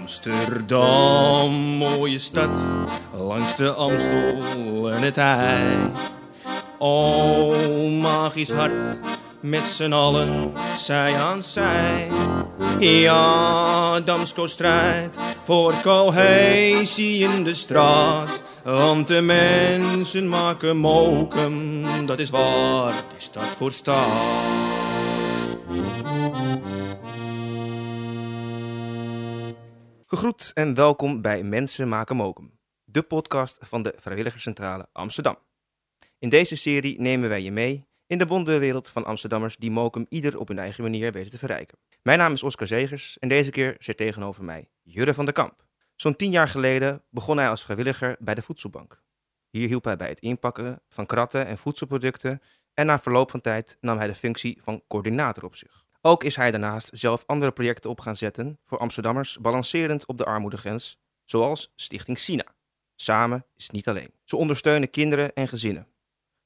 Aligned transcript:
Amsterdam, 0.00 1.50
mooie 1.50 2.18
stad, 2.18 2.50
langs 3.12 3.56
de 3.56 3.70
Amstel 3.70 4.90
en 4.90 5.02
het 5.02 5.16
IJ. 5.16 5.90
O, 6.78 7.54
magisch 7.90 8.50
hart, 8.50 8.98
met 9.40 9.66
z'n 9.66 9.92
allen, 9.92 10.52
zij 10.74 11.16
aan 11.16 11.42
zij. 11.42 12.08
Ja, 12.78 14.00
Damsko 14.00 14.46
strijdt 14.46 15.18
voor 15.42 15.80
cohesie 15.82 17.18
in 17.18 17.44
de 17.44 17.54
straat. 17.54 18.42
Want 18.64 19.08
de 19.08 19.20
mensen 19.20 20.28
maken 20.28 20.76
mokum, 20.76 22.06
dat 22.06 22.18
is 22.18 22.30
waar 22.30 22.92
die 22.92 23.20
stad 23.20 23.54
voor 23.54 23.72
staat. 23.72 24.75
Gegroet 30.16 30.50
en 30.54 30.74
welkom 30.74 31.20
bij 31.20 31.42
Mensen 31.42 31.88
maken 31.88 32.16
mokum, 32.16 32.58
de 32.84 33.02
podcast 33.02 33.58
van 33.60 33.82
de 33.82 33.94
Vrijwilligerscentrale 33.96 34.88
Amsterdam. 34.92 35.38
In 36.18 36.28
deze 36.28 36.56
serie 36.56 37.00
nemen 37.00 37.28
wij 37.28 37.42
je 37.42 37.52
mee 37.52 37.86
in 38.06 38.18
de 38.18 38.26
wonderwereld 38.26 38.88
van 38.88 39.04
Amsterdammers 39.04 39.56
die 39.56 39.70
mokum 39.70 40.06
ieder 40.08 40.38
op 40.38 40.48
hun 40.48 40.58
eigen 40.58 40.82
manier 40.82 41.12
weten 41.12 41.30
te 41.30 41.38
verrijken. 41.38 41.78
Mijn 42.02 42.18
naam 42.18 42.32
is 42.32 42.42
Oscar 42.42 42.66
Zegers 42.66 43.18
en 43.18 43.28
deze 43.28 43.50
keer 43.50 43.76
zit 43.78 43.96
tegenover 43.96 44.44
mij 44.44 44.68
Jurre 44.82 45.14
van 45.14 45.24
der 45.24 45.34
Kamp. 45.34 45.64
Zo'n 45.96 46.16
tien 46.16 46.30
jaar 46.30 46.48
geleden 46.48 47.02
begon 47.10 47.36
hij 47.36 47.48
als 47.48 47.62
vrijwilliger 47.62 48.16
bij 48.18 48.34
de 48.34 48.42
voedselbank. 48.42 49.02
Hier 49.50 49.68
hielp 49.68 49.84
hij 49.84 49.96
bij 49.96 50.08
het 50.08 50.20
inpakken 50.20 50.82
van 50.88 51.06
kratten 51.06 51.46
en 51.46 51.58
voedselproducten 51.58 52.42
en 52.74 52.86
na 52.86 52.98
verloop 52.98 53.30
van 53.30 53.40
tijd 53.40 53.76
nam 53.80 53.98
hij 53.98 54.06
de 54.06 54.14
functie 54.14 54.60
van 54.62 54.82
coördinator 54.88 55.44
op 55.44 55.56
zich. 55.56 55.85
Ook 56.06 56.24
is 56.24 56.36
hij 56.36 56.50
daarnaast 56.50 56.90
zelf 56.92 57.22
andere 57.26 57.50
projecten 57.50 57.90
op 57.90 58.00
gaan 58.00 58.16
zetten 58.16 58.58
voor 58.64 58.78
Amsterdammers 58.78 59.38
balancerend 59.38 60.06
op 60.06 60.18
de 60.18 60.24
armoedegrens, 60.24 60.98
zoals 61.24 61.72
Stichting 61.76 62.18
Sina. 62.18 62.44
Samen 62.96 63.44
is 63.56 63.70
niet 63.70 63.88
alleen. 63.88 64.10
Ze 64.24 64.36
ondersteunen 64.36 64.90
kinderen 64.90 65.32
en 65.34 65.48
gezinnen. 65.48 65.86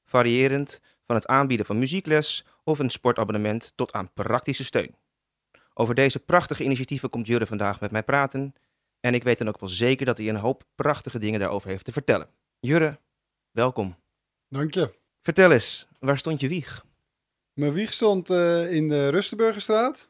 Variërend 0.05 0.81
van 1.05 1.15
het 1.15 1.27
aanbieden 1.27 1.65
van 1.65 1.79
muziekles 1.79 2.45
of 2.63 2.79
een 2.79 2.89
sportabonnement 2.89 3.71
tot 3.75 3.91
aan 3.91 4.13
praktische 4.13 4.63
steun. 4.63 4.95
Over 5.73 5.95
deze 5.95 6.19
prachtige 6.19 6.63
initiatieven 6.63 7.09
komt 7.09 7.27
Jurre 7.27 7.45
vandaag 7.45 7.79
met 7.79 7.91
mij 7.91 8.03
praten. 8.03 8.53
En 8.99 9.13
ik 9.13 9.23
weet 9.23 9.37
dan 9.37 9.47
ook 9.47 9.59
wel 9.59 9.69
zeker 9.69 10.05
dat 10.05 10.17
hij 10.17 10.29
een 10.29 10.35
hoop 10.35 10.63
prachtige 10.75 11.19
dingen 11.19 11.39
daarover 11.39 11.69
heeft 11.69 11.85
te 11.85 11.91
vertellen. 11.91 12.29
Jurre, 12.59 12.99
welkom. 13.51 13.95
Dank 14.49 14.73
je. 14.73 14.93
Vertel 15.21 15.51
eens, 15.51 15.87
waar 15.99 16.17
stond 16.17 16.39
je 16.39 16.47
wieg? 16.47 16.89
Mijn 17.53 17.73
wieg 17.73 17.93
stond 17.93 18.29
uh, 18.29 18.73
in 18.73 18.87
de 18.87 19.09
Rustenburgerstraat. 19.09 20.09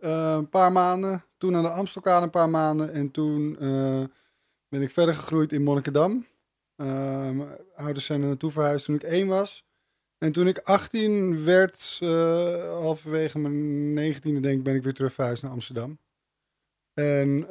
Uh, 0.00 0.34
een 0.38 0.48
paar 0.48 0.72
maanden. 0.72 1.24
Toen 1.38 1.56
aan 1.56 1.62
de 1.62 1.68
Amstelkade 1.68 2.24
een 2.24 2.30
paar 2.30 2.50
maanden. 2.50 2.92
En 2.92 3.10
toen 3.10 3.56
uh, 3.60 4.04
ben 4.68 4.82
ik 4.82 4.90
verder 4.90 5.14
gegroeid 5.14 5.52
in 5.52 5.62
Monnikendam. 5.62 6.26
mijn 6.76 7.48
ouders 7.76 8.04
zijn 8.04 8.20
er 8.20 8.26
naartoe 8.26 8.50
verhuisd 8.50 8.84
toen 8.84 8.94
ik 8.94 9.02
één 9.02 9.26
was. 9.26 9.64
En 10.18 10.32
toen 10.32 10.46
ik 10.46 10.58
18 10.58 11.44
werd, 11.44 11.98
halverwege 12.80 13.38
mijn 13.38 14.14
19e 14.14 14.20
denk 14.20 14.44
ik, 14.44 14.62
ben 14.62 14.74
ik 14.74 14.82
weer 14.82 14.94
terug 14.94 15.12
verhuisd 15.12 15.42
naar 15.42 15.52
Amsterdam. 15.52 15.98
En 16.94 17.46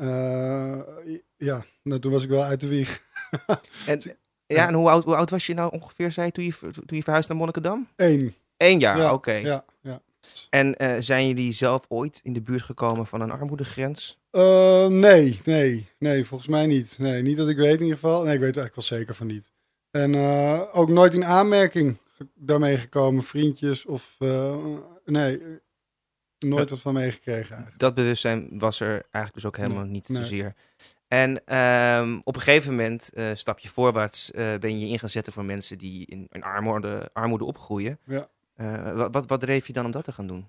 ja, 1.37 1.65
nou, 1.83 1.99
toen 1.99 2.11
was 2.11 2.23
ik 2.23 2.29
wel 2.29 2.43
uit 2.43 2.59
de 2.59 2.67
wieg. 2.67 3.03
en, 3.85 4.01
ja, 4.45 4.67
en 4.67 4.73
hoe 4.73 4.89
oud, 4.89 5.03
hoe 5.03 5.15
oud 5.15 5.29
was 5.29 5.45
je 5.45 5.53
nou 5.53 5.71
ongeveer, 5.71 6.11
zei 6.11 6.31
toen 6.31 6.43
je, 6.43 6.57
toen 6.59 6.97
je 6.97 7.03
verhuisde 7.03 7.29
naar 7.29 7.37
Monnikendam? 7.37 7.87
Eén. 7.95 8.35
Eén 8.61 8.79
jaar, 8.79 9.13
oké. 9.13 9.31
Ja, 9.31 9.65
ja. 9.81 10.01
En 10.49 10.75
uh, 10.77 10.95
zijn 10.99 11.27
jullie 11.27 11.53
zelf 11.53 11.85
ooit 11.87 12.19
in 12.23 12.33
de 12.33 12.41
buurt 12.41 12.61
gekomen 12.61 13.05
van 13.05 13.21
een 13.21 13.31
armoedegrens? 13.31 14.19
Uh, 14.31 14.87
nee, 14.87 15.41
nee, 15.43 15.87
nee, 15.97 16.25
volgens 16.25 16.49
mij 16.49 16.65
niet. 16.65 16.95
Nee, 16.99 17.21
niet 17.21 17.37
dat 17.37 17.49
ik 17.49 17.57
weet 17.57 17.75
in 17.75 17.81
ieder 17.81 17.97
geval. 17.97 18.23
Nee, 18.23 18.33
ik 18.33 18.39
weet 18.39 18.57
eigenlijk 18.57 18.75
wel 18.75 18.99
zeker 18.99 19.15
van 19.15 19.27
niet. 19.27 19.51
En 19.91 20.13
uh, 20.13 20.61
ook 20.73 20.89
nooit 20.89 21.13
in 21.13 21.25
aanmerking 21.25 21.97
daarmee 22.35 22.77
gekomen, 22.77 23.23
vriendjes 23.23 23.85
of... 23.85 24.15
nee, 25.05 25.41
nooit 26.39 26.69
wat 26.69 26.79
van 26.79 26.93
meegekregen 26.93 27.49
eigenlijk. 27.49 27.79
Dat 27.79 27.93
bewustzijn 27.93 28.59
was 28.59 28.79
er 28.79 28.91
eigenlijk 28.91 29.33
dus 29.33 29.45
ook 29.45 29.57
helemaal 29.57 29.85
niet 29.85 30.09
nee. 30.09 30.21
zozeer. 30.21 30.53
En 31.07 31.55
um, 31.57 32.21
op 32.23 32.35
een 32.35 32.41
gegeven 32.41 32.69
moment, 32.69 33.09
uh, 33.13 33.25
stap 33.33 33.59
je 33.59 33.69
voorwaarts, 33.69 34.31
uh, 34.31 34.55
ben 34.59 34.79
je 34.79 34.87
in 34.87 34.99
gaan 34.99 35.09
zetten 35.09 35.33
voor 35.33 35.45
mensen 35.45 35.77
die 35.77 36.05
in, 36.05 36.27
in 36.31 36.43
armoede, 36.43 37.09
armoede 37.13 37.45
opgroeien. 37.45 37.99
Ja. 38.05 38.29
Uh, 38.61 39.07
wat, 39.11 39.27
wat, 39.27 39.39
dreef 39.39 39.67
je 39.67 39.73
dan 39.73 39.85
om 39.85 39.91
dat 39.91 40.03
te 40.03 40.11
gaan 40.11 40.27
doen? 40.27 40.47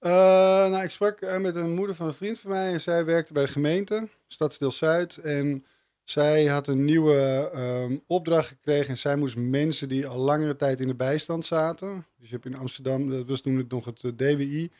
nou, 0.00 0.82
ik 0.82 0.90
sprak 0.90 1.38
met 1.38 1.56
een 1.56 1.74
moeder 1.74 1.94
van 1.96 2.06
een 2.06 2.14
vriend 2.14 2.38
van 2.38 2.50
mij 2.50 2.72
en 2.72 2.80
zij 2.80 3.04
werkte 3.04 3.32
bij 3.32 3.42
de 3.42 3.52
gemeente, 3.52 4.08
Stadsdeel 4.26 4.70
Zuid. 4.70 5.16
En 5.16 5.64
zij 6.04 6.44
had 6.44 6.66
een 6.66 6.84
nieuwe 6.84 7.50
um, 7.54 8.02
opdracht 8.06 8.48
gekregen 8.48 8.88
en 8.88 8.98
zij 8.98 9.16
moest 9.16 9.36
mensen 9.36 9.88
die 9.88 10.06
al 10.06 10.18
langere 10.18 10.56
tijd 10.56 10.80
in 10.80 10.88
de 10.88 10.94
bijstand 10.94 11.44
zaten. 11.44 12.06
Dus 12.18 12.28
je 12.28 12.34
hebt 12.34 12.46
in 12.46 12.56
Amsterdam, 12.56 13.10
dat 13.10 13.28
was 13.28 13.40
toen 13.40 13.64
nog 13.68 13.84
het 13.84 14.18
DWI, 14.18 14.70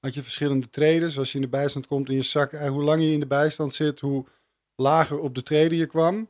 had 0.00 0.14
je 0.14 0.22
verschillende 0.22 0.70
treden. 0.70 1.16
Als 1.16 1.32
je 1.32 1.38
in 1.38 1.44
de 1.44 1.50
bijstand 1.50 1.86
komt 1.86 2.08
in 2.08 2.14
je 2.14 2.22
zak, 2.22 2.52
hoe 2.52 2.82
langer 2.82 3.06
je 3.06 3.12
in 3.12 3.20
de 3.20 3.26
bijstand 3.26 3.74
zit, 3.74 4.00
hoe 4.00 4.26
lager 4.74 5.18
op 5.20 5.34
de 5.34 5.42
treden 5.42 5.78
je 5.78 5.86
kwam. 5.86 6.28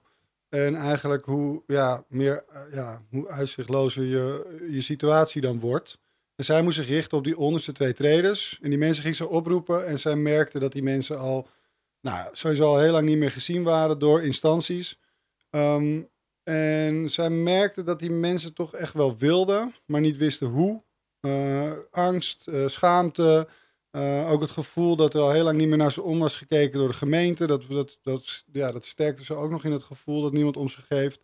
En 0.48 0.74
eigenlijk 0.74 1.24
hoe, 1.24 1.62
ja, 1.66 2.04
meer, 2.08 2.44
ja, 2.72 3.02
hoe 3.10 3.28
uitzichtlozer 3.28 4.04
je, 4.04 4.56
je 4.70 4.80
situatie 4.80 5.40
dan 5.40 5.60
wordt. 5.60 5.98
En 6.34 6.44
zij 6.44 6.62
moest 6.62 6.76
zich 6.76 6.88
richten 6.88 7.18
op 7.18 7.24
die 7.24 7.38
onderste 7.38 7.72
twee 7.72 7.92
traders. 7.92 8.58
En 8.62 8.70
die 8.70 8.78
mensen 8.78 9.02
ging 9.02 9.16
ze 9.16 9.28
oproepen. 9.28 9.86
En 9.86 9.98
zij 9.98 10.16
merkte 10.16 10.58
dat 10.58 10.72
die 10.72 10.82
mensen 10.82 11.18
al, 11.18 11.48
nou, 12.00 12.28
sowieso 12.32 12.64
al 12.64 12.78
heel 12.78 12.92
lang 12.92 13.06
niet 13.06 13.18
meer 13.18 13.30
gezien 13.30 13.62
waren 13.62 13.98
door 13.98 14.22
instanties. 14.22 14.98
Um, 15.50 16.08
en 16.42 17.10
zij 17.10 17.30
merkte 17.30 17.82
dat 17.82 17.98
die 17.98 18.10
mensen 18.10 18.54
toch 18.54 18.74
echt 18.74 18.94
wel 18.94 19.16
wilden, 19.16 19.74
maar 19.86 20.00
niet 20.00 20.16
wisten 20.16 20.46
hoe. 20.46 20.82
Uh, 21.20 21.72
angst, 21.90 22.46
uh, 22.48 22.68
schaamte, 22.68 23.48
uh, 23.92 24.30
ook 24.30 24.40
het 24.40 24.50
gevoel 24.50 24.96
dat 24.96 25.14
er 25.14 25.20
al 25.20 25.30
heel 25.30 25.44
lang 25.44 25.58
niet 25.58 25.68
meer 25.68 25.76
naar 25.76 25.92
ze 25.92 26.02
om 26.02 26.18
was 26.18 26.36
gekeken 26.36 26.78
door 26.78 26.88
de 26.88 26.94
gemeente. 26.94 27.46
Dat, 27.46 27.64
dat, 27.68 27.98
dat, 28.02 28.44
ja, 28.52 28.72
dat 28.72 28.84
sterkte 28.84 29.24
ze 29.24 29.34
ook 29.34 29.50
nog 29.50 29.64
in 29.64 29.72
het 29.72 29.82
gevoel 29.82 30.22
dat 30.22 30.32
niemand 30.32 30.56
om 30.56 30.68
ze 30.68 30.80
geeft. 30.82 31.20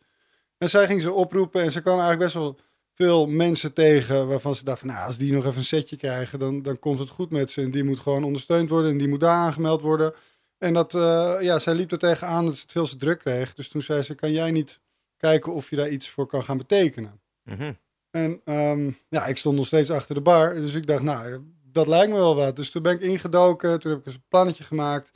En 0.58 0.70
zij 0.70 0.86
ging 0.86 1.00
ze 1.00 1.12
oproepen 1.12 1.62
en 1.62 1.72
ze 1.72 1.80
kwam 1.80 1.98
eigenlijk 1.98 2.22
best 2.22 2.34
wel 2.34 2.58
veel 2.94 3.26
mensen 3.26 3.72
tegen 3.72 4.28
waarvan 4.28 4.54
ze 4.54 4.64
dachten, 4.64 4.86
nou, 4.86 5.06
als 5.06 5.18
die 5.18 5.32
nog 5.32 5.44
even 5.44 5.58
een 5.58 5.64
setje 5.64 5.96
krijgen, 5.96 6.38
dan, 6.38 6.62
dan 6.62 6.78
komt 6.78 6.98
het 6.98 7.08
goed 7.08 7.30
met 7.30 7.50
ze. 7.50 7.62
En 7.62 7.70
die 7.70 7.84
moet 7.84 8.00
gewoon 8.00 8.24
ondersteund 8.24 8.70
worden 8.70 8.90
en 8.90 8.98
die 8.98 9.08
moet 9.08 9.20
daar 9.20 9.36
aangemeld 9.36 9.80
worden. 9.80 10.14
En 10.58 10.74
dat, 10.74 10.94
uh, 10.94 11.36
ja, 11.40 11.58
zij 11.58 11.74
liep 11.74 11.92
er 11.92 11.98
tegenaan 11.98 12.44
dat 12.44 12.54
ze 12.54 12.60
het 12.60 12.72
veel 12.72 12.86
te 12.86 12.96
druk 12.96 13.18
kreeg. 13.18 13.54
Dus 13.54 13.68
toen 13.68 13.82
zei 13.82 14.02
ze, 14.02 14.14
kan 14.14 14.32
jij 14.32 14.50
niet 14.50 14.80
kijken 15.16 15.52
of 15.52 15.70
je 15.70 15.76
daar 15.76 15.88
iets 15.88 16.08
voor 16.08 16.26
kan 16.26 16.44
gaan 16.44 16.58
betekenen? 16.58 17.20
Mm 17.42 17.56
-hmm. 17.56 17.78
En 18.10 18.40
um, 18.44 18.98
ja, 19.08 19.26
ik 19.26 19.36
stond 19.36 19.56
nog 19.56 19.66
steeds 19.66 19.90
achter 19.90 20.14
de 20.14 20.20
bar. 20.20 20.54
Dus 20.54 20.74
ik 20.74 20.86
dacht, 20.86 21.02
nou, 21.02 21.44
dat 21.74 21.86
lijkt 21.86 22.12
me 22.12 22.18
wel 22.18 22.36
wat. 22.36 22.56
Dus 22.56 22.70
toen 22.70 22.82
ben 22.82 22.94
ik 22.94 23.00
ingedoken, 23.00 23.80
toen 23.80 23.90
heb 23.90 24.00
ik 24.00 24.06
eens 24.06 24.14
een 24.14 24.24
plannetje 24.28 24.64
gemaakt. 24.64 25.12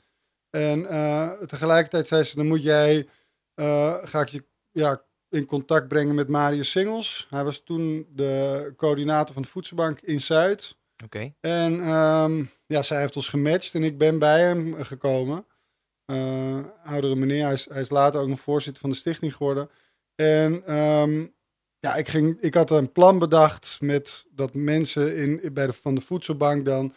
En 0.51 0.81
uh, 0.81 1.33
tegelijkertijd 1.33 2.07
zei 2.07 2.25
ze, 2.25 2.37
dan 2.37 2.47
moet 2.47 2.63
jij, 2.63 3.09
uh, 3.55 3.97
ga 4.03 4.21
ik 4.21 4.29
je 4.29 4.45
ja, 4.71 5.03
in 5.29 5.47
contact 5.47 5.89
brengen 5.89 6.15
met 6.15 6.29
Marius 6.29 6.71
Singels. 6.71 7.27
Hij 7.31 7.45
was 7.45 7.63
toen 7.65 8.07
de 8.11 8.73
coördinator 8.77 9.35
van 9.35 9.43
de 9.43 9.49
voedselbank 9.49 10.01
in 10.01 10.21
Zuid. 10.21 10.77
Oké. 11.05 11.17
Okay. 11.17 11.35
En 11.41 11.73
um, 11.89 12.51
ja, 12.67 12.83
zij 12.83 13.01
heeft 13.01 13.17
ons 13.17 13.29
gematcht 13.29 13.75
en 13.75 13.83
ik 13.83 13.99
ben 13.99 14.19
bij 14.19 14.41
hem 14.41 14.85
gekomen. 14.85 15.47
Uh, 16.07 16.65
oudere 16.85 17.15
meneer, 17.15 17.45
hij 17.45 17.53
is, 17.53 17.69
hij 17.69 17.81
is 17.81 17.91
later 17.91 18.21
ook 18.21 18.29
nog 18.29 18.41
voorzitter 18.41 18.81
van 18.81 18.91
de 18.91 18.97
stichting 18.97 19.35
geworden. 19.35 19.71
En 20.15 20.77
um, 20.77 21.35
ja, 21.81 21.95
ik, 21.95 22.09
ging, 22.09 22.41
ik 22.41 22.55
had 22.55 22.71
een 22.71 22.93
plan 22.93 23.19
bedacht 23.19 23.79
met 23.81 24.25
dat 24.31 24.55
mensen 24.55 25.17
in, 25.17 25.53
bij 25.53 25.67
de, 25.67 25.73
van 25.73 25.95
de 25.95 26.01
voedselbank 26.01 26.65
dan 26.65 26.93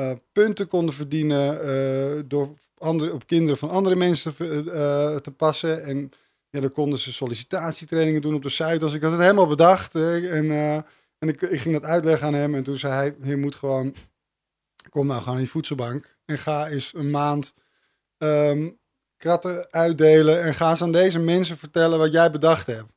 uh, 0.00 0.12
punten 0.32 0.66
konden 0.66 0.94
verdienen 0.94 1.66
uh, 1.66 2.22
door 2.26 2.54
andere, 2.78 3.12
op 3.12 3.26
kinderen 3.26 3.56
van 3.56 3.70
andere 3.70 3.96
mensen 3.96 4.34
uh, 4.38 5.16
te 5.16 5.32
passen. 5.36 5.84
En 5.84 6.10
ja, 6.50 6.60
dan 6.60 6.72
konden 6.72 6.98
ze 6.98 7.12
sollicitatietrainingen 7.12 8.22
doen 8.22 8.34
op 8.34 8.42
de 8.42 8.48
site. 8.48 8.78
Dus 8.78 8.94
ik 8.94 9.02
had 9.02 9.12
het 9.12 9.20
helemaal 9.20 9.48
bedacht. 9.48 9.94
en 9.94 10.84
en 11.18 11.28
ik, 11.28 11.42
ik 11.42 11.60
ging 11.60 11.74
dat 11.74 11.84
uitleggen 11.84 12.26
aan 12.26 12.34
hem. 12.34 12.54
En 12.54 12.62
toen 12.62 12.76
zei 12.76 12.92
hij, 12.92 13.16
je 13.22 13.36
moet 13.36 13.54
gewoon, 13.54 13.94
kom 14.90 15.06
nou 15.06 15.18
gewoon 15.20 15.34
in 15.34 15.42
die 15.42 15.50
voedselbank. 15.50 16.16
En 16.24 16.38
ga 16.38 16.68
eens 16.68 16.94
een 16.94 17.10
maand 17.10 17.54
um, 18.18 18.78
kratten 19.16 19.66
uitdelen. 19.70 20.42
En 20.42 20.54
ga 20.54 20.70
eens 20.70 20.82
aan 20.82 20.92
deze 20.92 21.18
mensen 21.18 21.58
vertellen 21.58 21.98
wat 21.98 22.12
jij 22.12 22.30
bedacht 22.30 22.66
hebt. 22.66 22.92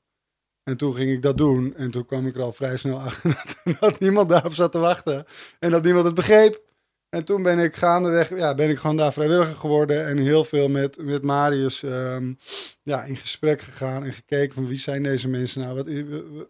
En 0.64 0.78
toen 0.78 0.96
ging 0.96 1.12
ik 1.12 1.22
dat 1.22 1.38
doen. 1.38 1.76
En 1.76 1.92
toen 1.92 2.06
kwam 2.06 2.28
ik 2.28 2.36
er 2.36 2.42
al 2.42 2.54
vrij 2.54 2.78
snel 2.78 3.00
achter 3.00 3.30
dat, 3.64 3.76
dat 3.80 4.00
niemand 4.00 4.30
daarop 4.30 4.54
zat 4.54 4.72
te 4.72 4.80
wachten. 4.80 5.26
En 5.60 5.72
dat 5.72 5.84
niemand 5.84 6.06
het 6.06 6.14
begreep. 6.16 6.68
En 7.10 7.26
toen 7.26 7.44
ben 7.44 7.60
ik 7.60 7.76
gaandeweg, 7.76 8.30
ja, 8.38 8.56
ben 8.56 8.70
ik 8.70 8.78
gewoon 8.78 8.96
daar 8.98 9.14
vrijwilliger 9.14 9.56
geworden. 9.56 10.06
En 10.08 10.18
heel 10.18 10.44
veel 10.44 10.68
met, 10.68 10.98
met 11.04 11.24
Marius 11.24 11.82
um, 11.82 12.38
ja, 12.84 13.04
in 13.04 13.18
gesprek 13.18 13.62
gegaan. 13.62 14.04
En 14.04 14.12
gekeken 14.12 14.54
van 14.56 14.68
wie 14.68 14.78
zijn 14.80 15.04
deze 15.04 15.28
mensen 15.28 15.62
nou? 15.62 15.76
Wat, 15.76 15.88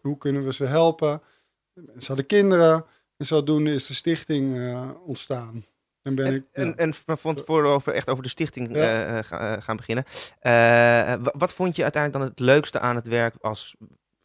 hoe 0.02 0.18
kunnen 0.18 0.46
we 0.46 0.54
ze 0.54 0.64
helpen? 0.66 1.22
Ze 1.98 2.08
hadden 2.08 2.26
kinderen. 2.26 2.86
En 3.18 3.26
zodoende 3.26 3.74
is 3.74 3.88
de 3.88 3.94
stichting 3.94 4.56
uh, 4.56 4.90
ontstaan. 5.06 5.66
En 6.02 6.16
ben 6.16 6.26
En, 6.26 6.34
ik... 6.34 6.44
ja. 6.52 6.62
en, 6.62 6.78
en 6.78 6.94
van 7.06 7.36
tevoren 7.36 7.70
over, 7.72 7.94
echt 7.94 8.10
over 8.10 8.24
de 8.24 8.30
stichting 8.30 8.76
Ja. 8.76 8.82
eh, 8.82 9.18
eh, 9.18 9.24
ga- 9.26 9.56
eh, 9.56 9.62
gaan 9.64 9.76
beginnen. 9.78 10.04
Eh, 10.40 10.52
wa- 11.24 11.34
wat 11.38 11.54
vond 11.54 11.76
je 11.76 11.84
uiteindelijk 11.84 12.24
dan 12.24 12.32
het 12.32 12.40
leukste 12.40 12.80
aan 12.80 12.96
het 12.96 13.08
werk 13.08 13.36
als 13.42 13.76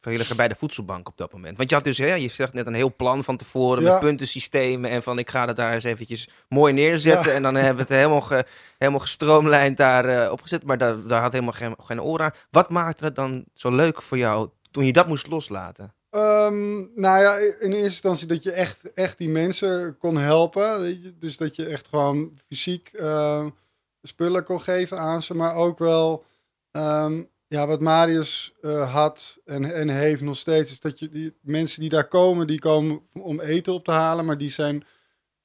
vrijwilliger 0.04 0.36
bij 0.36 0.48
de 0.48 0.54
voedselbank 0.58 1.08
op 1.08 1.16
dat 1.16 1.32
moment? 1.32 1.56
Want 1.56 1.68
je 1.68 1.74
had 1.74 1.84
dus, 1.84 1.98
hè, 1.98 2.14
je 2.14 2.28
zegt 2.28 2.52
net 2.52 2.66
een 2.66 2.74
heel 2.74 2.94
plan 2.96 3.24
van 3.24 3.36
tevoren 3.36 3.82
Ja. 3.82 3.90
met 3.92 4.00
puntensystemen 4.00 4.90
en 4.90 5.02
van 5.02 5.18
ik 5.18 5.30
ga 5.30 5.46
het 5.46 5.56
daar 5.56 5.72
eens 5.72 5.84
eventjes 5.84 6.28
mooi 6.48 6.72
neerzetten 6.72 7.30
Ja. 7.30 7.36
en 7.36 7.42
dan 7.42 7.54
hebben 7.54 7.74
we 7.74 7.80
het 7.80 8.00
helemaal, 8.00 8.20
ge, 8.20 8.44
helemaal 8.78 9.00
gestroomlijnd 9.00 9.76
daar 9.76 10.04
eh, 10.04 10.32
opgezet, 10.32 10.64
maar 10.64 10.78
daar, 10.78 11.06
daar 11.06 11.22
had 11.22 11.32
helemaal 11.32 11.52
geen, 11.54 11.74
geen 11.82 12.02
oor 12.02 12.20
aan. 12.22 12.30
Wat 12.50 12.70
maakte 12.70 13.04
het 13.04 13.14
dan 13.14 13.44
zo 13.54 13.70
leuk 13.70 14.02
voor 14.02 14.18
jou 14.18 14.48
toen 14.70 14.84
je 14.84 14.92
dat 14.92 15.06
moest 15.06 15.26
loslaten? 15.26 15.94
Ehm, 16.10 16.76
nou 16.94 17.20
ja, 17.22 17.36
in 17.36 17.72
eerste 17.72 17.82
instantie 17.84 18.26
dat 18.26 18.42
je 18.42 18.52
echt, 18.52 18.92
echt 18.92 19.18
die 19.18 19.28
mensen 19.28 19.96
kon 19.98 20.16
helpen. 20.16 20.80
weet 20.80 21.02
je. 21.02 21.14
Dus 21.18 21.36
dat 21.36 21.56
je 21.56 21.66
echt 21.66 21.88
gewoon 21.88 22.32
fysiek 22.48 22.88
eh, 22.92 23.46
spullen 24.02 24.44
kon 24.44 24.60
geven 24.60 24.98
aan 24.98 25.22
ze. 25.22 25.34
Maar 25.34 25.54
ook 25.54 25.78
wel 25.78 26.24
ehm, 26.70 27.22
ja, 27.54 27.66
wat 27.66 27.80
Marius 27.80 28.54
eh, 28.60 28.92
had 28.92 29.38
en, 29.44 29.74
en 29.74 29.88
heeft 29.88 30.20
nog 30.20 30.36
steeds. 30.36 30.70
Is 30.70 30.80
dat 30.80 30.98
je 30.98 31.08
die 31.08 31.36
mensen 31.40 31.80
die 31.80 31.88
daar 31.88 32.08
komen, 32.08 32.46
die 32.46 32.58
komen 32.58 33.00
om 33.12 33.40
eten 33.40 33.72
op 33.72 33.84
te 33.84 33.90
halen. 33.90 34.24
Maar 34.24 34.38
die 34.38 34.50
zijn, 34.50 34.84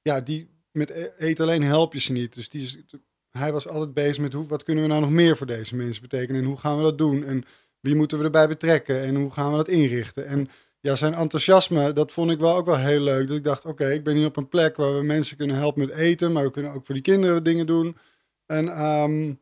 ja, 0.02 0.20
die 0.20 0.50
met 0.72 0.90
e- 0.90 1.12
eten 1.18 1.44
alleen 1.44 1.62
help 1.62 1.92
je 1.92 2.00
ze 2.00 2.12
niet. 2.12 2.34
Dus 2.34 2.48
die 2.48 2.84
hij 3.30 3.52
was 3.52 3.68
altijd 3.68 3.94
bezig 3.94 4.18
met 4.18 4.32
hoe, 4.32 4.46
wat 4.46 4.62
kunnen 4.62 4.82
we 4.84 4.90
nou 4.90 5.00
nog 5.00 5.10
meer 5.10 5.36
voor 5.36 5.46
deze 5.46 5.76
mensen 5.76 6.02
betekenen. 6.02 6.40
En 6.40 6.46
hoe 6.46 6.56
gaan 6.56 6.76
we 6.76 6.82
dat 6.82 6.98
doen? 6.98 7.24
En 7.24 7.44
wie 7.80 7.94
moeten 7.94 8.18
we 8.18 8.24
erbij 8.24 8.48
betrekken? 8.48 9.02
En 9.02 9.14
hoe 9.14 9.30
gaan 9.30 9.50
we 9.50 9.56
dat 9.56 9.68
inrichten? 9.68 10.26
En 10.26 10.48
ja, 10.80 10.96
zijn 10.96 11.14
enthousiasme, 11.14 11.92
dat 11.92 12.12
vond 12.12 12.30
ik 12.30 12.40
wel 12.40 12.56
ook 12.56 12.66
wel 12.66 12.78
heel 12.78 13.00
leuk. 13.00 13.28
Dat 13.28 13.36
ik 13.36 13.44
dacht, 13.44 13.64
oké, 13.64 13.90
ik 13.90 14.04
ben 14.04 14.16
hier 14.16 14.26
op 14.26 14.36
een 14.36 14.48
plek 14.48 14.76
waar 14.76 14.94
we 14.94 15.02
mensen 15.02 15.36
kunnen 15.36 15.56
helpen 15.56 15.80
met 15.80 15.96
eten, 15.96 16.32
maar 16.32 16.44
we 16.44 16.50
kunnen 16.50 16.72
ook 16.72 16.84
voor 16.84 16.94
die 16.94 17.04
kinderen 17.04 17.44
dingen 17.44 17.66
doen. 17.66 17.96
En 18.46 18.68
ehm, 18.68 19.34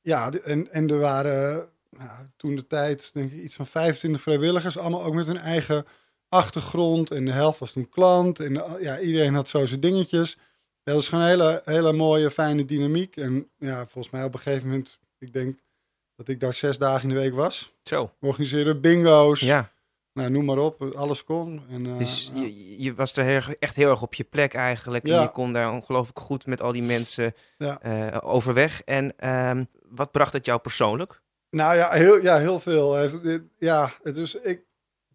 ja, 0.00 0.32
en, 0.32 0.72
en 0.72 0.90
er 0.90 0.98
waren 0.98 1.72
nou, 1.98 2.26
toen 2.36 2.56
de 2.56 2.66
tijd, 2.66 3.10
denk 3.14 3.32
ik, 3.32 3.42
iets 3.42 3.54
van 3.54 3.66
25 3.66 4.20
vrijwilligers, 4.22 4.78
allemaal 4.78 5.04
ook 5.04 5.14
met 5.14 5.26
hun 5.26 5.38
eigen 5.38 5.84
achtergrond. 6.28 7.10
En 7.10 7.24
de 7.24 7.32
helft 7.32 7.58
was 7.58 7.72
toen 7.72 7.88
klant. 7.88 8.40
En 8.40 8.56
eh, 8.64 8.82
ja, 8.82 9.00
iedereen 9.00 9.34
had 9.34 9.48
zo 9.48 9.66
zijn 9.66 9.80
dingetjes. 9.80 10.38
Dat 10.82 10.94
was 10.94 11.08
gewoon 11.08 11.24
een 11.24 11.30
hele, 11.30 11.62
hele 11.64 11.92
mooie, 11.92 12.30
fijne 12.30 12.64
dynamiek. 12.64 13.16
En 13.16 13.50
ja, 13.58 13.86
volgens 13.86 14.10
mij 14.12 14.24
op 14.24 14.34
een 14.34 14.40
gegeven 14.40 14.68
moment, 14.68 14.98
ik 15.18 15.32
denk 15.32 15.58
dat 16.16 16.28
ik 16.28 16.40
daar 16.40 16.54
zes 16.54 16.78
dagen 16.78 17.08
in 17.08 17.14
de 17.14 17.20
week 17.20 17.34
was. 17.34 17.72
Zo, 17.82 18.10
We 18.18 18.26
organiseerden 18.26 18.80
bingo's. 18.80 19.40
ja. 19.40 19.72
Nou, 20.12 20.30
noem 20.30 20.44
maar 20.44 20.58
op. 20.58 20.82
Alles 20.96 21.24
kon. 21.24 21.62
En, 21.70 21.86
eh, 21.86 21.98
Dus 21.98 22.30
ja. 22.34 22.40
je, 22.40 22.82
je 22.82 22.94
was 22.94 23.16
er 23.16 23.24
heel 23.24 23.54
echt 23.58 23.76
heel 23.76 23.90
erg 23.90 24.02
op 24.02 24.14
je 24.14 24.24
plek 24.24 24.54
eigenlijk. 24.54 25.04
En 25.08 25.20
je 25.20 25.30
kon 25.32 25.52
daar 25.52 25.72
ongelooflijk 25.72 26.18
goed 26.18 26.46
met 26.46 26.60
al 26.62 26.72
die 26.72 26.82
mensen 26.82 27.34
Ja. 27.58 27.80
eh, 27.80 28.18
overweg. 28.20 28.82
En 28.82 29.18
ehm, 29.18 29.64
wat 29.88 30.10
bracht 30.10 30.32
het 30.32 30.46
jou 30.46 30.60
persoonlijk? 30.60 31.22
Nou 31.54 31.76
ja, 31.76 31.90
heel, 31.90 32.22
ja, 32.22 32.38
heel 32.38 32.60
veel. 32.60 32.98
Ja, 33.58 33.92
is 34.02 34.34
ik 34.34 34.64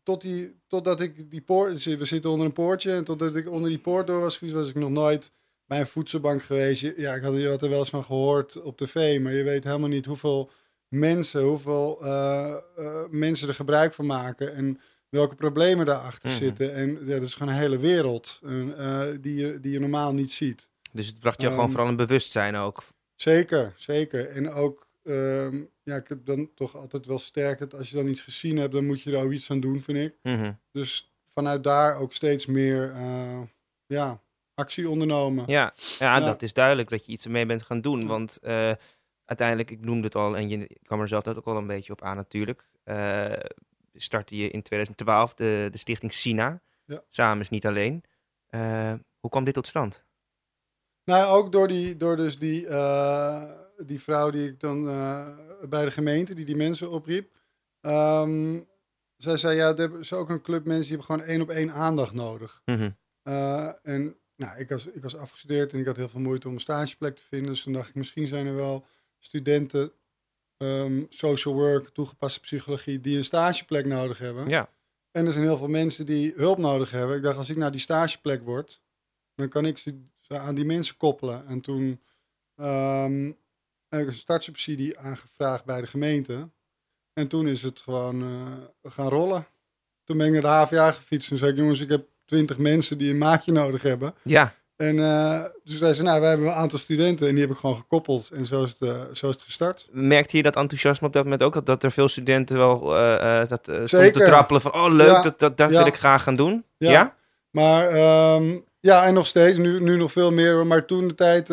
tot 0.04 0.22
die, 0.22 0.60
totdat 0.68 1.00
ik 1.00 1.32
die 1.32 1.42
poort, 1.42 1.84
we 1.84 2.06
zitten 2.06 2.30
onder 2.30 2.46
een 2.46 2.54
poortje 2.54 2.92
en 2.94 3.04
totdat 3.04 3.36
ik 3.36 3.50
onder 3.50 3.70
die 3.70 3.80
poort 3.80 4.08
door 4.08 4.20
was 4.22 4.38
geweest, 4.38 4.58
was 4.58 4.70
ik 4.70 4.76
nog 4.76 4.90
nooit 4.90 5.32
bij 5.66 5.80
een 5.80 5.88
voedselbank 5.88 6.44
geweest. 6.44 6.82
Je- 6.82 6.94
Ja, 6.98 7.14
ik 7.14 7.24
had, 7.24 7.36
je 7.36 7.50
had 7.50 7.62
er 7.62 7.70
wel 7.70 7.80
eens 7.80 7.90
van 7.90 8.04
gehoord 8.04 8.62
op 8.62 8.78
tv, 8.78 9.20
maar 9.22 9.34
je 9.34 9.44
weet 9.44 9.64
helemaal 9.64 9.90
niet 9.90 10.06
hoeveel 10.06 10.52
mensen, 10.88 11.42
hoeveel 11.42 12.04
eh, 12.04 12.56
eh, 12.78 13.04
mensen 13.10 13.48
er 13.48 13.54
gebruik 13.54 13.94
van 13.94 14.06
maken 14.06 14.56
en 14.56 14.80
welke 15.10 15.36
problemen 15.36 15.86
daarachter 15.86 16.30
Mhm. 16.30 16.38
zitten. 16.38 16.74
En 16.74 16.90
ja, 17.06 17.14
dat 17.14 17.22
is 17.28 17.34
gewoon 17.34 17.54
een 17.54 17.60
hele 17.60 17.78
wereld 17.80 18.40
eh, 18.44 19.02
die, 19.22 19.36
je, 19.36 19.60
die 19.60 19.72
je 19.72 19.80
normaal 19.80 20.14
niet 20.14 20.32
ziet. 20.32 20.70
Dus 20.92 21.08
het 21.08 21.20
bracht 21.20 21.42
jou 21.42 21.48
Ehm, 21.54 21.56
gewoon 21.62 21.70
vooral 21.76 21.90
een 21.92 22.06
bewustzijn 22.08 22.56
ook. 22.56 22.84
Zeker, 23.16 23.74
zeker. 23.76 24.28
En 24.30 24.50
ook, 24.52 24.88
ehm, 25.04 25.62
ja, 25.84 25.96
ik 25.96 26.08
heb 26.08 26.26
dan 26.26 26.54
toch 26.56 26.76
altijd 26.76 27.06
wel 27.06 27.20
sterk 27.20 27.60
dat 27.60 27.74
als 27.74 27.90
je 27.90 27.96
dan 27.96 28.08
iets 28.08 28.22
gezien 28.22 28.58
hebt, 28.58 28.72
dan 28.72 28.86
moet 28.86 29.02
je 29.02 29.12
er 29.18 29.24
ook 29.24 29.32
iets 29.32 29.52
aan 29.52 29.60
doen, 29.60 29.84
vind 29.84 29.98
ik. 29.98 30.16
Mhm. 30.24 30.52
Dus 30.72 31.14
vanuit 31.34 31.64
daar 31.64 31.96
ook 31.98 32.14
steeds 32.14 32.46
meer, 32.46 32.92
eh, 32.92 33.42
ja, 33.86 34.22
actie 34.54 34.90
ondernomen. 34.90 35.44
Ja, 35.48 35.74
ja, 36.00 36.18
Ja. 36.18 36.26
dat 36.26 36.42
is 36.42 36.54
duidelijk 36.54 36.90
dat 36.90 37.06
je 37.06 37.12
iets 37.12 37.26
ermee 37.26 37.46
bent 37.46 37.62
gaan 37.64 37.82
doen. 37.82 38.08
Want 38.08 38.38
eh, 38.40 38.72
uiteindelijk, 39.26 39.72
ik 39.72 39.80
noemde 39.86 40.04
het 40.06 40.16
al 40.16 40.38
en 40.38 40.50
je 40.50 40.78
kwam 40.84 41.02
er 41.02 41.08
zelf 41.08 41.28
ook 41.28 41.46
al 41.46 41.58
een 41.58 41.68
beetje 41.68 41.92
op 41.92 42.02
aan 42.04 42.16
natuurlijk. 42.16 42.70
eh 42.84 43.34
startte 43.94 44.36
je 44.38 44.50
in 44.50 44.62
2012 44.62 45.34
de, 45.34 45.68
de 45.72 45.78
stichting 45.78 46.14
Sina. 46.14 46.62
Ja. 46.86 47.04
Samen 47.10 47.40
is 47.42 47.50
niet 47.50 47.66
alleen. 47.66 48.04
Hoe 49.20 49.30
kwam 49.30 49.44
dit 49.44 49.54
tot 49.54 49.68
stand? 49.68 50.04
Nou, 51.06 51.38
ook 51.38 51.52
door, 51.52 51.68
die, 51.68 51.98
door 51.98 52.16
dus 52.18 52.40
die, 52.40 52.68
die 53.86 54.02
vrouw 54.02 54.30
die 54.30 54.48
ik 54.48 54.60
dan 54.60 54.90
eh, 54.90 55.28
bij 55.70 55.86
de 55.86 55.92
gemeente, 55.92 56.36
die 56.36 56.46
die 56.46 56.56
mensen 56.56 56.92
opriep. 56.92 57.32
Ehm, 57.82 58.60
zij 59.16 59.38
zei, 59.38 59.56
ja, 59.56 59.76
er 59.76 60.00
is 60.00 60.14
ook 60.14 60.30
een 60.30 60.42
club 60.42 60.66
mensen 60.66 60.88
die 60.88 60.98
hebben 60.98 61.06
gewoon 61.06 61.30
één 61.30 61.42
op 61.42 61.50
één 61.50 61.72
aandacht 61.72 62.14
nodig. 62.14 62.62
Eh, 63.24 63.72
en 63.84 64.16
nou, 64.36 64.60
ik, 64.60 64.70
was, 64.70 64.88
ik 64.88 65.02
was 65.02 65.16
afgestudeerd 65.16 65.74
en 65.74 65.80
ik 65.80 65.86
had 65.86 65.98
heel 65.98 66.10
veel 66.10 66.20
moeite 66.20 66.48
om 66.48 66.54
een 66.54 66.60
stageplek 66.60 67.16
te 67.16 67.24
vinden. 67.24 67.50
Dus 67.50 67.64
toen 67.64 67.74
dacht 67.74 67.90
ik, 67.90 67.96
misschien 67.96 68.28
zijn 68.28 68.48
er 68.48 68.56
wel 68.56 68.86
studenten 69.18 69.92
ehm, 70.58 71.04
social 71.10 71.54
work, 71.54 71.90
toegepaste 71.90 72.40
psychologie, 72.40 73.02
die 73.02 73.18
een 73.18 73.24
stageplek 73.24 73.86
nodig 73.86 74.18
hebben. 74.18 74.48
Ja, 74.48 74.70
En 75.12 75.26
er 75.26 75.32
zijn 75.32 75.44
heel 75.44 75.58
veel 75.58 75.68
mensen 75.68 76.06
die 76.06 76.34
hulp 76.36 76.58
nodig 76.58 76.92
hebben. 76.92 77.18
Ik 77.18 77.24
dacht, 77.24 77.38
als 77.38 77.50
ik 77.50 77.58
nou 77.58 77.72
die 77.72 77.82
stageplek 77.82 78.42
word, 78.42 78.82
dan 79.36 79.50
kan 79.50 79.66
ik 79.66 79.78
ze 79.78 80.02
ze 80.30 80.38
aan 80.38 80.56
die 80.56 80.66
mensen 80.66 80.98
koppelen. 80.98 81.48
En 81.48 81.62
toen 81.62 82.02
ehm, 82.56 83.32
heb 83.90 84.02
ik 84.02 84.08
een 84.08 84.14
startsubsidie 84.14 85.00
aangevraagd 85.00 85.66
bij 85.66 85.82
de 85.82 85.88
gemeente. 85.88 86.50
En 87.14 87.28
toen 87.28 87.48
is 87.48 87.62
het 87.62 87.80
gewoon 87.80 88.22
eh, 88.22 88.92
gaan 88.92 89.08
rollen. 89.10 89.48
Toen 90.04 90.18
ben 90.18 90.28
ik 90.28 90.34
naar 90.34 90.42
de 90.42 90.76
HVA 90.76 90.92
gefietst. 90.92 91.28
Toen 91.28 91.38
zei 91.38 91.52
ik, 91.52 91.58
jongens, 91.58 91.80
ik 91.80 91.90
heb 91.90 92.06
twintig 92.26 92.58
mensen 92.58 92.98
die 92.98 93.12
een 93.12 93.18
maatje 93.18 93.52
nodig 93.52 93.82
hebben. 93.82 94.14
ja. 94.24 94.58
En 94.76 95.00
eh 95.00 95.44
toen 95.66 95.76
zei 95.78 95.94
ze, 95.94 96.04
nou, 96.04 96.20
wij 96.20 96.30
hebben 96.30 96.48
een 96.48 96.54
aantal 96.54 96.80
studenten 96.80 97.28
en 97.28 97.34
die 97.34 97.44
heb 97.44 97.52
ik 97.54 97.58
gewoon 97.60 97.76
gekoppeld. 97.76 98.30
En 98.30 98.46
zo 98.46 98.64
is 98.64 98.70
het, 98.80 98.90
eh, 98.90 98.96
zo 99.14 99.28
is 99.28 99.34
het 99.34 99.42
gestart. 99.42 99.88
Merkte 99.92 100.38
je 100.38 100.44
dat 100.44 100.56
enthousiasme 100.56 101.08
op 101.08 101.14
dat 101.14 101.24
moment 101.24 101.44
ook? 101.44 101.54
Dat, 101.54 101.66
dat 101.66 101.84
er 101.84 101.92
veel 101.92 102.08
studenten 102.08 102.58
wel 102.58 102.98
eh, 102.98 103.48
dat, 103.50 103.64
te 103.64 104.12
trappelen 104.12 104.62
van... 104.62 104.74
Oh, 104.74 104.92
leuk, 104.94 105.08
Ja. 105.08 105.22
dat, 105.22 105.40
dat, 105.40 105.58
dat 105.58 105.70
Ja. 105.70 105.78
wil 105.78 105.86
ik 105.86 105.96
graag 105.98 106.24
gaan 106.24 106.36
doen. 106.36 106.66
Ja? 106.78 106.92
Ja. 106.92 107.16
Maar 107.52 107.88
ehm, 107.90 108.58
ja, 108.80 109.06
en 109.06 109.14
nog 109.14 109.28
steeds, 109.28 109.58
nu, 109.58 109.82
nu 109.82 109.96
nog 109.98 110.12
veel 110.12 110.32
meer. 110.32 110.68
Maar 110.68 110.86
toen 110.86 111.08
de 111.08 111.16
tijd, 111.16 111.50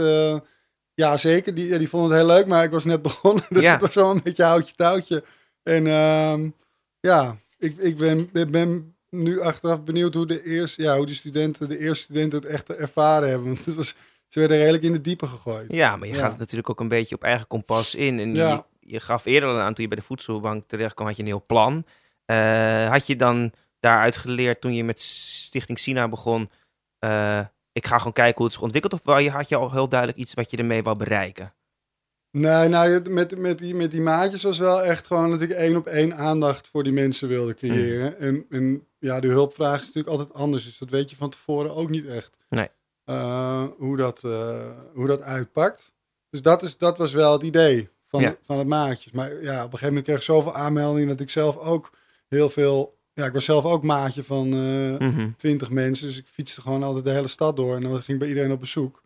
ja 0.96 1.16
zeker, 1.16 1.54
die, 1.54 1.78
die 1.78 1.88
vonden 1.88 2.10
het 2.10 2.18
heel 2.26 2.36
leuk. 2.36 2.46
Maar 2.46 2.64
ik 2.64 2.70
was 2.70 2.84
net 2.84 3.02
begonnen, 3.12 3.44
dus 3.48 3.62
Ja. 3.62 3.72
het 3.72 3.80
was 3.80 3.94
wel 3.94 4.10
een 4.10 4.20
beetje 4.22 4.42
houtje 4.44 4.74
touwtje. 4.74 5.24
En 5.62 5.86
ehm, 5.86 6.48
ja, 7.00 7.36
ik, 7.58 7.76
ik 7.78 7.96
ben, 7.96 8.30
ben 8.50 8.96
nu 9.10 9.40
achteraf 9.40 9.82
benieuwd 9.84 10.14
hoe 10.14 10.26
de 10.26 10.44
eerste, 10.44 10.82
ja, 10.82 10.96
hoe 10.96 11.06
die 11.06 11.14
studenten, 11.14 11.68
de 11.68 11.78
eerste 11.78 12.04
studenten 12.04 12.38
het 12.38 12.48
echt 12.48 12.74
ervaren 12.74 13.28
hebben. 13.28 13.46
Want 13.46 13.64
het 13.64 13.74
was, 13.74 13.94
ze 14.28 14.38
werden 14.38 14.56
redelijk 14.58 14.82
in 14.84 14.92
de 14.92 15.00
diepe 15.00 15.26
gegooid. 15.26 15.72
Ja, 15.72 15.96
maar 15.96 16.08
je 16.08 16.14
Ja. 16.14 16.20
gaat 16.28 16.38
natuurlijk 16.38 16.70
ook 16.70 16.80
een 16.80 16.88
beetje 16.88 17.14
op 17.14 17.22
eigen 17.22 17.46
kompas 17.46 17.94
in. 17.94 18.20
En 18.20 18.34
Ja. 18.34 18.50
je, 18.80 18.90
je 18.92 19.00
gaf 19.00 19.24
eerder 19.24 19.48
al 19.48 19.58
aan, 19.58 19.74
toen 19.74 19.82
je 19.84 19.90
bij 19.90 19.98
de 20.00 20.06
voedselbank 20.06 20.64
terecht 20.68 20.94
kwam, 20.94 21.06
had 21.06 21.16
je 21.16 21.22
een 21.22 21.28
heel 21.28 21.44
plan. 21.46 21.84
Eh, 22.24 22.88
had 22.88 23.06
je 23.06 23.16
dan 23.16 23.52
daaruit 23.80 24.16
geleerd 24.16 24.60
toen 24.60 24.74
je 24.74 24.84
met 24.84 25.00
Stichting 25.00 25.78
Sina 25.78 26.08
begon... 26.08 26.50
eh, 26.98 27.40
ik 27.76 27.86
ga 27.86 27.98
gewoon 27.98 28.12
kijken 28.12 28.36
hoe 28.36 28.44
het 28.44 28.54
zich 28.54 28.62
ontwikkelt? 28.62 28.92
Of 28.92 29.20
je, 29.20 29.30
had 29.30 29.48
je 29.48 29.56
al 29.56 29.72
heel 29.72 29.88
duidelijk 29.88 30.18
iets 30.18 30.34
wat 30.34 30.50
je 30.50 30.56
ermee 30.56 30.82
wou 30.82 30.96
bereiken? 30.96 31.54
Nee, 32.30 32.68
nou, 32.68 33.10
met, 33.10 33.38
met, 33.38 33.58
die, 33.58 33.74
met 33.74 33.90
die 33.90 34.00
maatjes 34.00 34.42
was 34.42 34.58
wel 34.58 34.82
echt 34.82 35.06
gewoon 35.06 35.30
dat 35.30 35.40
ik 35.40 35.50
één 35.50 35.76
op 35.76 35.86
één 35.86 36.16
aandacht 36.16 36.68
voor 36.68 36.82
die 36.82 36.92
mensen 36.92 37.28
wilde 37.28 37.54
creëren. 37.54 38.18
En, 38.18 38.46
en 38.50 38.86
ja, 38.98 39.20
de 39.20 39.28
hulpvraag 39.28 39.80
is 39.80 39.86
natuurlijk 39.86 40.08
altijd 40.08 40.34
anders. 40.34 40.64
Dus 40.64 40.78
dat 40.78 40.90
weet 40.90 41.10
je 41.10 41.16
van 41.16 41.30
tevoren 41.30 41.74
ook 41.74 41.88
niet 41.88 42.06
echt. 42.06 42.38
Nee. 42.48 42.68
Eh, 43.04 43.64
hoe, 43.78 43.96
dat, 43.96 44.24
eh, 44.24 44.70
hoe 44.94 45.06
dat 45.06 45.22
uitpakt. 45.22 45.92
Dus 46.30 46.42
dat, 46.42 46.62
is, 46.62 46.78
dat 46.78 46.98
was 46.98 47.12
wel 47.12 47.32
het 47.32 47.42
idee 47.42 47.88
van, 48.08 48.20
Ja. 48.20 48.36
van 48.42 48.58
het 48.58 48.66
maatjes. 48.66 49.12
Maar 49.12 49.42
ja, 49.42 49.56
op 49.56 49.72
een 49.72 49.78
gegeven 49.78 49.86
moment 49.86 50.04
kreeg 50.04 50.16
ik 50.16 50.22
zoveel 50.22 50.54
aanmeldingen 50.54 51.08
dat 51.08 51.20
ik 51.20 51.30
zelf 51.30 51.56
ook 51.56 51.90
heel 52.28 52.50
veel... 52.50 52.95
Ja, 53.16 53.26
ik 53.26 53.32
was 53.32 53.44
zelf 53.44 53.64
ook 53.64 53.82
maatje 53.82 54.24
van 54.24 54.52
eh 54.54 54.98
Mhm. 55.08 55.30
20 55.36 55.70
mensen. 55.70 56.06
Dus 56.06 56.18
ik 56.18 56.26
fietste 56.26 56.60
gewoon 56.60 56.82
altijd 56.82 57.04
de 57.04 57.10
hele 57.10 57.26
stad 57.28 57.56
door. 57.56 57.74
En 57.74 57.80
dan 57.82 57.92
ging 57.92 58.08
ik 58.08 58.18
bij 58.18 58.28
iedereen 58.28 58.52
op 58.52 58.60
bezoek. 58.60 59.02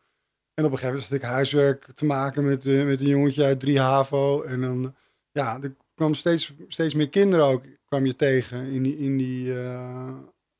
En 0.55 0.65
op 0.65 0.71
een 0.73 0.79
gegeven 0.79 0.87
moment 1.01 1.09
had 1.09 1.19
ik 1.19 1.35
huiswerk 1.35 1.93
te 1.95 2.05
maken 2.05 2.45
met, 2.45 2.67
eh, 2.67 2.85
met 2.85 3.01
een 3.01 3.07
jongetje 3.07 3.45
uit 3.45 3.61
3 3.61 3.79
HAVO. 3.81 4.43
En 4.43 4.61
dan, 4.61 4.95
ja, 5.33 5.63
er 5.63 5.75
kwam 5.95 6.15
steeds, 6.15 6.53
steeds 6.69 6.95
meer 6.95 7.09
kinderen 7.09 7.45
ook 7.47 7.65
kwam 7.85 8.07
je 8.07 8.17
tegen 8.17 8.67
in 8.67 8.83
die, 8.83 8.99
in 8.99 9.17
die, 9.17 9.61
eh, 9.61 10.09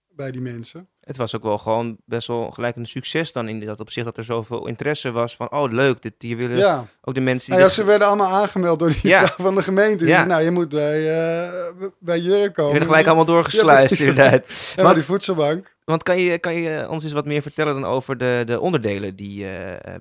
bij 0.09 0.31
die 0.31 0.41
mensen. 0.41 0.89
Het 1.11 1.19
was 1.19 1.37
ook 1.37 1.43
wel 1.43 1.59
gewoon 1.59 1.97
best 2.05 2.29
wel 2.29 2.51
gelijk 2.51 2.77
een 2.77 2.87
succes 2.87 3.33
dan 3.33 3.49
in 3.49 3.67
dat 3.67 3.81
opzicht 3.81 4.07
dat 4.07 4.17
er 4.17 4.25
zoveel 4.25 4.67
interesse 4.67 5.11
was 5.11 5.37
van, 5.37 5.53
oh 5.53 5.73
leuk, 5.73 6.03
dit, 6.03 6.13
hier 6.19 6.37
willen 6.37 6.57
Ja. 6.57 6.87
ook 7.03 7.15
de 7.15 7.21
mensen 7.21 7.51
die... 7.51 7.59
Nou 7.59 7.69
ja, 7.69 7.75
ze 7.75 7.85
werden 7.85 8.07
allemaal 8.09 8.31
aangemeld 8.33 8.79
door 8.79 8.89
die 8.89 8.99
Ja. 9.09 9.27
van 9.39 9.55
de 9.55 9.63
gemeente. 9.63 10.07
Ja. 10.07 10.25
nou, 10.25 10.43
je 10.43 10.51
moet 10.51 10.69
bij, 10.69 11.11
eh, 11.11 11.51
bij 11.99 12.19
Jurk 12.19 12.41
die 12.43 12.51
komen. 12.51 12.71
werden 12.71 12.89
gelijk 12.89 13.07
allemaal 13.07 13.27
Ja, 13.27 13.33
doorgesluist 13.33 13.87
precies. 13.87 14.05
inderdaad. 14.05 14.43
Ja, 14.77 14.83
maar 14.83 14.95
die 14.95 15.05
voedselbank. 15.05 15.75
Want 15.85 16.03
kan 16.03 16.19
je, 16.21 16.39
kan 16.39 16.55
je 16.55 16.87
ons 16.89 17.05
eens 17.05 17.13
wat 17.13 17.27
meer 17.27 17.43
vertellen 17.43 17.75
dan 17.75 17.85
over 17.85 18.19
de, 18.19 18.43
de 18.47 18.61
onderdelen 18.61 19.17
die 19.17 19.45
eh, 19.47 19.51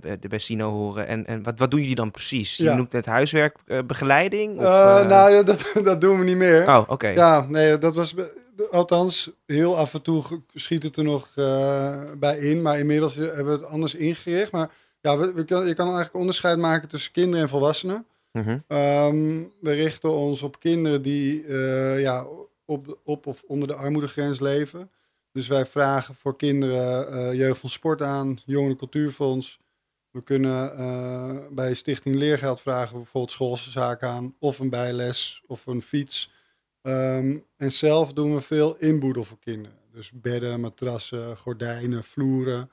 bij- 0.01 0.17
de 0.19 0.27
bij 0.27 0.39
Sino 0.39 0.69
horen? 0.71 1.07
En, 1.07 1.25
en 1.25 1.43
wat, 1.43 1.59
wat 1.59 1.71
doen 1.71 1.79
jullie 1.79 1.95
dan 1.95 2.11
precies? 2.11 2.57
Je 2.57 2.63
Ja. 2.63 2.75
noemt 2.75 2.91
net 2.91 3.05
huiswerkbegeleiding? 3.05 4.57
Of, 4.57 4.63
Eh, 4.63 4.99
eh, 5.01 5.07
nou, 5.07 5.33
ja, 5.33 5.43
dat, 5.43 5.71
dat 5.83 6.01
doen 6.01 6.19
we 6.19 6.23
niet 6.25 6.37
meer. 6.37 6.67
Oh, 6.67 6.81
oké. 6.87 7.07
Ja, 7.07 7.45
nee, 7.49 7.77
dat 7.77 7.95
was... 7.95 8.13
Althans, 8.71 9.31
heel 9.45 9.77
af 9.77 9.93
en 9.93 10.01
toe 10.01 10.23
schiet 10.53 10.83
het 10.83 10.97
er 10.97 11.03
nog 11.03 11.27
eh, 11.35 12.03
bij 12.17 12.37
in. 12.37 12.61
Maar 12.61 12.79
inmiddels 12.79 13.15
hebben 13.15 13.45
we 13.45 13.51
het 13.51 13.63
anders 13.63 13.95
ingericht. 13.95 14.51
Maar 14.51 14.71
ja, 15.01 15.17
we, 15.17 15.33
we 15.33 15.43
kan, 15.43 15.67
je 15.67 15.73
kan 15.73 15.85
eigenlijk 15.85 16.15
onderscheid 16.15 16.57
maken 16.57 16.89
tussen 16.89 17.11
kinderen 17.11 17.41
en 17.41 17.49
volwassenen. 17.49 18.05
Mhm. 18.31 18.57
Ehm, 18.67 19.43
we 19.59 19.71
richten 19.71 20.11
ons 20.11 20.41
op 20.41 20.59
kinderen 20.59 21.01
die 21.01 21.45
eh, 21.45 22.01
ja, 22.01 22.27
op, 22.65 22.99
op 23.03 23.27
of 23.27 23.43
onder 23.47 23.67
de 23.67 23.73
armoedegrens 23.73 24.39
leven. 24.39 24.89
Dus 25.31 25.47
wij 25.47 25.65
vragen 25.65 26.15
voor 26.15 26.35
kinderen 26.37 27.11
eh 27.11 27.33
Jeugdfonds 27.33 27.75
Sport 27.75 28.01
aan, 28.01 28.39
Jongeren 28.45 28.77
Cultuurfonds. 28.77 29.59
We 30.11 30.23
kunnen 30.23 30.77
eh, 30.77 31.35
bij 31.51 31.73
Stichting 31.73 32.15
Leergeld 32.15 32.61
vragen 32.61 32.95
bijvoorbeeld 32.95 33.31
schoolse 33.31 33.71
zaken 33.71 34.09
aan, 34.09 34.35
of 34.39 34.59
een 34.59 34.69
bijles 34.69 35.43
of 35.47 35.65
een 35.65 35.81
fiets. 35.81 36.31
Ehm, 36.81 37.37
en 37.57 37.71
zelf 37.71 38.13
doen 38.13 38.33
we 38.33 38.41
veel 38.41 38.75
inboedel 38.77 39.23
voor 39.23 39.39
kinderen. 39.39 39.77
Dus 39.91 40.11
bedden, 40.13 40.59
matrassen, 40.59 41.37
gordijnen, 41.37 42.03
vloeren. 42.03 42.69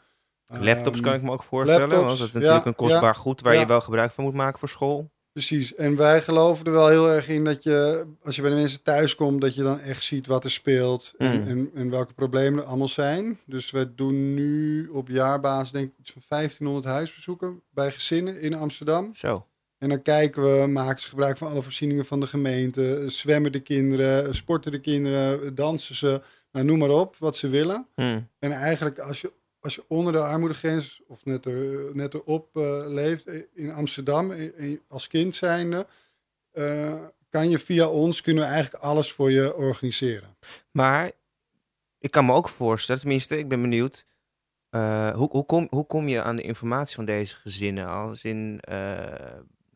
Laptops 0.46 0.96
Ehm, 0.96 1.06
kan 1.06 1.14
ik 1.14 1.22
me 1.22 1.30
ook 1.30 1.42
voorstellen, 1.42 1.88
laptops, 1.88 2.06
want 2.06 2.18
dat 2.18 2.28
is 2.28 2.34
natuurlijk 2.34 2.64
ja, 2.64 2.70
een 2.70 2.76
kostbaar 2.76 3.14
goed 3.14 3.40
waar 3.40 3.56
je 3.56 3.66
wel 3.66 3.80
gebruik 3.80 4.10
van 4.10 4.25
moet 4.25 4.34
maken 4.34 4.58
voor 4.58 4.68
school. 4.68 5.10
Precies. 5.32 5.75
En 5.75 5.96
wij 5.96 6.22
geloven 6.22 6.64
er 6.66 6.72
wel 6.72 6.88
heel 6.88 7.08
erg 7.10 7.28
in 7.28 7.44
dat 7.44 7.62
je, 7.62 8.06
als 8.22 8.36
je 8.36 8.42
bij 8.42 8.50
de 8.50 8.56
mensen 8.56 8.82
thuis 8.82 9.14
komt, 9.14 9.40
dat 9.40 9.54
je 9.54 9.62
dan 9.62 9.80
echt 9.80 10.02
ziet 10.02 10.26
wat 10.26 10.44
er 10.44 10.50
speelt 10.50 11.14
en, 11.18 11.40
Mm. 11.40 11.46
en, 11.48 11.70
en 11.75 11.90
welke 11.90 12.12
problemen 12.14 12.60
er 12.60 12.66
allemaal 12.68 12.88
zijn. 12.88 13.38
Dus 13.46 13.70
we 13.70 13.94
doen 13.94 14.34
nu 14.34 14.88
op 14.88 15.08
jaarbasis 15.08 15.70
denk 15.70 15.88
ik 15.90 15.98
iets 15.98 16.12
van 16.12 16.22
1500 16.28 16.86
huisbezoeken 16.94 17.62
bij 17.70 17.90
gezinnen 17.90 18.40
in 18.40 18.54
Amsterdam. 18.54 19.14
Zo. 19.14 19.46
En 19.78 19.88
dan 19.88 20.02
kijken 20.02 20.42
we, 20.42 20.66
maken 20.66 21.02
ze 21.02 21.09
gebruik 21.09 21.37
van 21.37 21.49
alle 21.49 21.62
voorzieningen 21.62 22.04
van 22.04 22.21
de 22.21 22.26
gemeente, 22.26 23.04
zwemmen 23.06 23.52
de 23.52 23.61
kinderen, 23.61 24.35
sporten 24.35 24.73
de 24.73 24.80
kinderen, 24.80 25.54
dansen 25.54 25.95
ze, 25.95 26.23
nou, 26.52 26.66
noem 26.66 26.78
maar 26.78 26.90
op, 26.90 27.16
wat 27.18 27.37
ze 27.37 27.49
willen. 27.49 27.88
Hm. 27.95 28.21
En 28.38 28.52
eigenlijk 28.52 28.99
als 28.99 29.21
je, 29.21 29.33
als 29.61 29.75
je 29.75 29.85
onder 29.88 30.12
de 30.12 30.18
armoedegrens 30.18 31.02
of 31.06 31.25
net, 31.25 31.45
er, 31.45 31.90
net 31.97 32.14
erop 32.14 32.56
eh, 32.56 32.85
leeft 32.87 33.26
eh, 33.26 33.40
in 33.54 33.71
Amsterdam 33.71 34.30
eh, 34.30 34.78
als 34.88 35.06
kind 35.06 35.35
zijnde, 35.35 35.87
eh, 36.50 36.95
kan 37.28 37.50
je 37.50 37.59
via 37.59 37.88
ons, 37.88 38.21
kunnen 38.21 38.45
we 38.45 38.50
eigenlijk 38.50 38.85
alles 38.85 39.12
voor 39.12 39.30
je 39.30 39.56
organiseren. 39.56 40.37
Maar 40.71 41.11
ik 41.99 42.11
kan 42.11 42.25
me 42.25 42.33
ook 42.33 42.49
voorstellen, 42.49 43.00
tenminste, 43.00 43.38
ik 43.38 43.49
ben 43.49 43.61
benieuwd. 43.61 44.06
hoe, 44.71 45.28
hoe, 45.30 45.47
kom, 45.47 45.66
hoe 45.71 45.87
kom 45.87 46.09
je 46.09 46.23
aan 46.23 46.37
de 46.37 46.42
informatie 46.42 46.95
van 46.95 47.04
deze 47.04 47.37
gezinnen? 47.37 47.87
Als 47.87 48.25
in, 48.25 48.61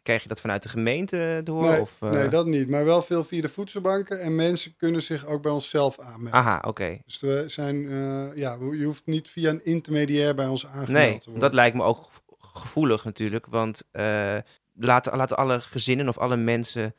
krijg 0.02 0.23
je 0.23 0.28
dat 0.28 0.40
vanuit 0.40 0.62
de 0.62 0.69
gemeente 0.69 1.40
door? 1.45 1.62
Nee, 1.62 1.80
of, 1.80 1.97
eh, 2.00 2.11
nee, 2.11 2.28
dat 2.28 2.47
niet. 2.47 2.69
Maar 2.69 2.85
wel 2.85 3.02
veel 3.02 3.25
via 3.25 3.40
de 3.40 3.49
voedselbanken 3.49 4.21
en 4.21 4.35
mensen 4.35 4.76
kunnen 4.76 5.02
zich 5.02 5.26
ook 5.26 5.42
bij 5.42 5.52
onszelf 5.52 5.99
aanmelden. 5.99 6.33
Aha, 6.33 6.62
oké. 6.66 6.99
Dus 7.04 7.21
we 7.21 7.45
zijn, 7.47 7.88
eh, 7.88 8.37
ja, 8.37 8.57
je 8.61 8.85
hoeft 8.85 9.07
niet 9.07 9.28
via 9.28 9.50
een 9.50 9.64
intermediair 9.64 10.35
bij 10.35 10.47
ons 10.47 10.66
aangemeld 10.66 10.88
Nee, 10.88 11.19
te 11.19 11.25
worden. 11.25 11.40
dat 11.42 11.54
lijkt 11.54 11.76
me 11.76 11.83
ook 11.83 11.99
gev- 11.99 12.19
gevoelig 12.61 13.04
natuurlijk. 13.04 13.47
Want 13.47 13.83
eh, 13.90 14.37
laten, 14.75 15.16
laten 15.16 15.37
alle 15.37 15.61
gezinnen 15.61 16.09
of 16.09 16.19
alle 16.19 16.37
mensen 16.37 16.95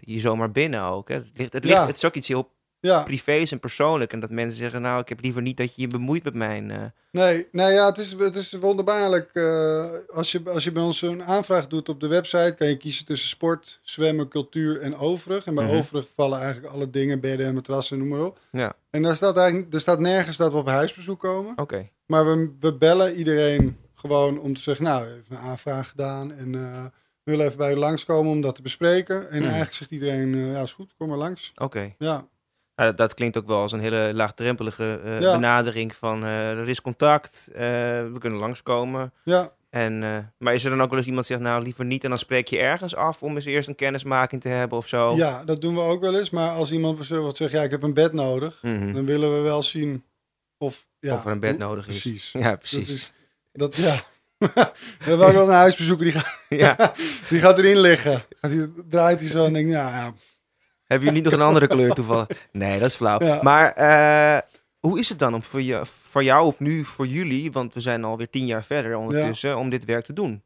je 0.00 0.20
zomaar 0.20 0.50
binnen 0.50 0.82
ook. 0.82 1.08
Hè. 1.08 1.14
Het, 1.14 1.30
ligt, 1.34 1.52
het, 1.52 1.64
ligt, 1.64 1.76
Ja. 1.76 1.86
het 1.86 1.96
is 1.96 2.04
ook 2.04 2.14
iets 2.14 2.28
heel 2.28 2.50
Ja, 2.80 3.02
privés 3.02 3.52
en 3.52 3.60
persoonlijk. 3.60 4.12
En 4.12 4.20
dat 4.20 4.30
mensen 4.30 4.58
zeggen, 4.58 4.80
nou, 4.82 5.00
ik 5.00 5.08
heb 5.08 5.20
liever 5.20 5.42
niet 5.42 5.56
dat 5.56 5.74
je 5.74 5.80
je 5.82 5.86
bemoeit 5.88 6.24
met 6.24 6.34
mijn... 6.34 6.70
eh, 6.70 6.84
Nee, 7.10 7.48
nou 7.52 7.72
ja, 7.72 7.86
het 7.86 7.98
is, 7.98 8.12
het 8.18 8.36
is 8.36 8.52
wonderbaarlijk. 8.52 9.30
eh, 9.32 9.90
als, 10.14 10.32
je, 10.32 10.40
als 10.44 10.64
je 10.64 10.72
bij 10.72 10.82
ons 10.82 11.02
een 11.02 11.24
aanvraag 11.24 11.66
doet 11.66 11.88
op 11.88 12.00
de 12.00 12.06
website, 12.08 12.54
kan 12.58 12.68
je 12.68 12.76
kiezen 12.76 13.04
tussen 13.04 13.28
sport, 13.28 13.78
zwemmen, 13.82 14.28
cultuur 14.28 14.80
en 14.80 14.96
overig. 14.96 15.44
En 15.46 15.54
bij 15.54 15.64
Mhm. 15.66 15.74
overig 15.74 16.06
vallen 16.14 16.40
eigenlijk 16.40 16.72
alle 16.74 16.90
dingen, 16.90 17.20
bedden 17.20 17.46
en 17.46 17.54
matrassen, 17.54 17.98
noem 17.98 18.08
maar 18.08 18.24
op. 18.24 18.38
Ja. 18.50 18.72
En 18.90 19.02
daar 19.02 19.16
staat, 19.16 19.36
eigenlijk, 19.36 19.74
er 19.74 19.80
staat 19.80 19.98
nergens 20.00 20.36
dat 20.36 20.52
we 20.52 20.58
op 20.58 20.66
huisbezoek 20.68 21.20
komen. 21.20 21.52
Oké, 21.58 21.88
Maar 22.06 22.24
we, 22.24 22.52
we 22.60 22.74
bellen 22.74 23.14
iedereen 23.14 23.76
gewoon 23.94 24.38
om 24.40 24.54
te 24.54 24.60
zeggen, 24.60 24.84
nou, 24.84 25.04
even 25.06 25.22
een 25.28 25.36
aanvraag 25.38 25.88
gedaan 25.88 26.32
en 26.32 26.54
eh, 26.54 26.84
we 27.22 27.30
willen 27.30 27.46
even 27.46 27.58
bij 27.58 27.72
u 27.72 27.76
langskomen 27.76 28.32
om 28.32 28.40
dat 28.40 28.54
te 28.54 28.62
bespreken. 28.62 29.16
En 29.30 29.36
Mhm. 29.36 29.42
eigenlijk 29.44 29.74
zegt 29.74 29.90
iedereen, 29.90 30.36
ja, 30.50 30.62
is 30.62 30.72
goed, 30.72 30.94
kom 30.98 31.08
maar 31.08 31.18
langs. 31.18 31.52
oké. 31.56 31.94
Ja, 31.98 32.26
Nou, 32.80 32.94
dat 32.94 33.14
klinkt 33.14 33.36
ook 33.36 33.46
wel 33.46 33.60
als 33.60 33.72
een 33.72 33.80
hele 33.80 34.10
laagdrempelige 34.14 35.00
eh, 35.04 35.20
Ja. 35.20 35.32
benadering 35.32 35.94
van 35.96 36.24
eh, 36.24 36.50
er 36.58 36.68
is 36.68 36.80
contact, 36.82 37.48
eh, 37.52 37.60
we 37.60 38.16
kunnen 38.18 38.38
langskomen. 38.38 39.12
ja. 39.24 39.52
En, 39.70 40.02
eh, 40.02 40.16
maar 40.38 40.54
is 40.54 40.64
er 40.64 40.70
dan 40.70 40.82
ook 40.82 40.88
wel 40.88 40.98
eens 40.98 41.06
iemand 41.06 41.26
die 41.26 41.36
zegt, 41.36 41.48
nou 41.48 41.62
liever 41.62 41.84
niet 41.84 42.02
en 42.04 42.08
dan 42.08 42.18
spreek 42.18 42.48
je 42.48 42.58
ergens 42.58 42.94
af 42.96 43.22
om 43.22 43.34
eens 43.36 43.44
eerst 43.44 43.68
een 43.68 43.74
kennismaking 43.74 44.40
te 44.40 44.48
hebben 44.48 44.78
of 44.78 44.88
zo? 44.88 45.14
ja, 45.16 45.44
dat 45.44 45.60
doen 45.60 45.74
we 45.74 45.80
ook 45.80 46.00
wel 46.00 46.18
eens. 46.18 46.30
Maar 46.30 46.50
als 46.50 46.72
iemand 46.72 46.96
bijvoorbeeld 46.96 47.36
zegt, 47.36 47.52
ja, 47.52 47.62
ik 47.62 47.70
heb 47.70 47.82
een 47.82 47.94
bed 47.94 48.12
nodig. 48.12 48.58
Mhm. 48.62 48.92
dan 48.92 49.06
willen 49.06 49.34
we 49.36 49.40
wel 49.40 49.62
zien 49.62 50.04
of, 50.58 50.86
ja, 51.00 51.14
of 51.16 51.24
er 51.24 51.30
een 51.30 51.40
bed 51.40 51.50
hoe- 51.50 51.58
nodig 51.60 51.88
is. 51.88 52.00
Precies. 52.00 52.32
Ja, 52.32 52.48
Dat 52.48 52.58
precies. 52.58 52.94
is, 52.94 53.12
dat, 53.52 53.76
ja. 53.76 54.02
we 54.38 54.48
hebben 54.98 55.26
ook 55.26 55.32
wel 55.32 55.48
een 55.48 55.54
huisbezoeker 55.54 56.04
die 56.04 56.14
gaat, 56.14 56.34
Ja. 56.48 56.92
die 57.30 57.38
gaat 57.40 57.58
erin 57.58 57.80
liggen. 57.80 58.24
Gaat 58.40 58.50
hij, 58.50 58.68
draait 58.88 59.20
hij 59.20 59.28
zo 59.28 59.44
en 59.44 59.52
denkt, 59.52 59.70
ja, 59.70 59.88
ja, 59.88 60.14
Hebben 60.90 61.08
jullie 61.08 61.22
niet 61.22 61.30
nog 61.30 61.40
een 61.40 61.46
andere 61.46 61.66
kleur 61.66 61.92
toevallig? 61.94 62.26
Nee, 62.52 62.78
dat 62.78 62.88
is 62.88 62.94
flauw. 62.94 63.22
Ja. 63.24 63.42
Maar 63.42 63.72
eh, 63.72 64.40
hoe 64.80 64.98
is 64.98 65.08
het 65.08 65.18
dan 65.18 65.34
om 65.34 65.42
voor, 65.42 65.62
je, 65.62 65.80
voor 66.02 66.24
jou 66.24 66.46
of 66.46 66.58
nu 66.60 66.84
voor 66.84 67.06
jullie, 67.06 67.52
want 67.52 67.74
we 67.74 67.80
zijn 67.80 68.04
alweer 68.04 68.30
tien 68.30 68.46
jaar 68.46 68.64
verder 68.64 68.96
ondertussen, 68.96 69.56
om 69.58 69.70
dit 69.70 69.84
werk 69.84 70.04
te 70.04 70.12
doen? 70.12 70.42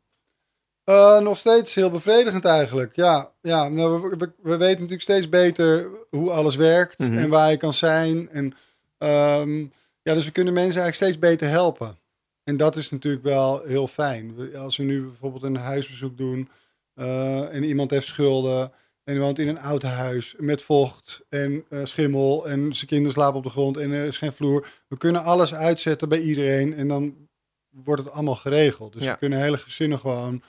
Eh, 0.85 1.19
nog 1.19 1.39
steeds 1.39 1.75
heel 1.75 1.91
bevredigend 1.91 2.45
eigenlijk. 2.45 2.97
Ja, 2.97 3.31
ja 3.41 3.69
nou, 3.69 4.03
we, 4.03 4.17
we, 4.17 4.33
we 4.43 4.57
weten 4.57 4.75
natuurlijk 4.75 5.03
steeds 5.03 5.29
beter 5.29 5.87
hoe 6.11 6.31
alles 6.31 6.57
werkt 6.57 6.99
Mhm. 6.99 7.19
en 7.19 7.29
waar 7.29 7.51
je 7.51 7.57
kan 7.57 7.73
zijn. 7.73 8.31
En, 8.31 8.55
ehm, 8.99 9.59
ja, 10.03 10.15
dus 10.15 10.25
we 10.25 10.31
kunnen 10.31 10.53
mensen 10.53 10.81
eigenlijk 10.83 10.95
steeds 10.95 11.19
beter 11.19 11.49
helpen. 11.49 11.99
En 12.45 12.57
dat 12.57 12.77
is 12.77 12.91
natuurlijk 12.91 13.25
wel 13.25 13.63
heel 13.63 13.87
fijn. 13.87 14.55
Als 14.57 14.77
we 14.77 14.83
nu 14.83 15.03
bijvoorbeeld 15.03 15.43
een 15.43 15.57
huisbezoek 15.57 16.17
doen 16.17 16.49
eh, 16.95 17.55
en 17.55 17.65
iemand 17.65 17.91
heeft 17.91 18.07
schulden 18.07 18.73
en 19.05 19.19
woont 19.19 19.39
in 19.39 19.49
een 19.49 19.59
oud 19.59 19.83
huis 19.83 20.35
met 20.39 20.63
vocht 20.63 21.25
en 21.29 21.65
eh, 21.69 21.85
schimmel 21.85 22.49
en 22.49 22.75
zijn 22.75 22.87
kinderen 22.87 23.13
slapen 23.13 23.37
op 23.37 23.43
de 23.43 23.51
grond 23.51 23.77
en 23.77 23.93
er 23.93 24.05
is 24.07 24.19
geen 24.19 24.33
vloer. 24.33 24.83
We 24.89 24.97
kunnen 24.99 25.23
alles 25.23 25.55
uitzetten 25.55 26.09
bij 26.09 26.21
iedereen 26.21 26.75
en 26.75 26.89
dan 26.89 27.29
wordt 27.71 28.03
het 28.03 28.13
allemaal 28.13 28.35
geregeld. 28.37 28.93
Dus 28.93 29.05
Ja. 29.05 29.13
we 29.13 29.19
kunnen 29.19 29.39
hele 29.41 29.57
gezinnen 29.57 29.99
gewoon 29.99 30.43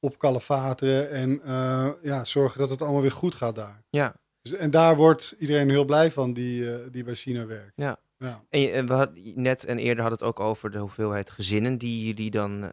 op 0.00 0.18
kalefateren 0.18 1.10
en 1.10 1.42
eh, 1.44 1.90
ja, 2.02 2.24
zorgen 2.24 2.58
dat 2.58 2.70
het 2.70 2.82
allemaal 2.82 3.02
weer 3.02 3.12
goed 3.12 3.34
gaat 3.34 3.54
daar. 3.54 3.82
Ja. 3.90 4.14
Dus, 4.42 4.52
en 4.52 4.70
daar 4.70 4.96
wordt 4.96 5.34
iedereen 5.38 5.70
heel 5.70 5.84
blij 5.84 6.10
van 6.10 6.32
die, 6.32 6.72
eh, 6.74 6.80
die 6.90 7.04
bij 7.04 7.14
China 7.14 7.46
werkt. 7.46 7.72
Ja. 7.74 7.98
ja. 8.18 8.44
En 8.50 8.86
we 8.86 8.92
hadden 8.92 9.32
net 9.34 9.64
en 9.64 9.78
eerder 9.78 10.04
hadden 10.04 10.18
het 10.18 10.28
ook 10.28 10.40
over 10.40 10.70
de 10.70 10.78
hoeveelheid 10.78 11.30
gezinnen 11.30 11.78
die 11.78 12.06
jullie 12.06 12.30
dan 12.30 12.70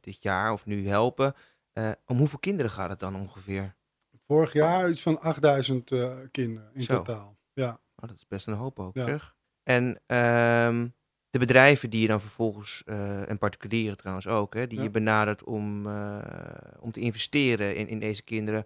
dit 0.00 0.22
jaar 0.22 0.52
of 0.52 0.66
nu 0.66 0.88
helpen. 0.88 1.34
Om 2.06 2.18
hoeveel 2.18 2.38
kinderen 2.38 2.70
gaat 2.70 2.90
het 2.90 2.98
dan 3.00 3.16
ongeveer? 3.16 3.74
Vorig 4.30 4.52
jaar 4.52 4.90
iets 4.90 5.02
van 5.02 5.20
8000 5.20 5.92
eh, 5.92 6.12
kinderen 6.30 6.70
in 6.74 6.82
Zo. 6.82 6.96
totaal. 6.96 7.36
Ja. 7.52 7.70
Oh, 7.70 8.08
dat 8.08 8.16
is 8.16 8.26
best 8.28 8.46
een 8.46 8.54
hoop 8.54 8.78
ook, 8.80 8.94
Ja. 8.94 9.04
zeg. 9.04 9.36
En 9.62 10.00
ehm, 10.06 10.88
de 11.30 11.38
bedrijven 11.38 11.90
die 11.90 12.00
je 12.00 12.06
dan 12.06 12.20
vervolgens, 12.20 12.82
eh, 12.86 13.28
en 13.28 13.38
particulieren 13.38 13.96
trouwens 13.96 14.26
ook, 14.26 14.54
hè, 14.54 14.66
die 14.66 14.78
Ja. 14.78 14.84
je 14.84 14.90
benadert 14.90 15.44
om, 15.44 15.86
eh, 15.86 16.18
om 16.80 16.90
te 16.92 17.00
investeren 17.00 17.76
in, 17.76 17.88
in 17.88 17.98
deze 17.98 18.22
kinderen. 18.22 18.64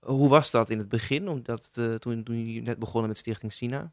Hoe 0.00 0.28
was 0.28 0.50
dat 0.50 0.70
in 0.70 0.78
het 0.78 0.88
begin, 0.88 1.28
omdat, 1.28 1.72
toen, 1.98 2.22
toen 2.22 2.38
jullie 2.38 2.62
net 2.62 2.78
begonnen 2.78 3.08
met 3.08 3.18
Stichting 3.18 3.52
Sina? 3.52 3.92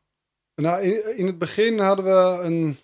Nou, 0.56 0.82
in, 0.84 1.18
in 1.18 1.26
het 1.26 1.38
begin 1.38 1.80
hadden 1.80 2.06
we 2.06 2.40
een 2.44 2.78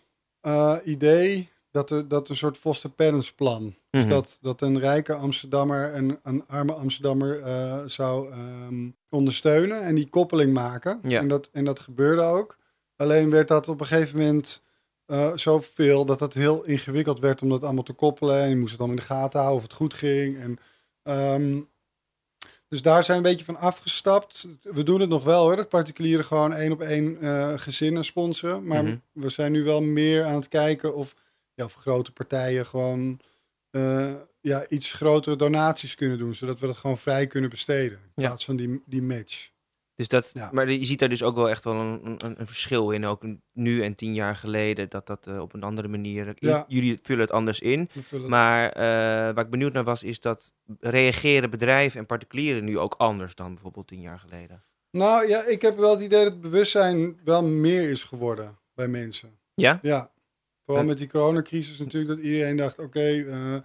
idee 0.84 1.50
dat 1.72 1.92
er, 1.92 2.08
dat 2.08 2.30
een 2.30 2.36
soort 2.36 2.58
foster 2.58 2.90
parents 2.90 3.34
plan. 3.34 3.76
Dus 3.90 4.04
Mhm. 4.04 4.12
dat, 4.14 4.38
dat 4.42 4.62
een 4.62 4.80
rijke 4.80 5.14
Amsterdammer 5.14 5.94
en 5.94 6.20
een 6.24 6.48
arme 6.48 6.74
Amsterdammer 6.74 7.42
eh, 7.42 7.82
zou 7.86 8.32
ehm, 8.32 8.90
ondersteunen 9.10 9.82
en 9.82 9.96
die 9.96 10.10
koppeling 10.10 10.54
maken. 10.54 11.00
Ja. 11.04 11.20
En, 11.20 11.28
dat, 11.28 11.50
en 11.52 11.66
dat 11.66 11.80
gebeurde 11.80 12.22
ook. 12.22 12.58
Alleen 12.96 13.30
werd 13.30 13.48
dat 13.48 13.68
op 13.68 13.80
een 13.80 13.86
gegeven 13.88 14.18
moment 14.20 14.62
eh, 15.06 15.32
zoveel 15.36 16.06
dat 16.06 16.20
het 16.20 16.34
heel 16.34 16.64
ingewikkeld 16.66 17.20
werd 17.20 17.42
om 17.42 17.50
dat 17.50 17.64
allemaal 17.64 17.84
te 17.84 17.94
koppelen. 17.94 18.42
En 18.42 18.50
je 18.50 18.56
moest 18.56 18.72
het 18.72 18.80
allemaal 18.80 18.98
in 18.98 19.04
de 19.08 19.14
gaten 19.14 19.40
houden 19.40 19.58
of 19.58 19.64
het 19.70 19.78
goed 19.78 19.94
ging. 19.94 20.38
En, 20.40 20.58
ehm, 21.04 21.60
Dus 22.68 22.82
daar 22.82 23.04
zijn 23.04 23.22
we 23.22 23.28
een 23.28 23.36
beetje 23.36 23.54
van 23.54 23.62
afgestapt. 23.62 24.48
We 24.62 24.84
doen 24.84 25.00
het 25.00 25.10
nog 25.10 25.24
wel 25.24 25.42
hoor, 25.44 25.56
dat 25.56 25.70
particulieren 25.70 26.26
gewoon 26.26 26.54
één 26.54 26.72
op 26.72 26.82
één 26.82 27.22
eh, 27.22 27.54
gezinnen 27.56 28.06
sponsoren. 28.06 28.64
Maar 28.66 28.84
Mhm. 28.84 28.96
we 29.12 29.30
zijn 29.30 29.52
nu 29.52 29.64
wel 29.64 29.82
meer 29.82 30.24
aan 30.24 30.36
het 30.36 30.48
kijken 30.48 30.96
of, 30.96 31.16
ja, 31.60 31.66
of 31.66 31.74
grote 31.74 32.12
partijen 32.12 32.66
gewoon 32.66 33.20
eh, 33.72 34.16
ja, 34.42 34.68
iets 34.70 34.92
grotere 34.94 35.36
donaties 35.36 35.96
kunnen 35.96 36.18
doen. 36.18 36.36
Zodat 36.36 36.60
we 36.60 36.68
dat 36.68 36.78
gewoon 36.78 36.98
vrij 36.98 37.28
kunnen 37.28 37.50
besteden. 37.50 37.98
In 38.16 38.22
Ja. 38.22 38.28
plaats 38.28 38.46
van 38.46 38.56
die, 38.56 38.82
die 38.86 39.01
match. 39.01 39.50
Dus 39.96 40.08
dat, 40.08 40.32
Ja. 40.34 40.50
Maar 40.54 40.72
je 40.72 40.86
ziet 40.86 41.00
daar 41.00 41.10
dus 41.10 41.24
ook 41.24 41.36
wel 41.36 41.50
echt 41.50 41.63
wel 41.63 41.74
een, 41.75 42.01
een, 42.04 42.39
een 42.39 42.48
verschil 42.48 42.92
in. 42.92 43.06
Ook 43.06 43.24
nu 43.54 43.84
en 43.84 43.96
tien 43.96 44.13
jaar 44.13 44.36
geleden. 44.36 44.89
Dat 44.89 45.08
dat 45.08 45.28
eh, 45.28 45.39
op 45.39 45.54
een 45.54 45.63
andere 45.63 45.88
manier. 45.88 46.34
Ja. 46.36 46.66
Jullie 46.68 47.00
vullen 47.04 47.22
het 47.22 47.32
anders 47.32 47.60
in. 47.60 47.89
Maar 48.28 48.70
eh, 48.70 48.84
waar 49.34 49.39
ik 49.46 49.50
benieuwd 49.50 49.74
naar 49.74 49.84
was, 49.84 50.04
is 50.04 50.20
dat 50.20 50.54
reageren 50.80 51.50
bedrijven 51.50 52.00
en 52.00 52.06
particulieren 52.06 52.63
nu 52.63 52.78
ook 52.80 52.94
anders 52.98 53.36
dan 53.36 53.54
bijvoorbeeld 53.54 53.88
tien 53.88 54.01
jaar 54.01 54.20
geleden? 54.20 54.63
Nou 54.92 55.28
ja, 55.28 55.46
ik 55.46 55.62
heb 55.62 55.78
wel 55.78 55.92
het 55.92 56.01
idee 56.04 56.24
dat 56.24 56.32
het 56.34 56.42
bewustzijn 56.42 57.20
wel 57.24 57.44
meer 57.44 57.89
is 57.89 58.04
geworden 58.04 58.58
bij 58.74 58.88
mensen. 58.88 59.39
Ja? 59.54 59.80
Ja, 59.82 60.12
vooral 60.70 60.88
met 60.88 60.98
die 60.98 61.08
coronacrisis 61.08 61.80
natuurlijk, 61.80 62.16
dat 62.16 62.26
iedereen 62.26 62.56
dacht, 62.56 62.80
oké, 62.80 63.00
eh, 63.24 63.56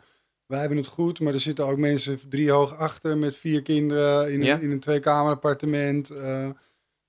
wij 0.46 0.60
hebben 0.60 0.78
het 0.78 0.86
goed, 0.86 1.20
maar 1.20 1.32
er 1.34 1.40
zitten 1.40 1.66
ook 1.66 1.78
mensen 1.78 2.18
drie 2.28 2.50
hoog 2.50 2.76
achter 2.76 3.18
met 3.18 3.36
vier 3.36 3.62
kinderen 3.62 4.32
in 4.32 4.40
een, 4.40 4.46
Ja. 4.46 4.58
in 4.58 4.70
een 4.70 4.80
tweekamer 4.80 5.32
appartement. 5.32 6.10
Eh, 6.10 6.50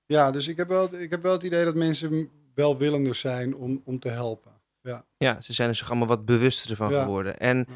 ja, 0.06 0.30
dus 0.30 0.48
ik 0.48 0.56
heb, 0.56 0.68
wel, 0.68 0.94
ik 0.94 1.10
heb 1.10 1.22
wel 1.22 1.32
het 1.32 1.42
idee 1.42 1.64
dat 1.64 1.74
mensen 1.74 2.28
welwillender 2.54 3.14
zijn 3.14 3.56
om, 3.56 3.82
om 3.84 3.98
te 3.98 4.08
helpen. 4.08 4.52
Ja. 4.80 5.04
Ja, 5.16 5.40
ze 5.40 5.52
zijn 5.52 5.68
er 5.68 5.74
zich 5.74 5.88
allemaal 5.88 6.08
wat 6.08 6.24
bewuster 6.24 6.76
van 6.76 6.90
Ja. 6.90 7.02
geworden. 7.02 7.38
En 7.38 7.66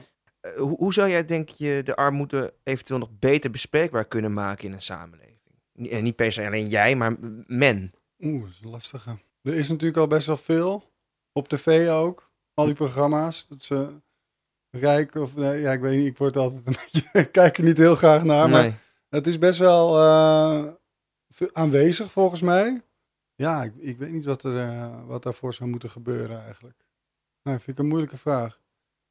eh, 0.40 0.52
hoe, 0.56 0.76
hoe 0.76 0.92
zou 0.92 1.08
jij, 1.08 1.24
denk 1.24 1.48
je, 1.48 1.80
de 1.84 1.96
armoede 1.96 2.54
eventueel 2.64 2.98
nog 2.98 3.10
beter 3.18 3.50
bespreekbaar 3.50 4.04
kunnen 4.04 4.32
maken 4.32 4.64
in 4.64 4.72
een 4.72 4.82
samenleving? 4.82 5.38
En 5.90 6.02
niet 6.02 6.16
per 6.16 6.32
se 6.32 6.46
alleen 6.46 6.68
jij, 6.68 6.96
maar 6.96 7.16
men. 7.46 7.92
Oeh, 8.18 8.40
dat 8.40 8.50
is 8.50 8.60
een 8.62 8.70
lastige. 8.70 9.18
Er 9.42 9.54
is 9.54 9.68
natuurlijk 9.68 9.98
al 9.98 10.06
best 10.06 10.26
wel 10.26 10.36
veel, 10.36 10.89
op 11.32 11.48
tv 11.48 11.88
ook, 11.88 12.30
al 12.54 12.64
die 12.64 12.74
programma's, 12.74 13.46
dat 13.48 13.62
ze 13.62 14.00
rijk 14.70 15.14
of, 15.14 15.36
nee, 15.36 15.60
ja, 15.60 15.72
ik 15.72 15.80
weet 15.80 15.98
niet, 15.98 16.06
ik 16.06 16.18
word 16.18 16.36
altijd 16.36 16.66
een 16.66 16.76
beetje, 16.82 17.08
ik 17.12 17.32
kijk 17.32 17.58
er 17.58 17.64
niet 17.64 17.76
heel 17.76 17.94
graag 17.94 18.24
naar, 18.24 18.48
maar. 18.48 18.78
Het 19.08 19.26
is 19.26 19.38
best 19.38 19.58
wel 19.58 19.98
eh, 19.98 20.72
aanwezig 21.52 22.10
volgens 22.10 22.40
mij. 22.40 22.82
Ja, 23.34 23.62
ik, 23.62 23.72
ik 23.78 23.98
weet 23.98 24.10
niet 24.10 24.24
wat, 24.24 24.42
er, 24.42 24.58
eh, 24.58 25.06
wat 25.06 25.22
daarvoor 25.22 25.54
zou 25.54 25.70
moeten 25.70 25.90
gebeuren 25.90 26.44
eigenlijk. 26.44 26.84
Nou, 27.42 27.56
vind 27.58 27.68
ik 27.68 27.78
een 27.78 27.88
moeilijke 27.88 28.16
vraag. 28.16 28.60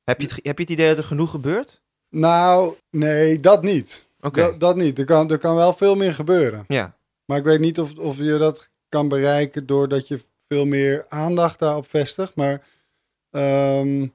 Heb, 0.03 0.21
je 0.21 0.27
het, 0.27 0.35
heb 0.35 0.57
je 0.57 0.63
het 0.63 0.71
idee 0.71 0.87
dat 0.87 0.97
er 0.97 1.03
genoeg 1.03 1.31
gebeurt? 1.31 1.81
Nou, 2.09 2.75
nee, 2.89 3.39
dat 3.39 3.63
niet. 3.63 4.05
Oké, 4.19 4.41
Dat, 4.41 4.59
dat 4.59 4.75
niet. 4.75 4.99
Er 4.99 5.05
kan, 5.05 5.31
er 5.31 5.37
kan 5.37 5.55
wel 5.55 5.73
veel 5.73 5.95
meer 5.95 6.13
gebeuren. 6.13 6.63
ja. 6.67 6.97
Maar 7.25 7.37
ik 7.37 7.43
weet 7.43 7.59
niet 7.59 7.79
of, 7.79 7.95
of 7.95 8.17
je 8.17 8.37
dat 8.37 8.69
kan 8.87 9.07
bereiken 9.07 9.65
doordat 9.65 10.07
je 10.07 10.19
veel 10.49 10.65
meer 10.65 11.05
aandacht 11.09 11.59
daarop 11.59 11.89
vestigt. 11.89 12.35
Maar 12.35 12.61
ehm, 13.31 14.07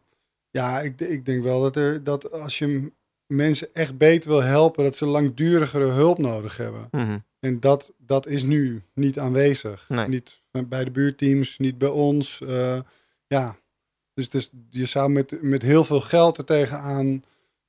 ja, 0.51 0.81
ik, 0.81 1.01
ik 1.01 1.27
denk 1.27 1.43
wel 1.43 1.63
dat, 1.63 1.77
er, 1.77 2.05
dat 2.05 2.33
als 2.33 2.59
je 2.59 2.93
mensen 3.27 3.69
echt 3.73 3.99
beter 3.99 4.31
wil 4.31 4.43
helpen, 4.43 4.85
dat 4.85 4.97
ze 4.97 5.07
langdurigere 5.07 5.91
hulp 5.91 6.19
nodig 6.19 6.57
hebben. 6.57 6.89
Mhm. 6.91 7.19
En 7.41 7.61
dat, 7.61 7.93
dat 7.99 8.27
is 8.27 8.43
nu 8.43 8.83
niet 8.95 9.19
aanwezig. 9.19 9.89
Nee. 9.89 10.09
Niet 10.09 10.43
bij 10.69 10.85
de 10.85 10.91
buurteams, 10.91 11.59
niet 11.59 11.79
bij 11.79 11.89
ons. 11.89 12.41
eh, 12.41 12.81
ja, 13.27 13.57
dus, 14.15 14.29
dus 14.29 14.51
je 14.71 14.87
zou 14.87 15.11
met, 15.11 15.43
met 15.43 15.63
heel 15.63 15.85
veel 15.85 16.01
geld 16.01 16.39
er 16.39 16.45
tegenaan... 16.45 17.25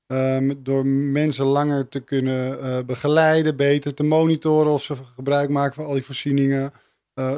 eh, 0.07 0.50
door 0.57 0.86
mensen 0.88 1.45
langer 1.45 1.88
te 1.89 2.00
kunnen 2.00 2.60
eh, 2.62 2.84
begeleiden, 2.86 3.55
beter 3.55 3.93
te 3.93 4.03
monitoren 4.03 4.72
of 4.72 4.84
ze 4.84 4.95
gebruik 5.15 5.50
maken 5.50 5.74
van 5.75 5.86
al 5.86 5.93
die 5.93 6.05
voorzieningen, 6.05 6.74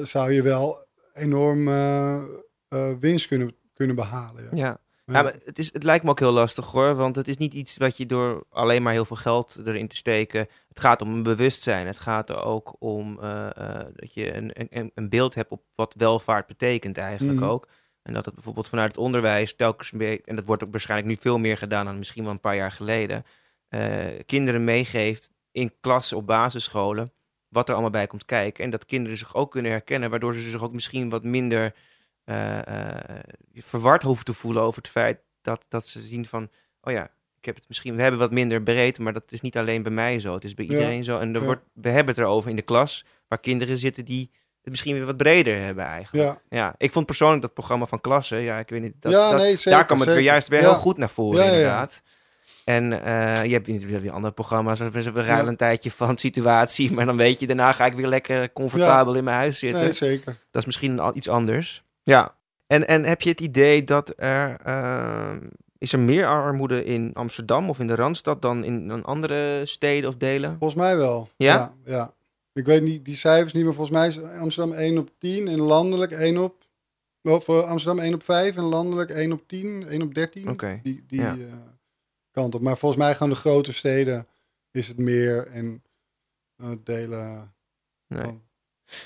zou 0.04 0.32
je 0.32 0.42
wel 0.42 0.87
enorm 1.18 1.68
eh, 1.68 2.16
eh, 2.68 2.94
winst 3.00 3.28
kunnen, 3.28 3.56
kunnen 3.74 3.96
behalen. 3.96 4.44
Ja. 4.44 4.50
ja. 4.66 4.80
Maar 5.06 5.26
het, 5.26 5.60
is, 5.60 5.74
het 5.74 5.84
lijkt 5.84 6.04
me 6.04 6.10
ook 6.10 6.20
heel 6.20 6.32
lastig 6.32 6.66
hoor, 6.66 6.96
want 6.96 7.16
het 7.16 7.28
is 7.28 7.38
niet 7.38 7.54
iets 7.54 7.78
wat 7.78 7.98
je 7.98 8.06
door 8.06 8.44
alleen 8.50 8.84
maar 8.84 8.94
heel 8.94 9.06
veel 9.06 9.16
geld 9.16 9.62
erin 9.66 9.88
te 9.88 9.96
steken. 9.96 10.48
Het 10.68 10.80
gaat 10.80 11.02
om 11.02 11.14
een 11.14 11.24
bewustzijn. 11.24 11.88
Het 11.88 12.00
gaat 12.00 12.30
er 12.30 12.44
ook 12.44 12.76
om 12.80 13.20
eh, 13.20 13.50
dat 13.94 14.14
je 14.14 14.36
een, 14.36 14.52
een, 14.70 14.92
een 14.96 15.10
beeld 15.10 15.36
hebt 15.36 15.52
op 15.52 15.62
wat 15.76 15.94
welvaart 15.98 16.48
betekent 16.48 16.98
eigenlijk 16.98 17.40
Mhm. 17.40 17.50
ook. 17.50 17.68
En 18.02 18.14
dat 18.14 18.26
het 18.26 18.34
bijvoorbeeld 18.34 18.68
vanuit 18.68 18.92
het 18.92 19.02
onderwijs 19.02 19.56
telkens 19.56 19.92
meer, 19.92 20.22
en 20.26 20.36
dat 20.36 20.46
wordt 20.46 20.64
ook 20.64 20.72
waarschijnlijk 20.72 21.10
nu 21.10 21.18
veel 21.20 21.38
meer 21.38 21.58
gedaan 21.58 21.86
dan 21.86 21.98
misschien 21.98 22.24
wel 22.24 22.32
een 22.32 22.40
paar 22.40 22.56
jaar 22.56 22.72
geleden, 22.72 23.26
kinderen 24.26 24.64
meegeeft 24.64 25.32
in 25.52 25.74
klassen 25.80 26.18
op 26.18 26.28
basisscholen 26.28 27.12
wat 27.50 27.68
er 27.68 27.74
allemaal 27.74 27.92
bij 27.92 28.08
komt 28.08 28.26
kijken. 28.26 28.64
En 28.64 28.70
dat 28.70 28.86
kinderen 28.86 29.18
zich 29.18 29.36
ook 29.36 29.52
kunnen 29.52 29.72
herkennen, 29.72 30.10
waardoor 30.10 30.34
ze 30.34 30.50
zich 30.50 30.64
ook 30.64 30.74
misschien 30.74 31.10
wat 31.10 31.24
minder 31.24 31.74
eh, 32.24 32.60
verward 33.54 34.04
hoeven 34.04 34.26
te 34.26 34.34
voelen 34.34 34.62
over 34.62 34.82
het 34.82 34.92
feit 34.92 35.20
dat, 35.42 35.66
dat 35.70 35.88
ze 35.88 36.02
zien 36.02 36.26
van, 36.26 36.50
oh 36.82 36.94
ja, 36.94 37.04
ik 37.40 37.46
heb 37.46 37.56
het 37.56 37.68
misschien, 37.68 37.96
we 37.96 38.02
hebben 38.02 38.20
wat 38.20 38.32
minder 38.32 38.62
breed, 38.62 39.00
maar 39.00 39.14
dat 39.14 39.32
is 39.32 39.42
niet 39.42 39.58
alleen 39.58 39.84
bij 39.84 39.92
mij 39.92 40.20
zo, 40.20 40.34
het 40.34 40.44
is 40.44 40.54
bij 40.54 40.66
Ja, 40.66 40.72
iedereen 40.72 41.04
zo. 41.04 41.20
En 41.20 41.34
er 41.34 41.40
ja. 41.40 41.46
wordt, 41.46 41.62
we 41.74 41.90
hebben 41.90 42.16
het 42.16 42.24
erover 42.24 42.50
in 42.50 42.56
de 42.56 42.62
klas, 42.62 43.06
waar 43.28 43.40
kinderen 43.40 43.78
zitten 43.78 44.06
die 44.06 44.32
het 44.62 44.70
misschien 44.70 44.94
weer 44.94 45.06
wat 45.06 45.18
breder 45.18 45.58
hebben 45.58 45.86
eigenlijk. 45.86 46.28
Ja, 46.28 46.58
Ja, 46.58 46.76
ik 46.78 46.92
vond 46.92 47.06
persoonlijk 47.06 47.42
dat 47.42 47.54
programma 47.54 47.86
van 47.86 48.02
klassen, 48.02 48.42
ja, 48.42 48.60
ik 48.60 48.70
weet 48.70 48.82
niet, 48.82 48.94
dat, 49.00 49.12
ja 49.12 49.30
dat, 49.30 49.40
nee, 49.40 49.56
zeker. 49.56 49.72
daar 49.72 49.86
kwam 49.86 50.00
het 50.00 50.10
weer 50.10 50.20
juist 50.20 50.48
weer 50.48 50.60
heel 50.60 50.76
goed 50.76 50.98
naar 50.98 51.10
voren 51.10 51.46
inderdaad. 51.46 52.02
En 52.68 53.04
eh, 53.04 53.46
je 53.46 53.52
hebt 53.54 53.68
natuurlijk 53.68 54.02
weer 54.04 54.12
andere 54.12 54.34
programma's, 54.34 54.80
we 54.80 54.90
ruilen 54.92 55.26
Ja. 55.26 55.48
een 55.48 55.56
tijdje 55.56 55.92
van 55.92 56.18
situatie, 56.18 56.92
maar 56.92 57.06
dan 57.06 57.18
weet 57.18 57.40
je, 57.40 57.48
daarna 57.48 57.72
ga 57.72 57.86
ik 57.86 57.94
weer 57.94 58.08
lekker 58.08 58.54
comfortabel 58.54 59.16
in 59.16 59.24
mijn 59.24 59.38
huis 59.38 59.60
zitten. 59.60 59.82
Nee, 59.82 59.92
zeker. 59.92 60.38
Dat 60.52 60.62
is 60.62 60.66
misschien 60.66 61.00
al 61.00 61.16
iets 61.16 61.30
anders. 61.30 61.84
Ja. 62.04 62.36
En, 62.68 62.88
en 62.88 63.04
heb 63.04 63.22
je 63.22 63.30
het 63.30 63.42
idee 63.42 63.84
dat 63.84 64.14
er. 64.18 64.58
ehm, 64.64 65.40
is 65.78 65.94
er 65.94 66.00
meer 66.00 66.26
armoede 66.28 66.86
in 66.86 67.12
Amsterdam 67.14 67.70
of 67.70 67.80
in 67.80 67.88
de 67.88 67.96
Randstad 67.96 68.42
dan 68.42 68.64
in, 68.64 68.92
in 68.92 69.04
andere 69.04 69.62
steden 69.66 70.10
of 70.10 70.16
delen? 70.16 70.56
Volgens 70.60 70.80
mij 70.82 70.98
wel. 70.98 71.30
Ja? 71.38 71.56
ja? 71.56 71.74
ja. 71.86 72.14
Ik 72.54 72.66
weet 72.66 72.84
niet 72.84 73.06
die 73.06 73.16
cijfers 73.16 73.54
niet, 73.54 73.64
maar 73.64 73.74
volgens 73.74 73.98
mij 73.98 74.08
is 74.08 74.22
Amsterdam 74.40 74.74
1 74.78 74.98
op 74.98 75.10
10 75.20 75.48
en 75.48 75.60
landelijk 75.62 76.12
1 76.12 76.38
op. 76.38 76.56
Of 77.24 77.48
eh, 77.50 77.70
Amsterdam 77.70 78.04
1 78.04 78.14
op 78.14 78.24
5 78.24 78.58
en 78.58 78.64
landelijk 78.64 79.10
1 79.10 79.32
op 79.32 79.48
10, 79.48 79.84
1 79.90 80.02
op 80.02 80.14
13. 80.14 80.50
Oké. 80.50 80.80
Die, 80.84 81.04
die 81.08 81.22
Ja. 81.22 81.32
eh, 81.32 81.38
kant 82.42 82.56
op. 82.56 82.62
Maar 82.62 82.78
volgens 82.78 83.02
mij 83.02 83.16
gaan 83.16 83.30
de 83.30 83.36
grote 83.36 83.74
steden 83.74 84.28
is 84.72 84.88
het 84.88 84.98
meer 84.98 85.48
en 85.48 85.84
eh, 86.58 86.70
delen 86.84 87.54
Nee. 88.08 88.24
van 88.24 88.42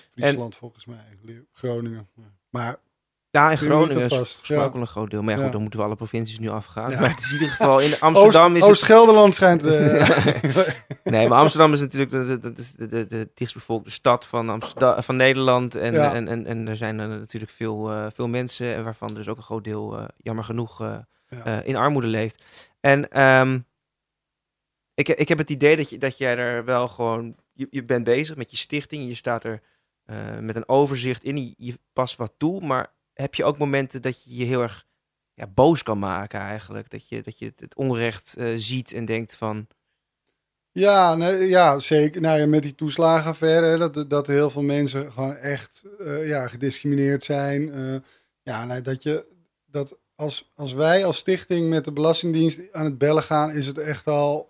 Friesland 0.10 0.56
volgens 0.56 0.86
mij, 0.86 1.18
Groningen. 1.54 2.08
Maar 2.50 2.76
Ja, 3.32 3.52
in 3.52 3.58
Groningen 3.58 4.00
is 4.00 4.18
vast, 4.18 4.48
ja. 4.48 4.64
ook 4.64 4.74
wel 4.74 4.82
een 4.82 4.88
groot 4.88 5.10
deel. 5.10 5.22
Maar 5.22 5.30
ja, 5.30 5.36
goed, 5.36 5.46
Ja. 5.46 5.52
dan 5.52 5.62
moeten 5.62 5.80
we 5.80 5.86
alle 5.86 5.96
provincies 5.96 6.40
nu 6.40 6.50
afgaan. 6.50 6.92
Maar 6.92 7.10
het 7.10 7.20
is 7.20 7.28
in 7.28 7.34
ieder 7.34 7.50
geval 7.50 7.80
in 7.80 8.00
Amsterdam 8.10 8.46
Oost, 8.46 8.56
is 8.56 8.62
het... 8.62 8.72
Oost-Gelderland 8.72 9.34
schijnt... 9.34 9.64
eh, 9.64 10.10
Nee, 11.04 11.28
maar 11.28 11.40
Amsterdam 11.40 11.74
is 11.74 11.80
natuurlijk 11.80 12.12
de, 12.12 12.40
de, 12.40 12.54
de, 12.54 12.88
de, 12.88 13.06
de 13.06 13.30
dichtstbevolkte 13.34 13.92
stad 13.92 14.26
van, 14.26 14.50
Amsterdam, 14.50 15.04
van 15.04 15.16
Nederland. 15.16 15.76
En, 15.76 16.12
en, 16.14 16.28
en, 16.28 16.46
en 16.46 16.68
er 16.68 16.76
zijn 16.76 17.00
er 17.00 17.08
natuurlijk 17.08 17.52
veel, 17.52 17.92
eh, 17.92 18.06
veel 18.14 18.28
mensen, 18.28 18.76
en 18.76 18.84
waarvan 18.84 19.14
dus 19.14 19.28
ook 19.28 19.38
een 19.38 19.44
groot 19.44 19.64
deel, 19.64 20.08
jammer 20.18 20.44
genoeg, 20.44 20.82
Ja. 21.36 21.46
eh, 21.62 21.68
in 21.68 21.76
armoede 21.76 22.08
leeft. 22.08 22.44
En 22.80 23.10
ehm, 23.10 23.60
ik, 24.94 25.08
ik 25.08 25.28
heb 25.28 25.38
het 25.38 25.50
idee 25.50 25.76
dat, 25.76 25.90
je, 25.90 25.98
dat 25.98 26.18
jij 26.18 26.38
er 26.38 26.66
wel 26.66 26.88
gewoon, 26.88 27.36
je, 27.54 27.68
je 27.70 27.84
bent 27.84 28.04
bezig 28.04 28.36
met 28.36 28.52
je 28.52 28.58
stichting, 28.58 29.08
je 29.08 29.16
staat 29.16 29.44
er 29.44 29.62
eh, 30.06 30.40
met 30.40 30.56
een 30.56 30.70
overzicht 30.70 31.24
in, 31.24 31.38
je, 31.38 31.54
je 31.58 31.80
past 31.94 32.16
wat 32.16 32.34
toe, 32.38 32.62
maar 32.66 32.94
heb 33.14 33.36
je 33.36 33.44
ook 33.44 33.58
momenten 33.58 34.02
dat 34.02 34.24
je 34.24 34.36
je 34.36 34.46
heel 34.46 34.62
erg 34.62 34.86
ja, 35.34 35.48
boos 35.48 35.84
kan 35.84 36.00
maken 36.00 36.40
eigenlijk? 36.40 36.90
Dat 36.90 37.10
je, 37.10 37.22
dat 37.22 37.40
je 37.40 37.54
het- 37.56 37.76
onrecht 37.76 38.36
eh, 38.38 38.48
ziet 38.56 38.92
en 38.94 39.06
denkt 39.06 39.36
van, 39.36 39.68
Ja, 40.72 41.16
nee, 41.16 41.48
ja 41.48 41.80
zeker. 41.80 42.22
Nou 42.22 42.40
ja, 42.40 42.46
met 42.48 42.62
die 42.64 42.76
toeslagenaffaire, 42.76 43.78
dat, 43.78 44.10
dat 44.10 44.28
heel 44.28 44.50
veel 44.50 44.62
mensen 44.62 45.12
gewoon 45.12 45.36
echt 45.36 45.84
ja, 46.24 46.48
gediscrimineerd 46.48 47.24
zijn. 47.24 47.72
Ja, 48.44 48.66
nee, 48.66 48.82
dat 48.82 49.04
je 49.04 49.30
dat 49.66 50.00
als, 50.22 50.50
als 50.56 50.74
wij 50.74 51.06
als 51.06 51.18
stichting 51.18 51.70
met 51.70 51.86
de 51.86 51.92
Belastingdienst 51.92 52.60
aan 52.72 52.86
het 52.86 52.98
bellen 52.98 53.24
gaan, 53.24 53.52
is 53.52 53.68
het 53.68 53.78
echt 53.78 54.08
al 54.08 54.50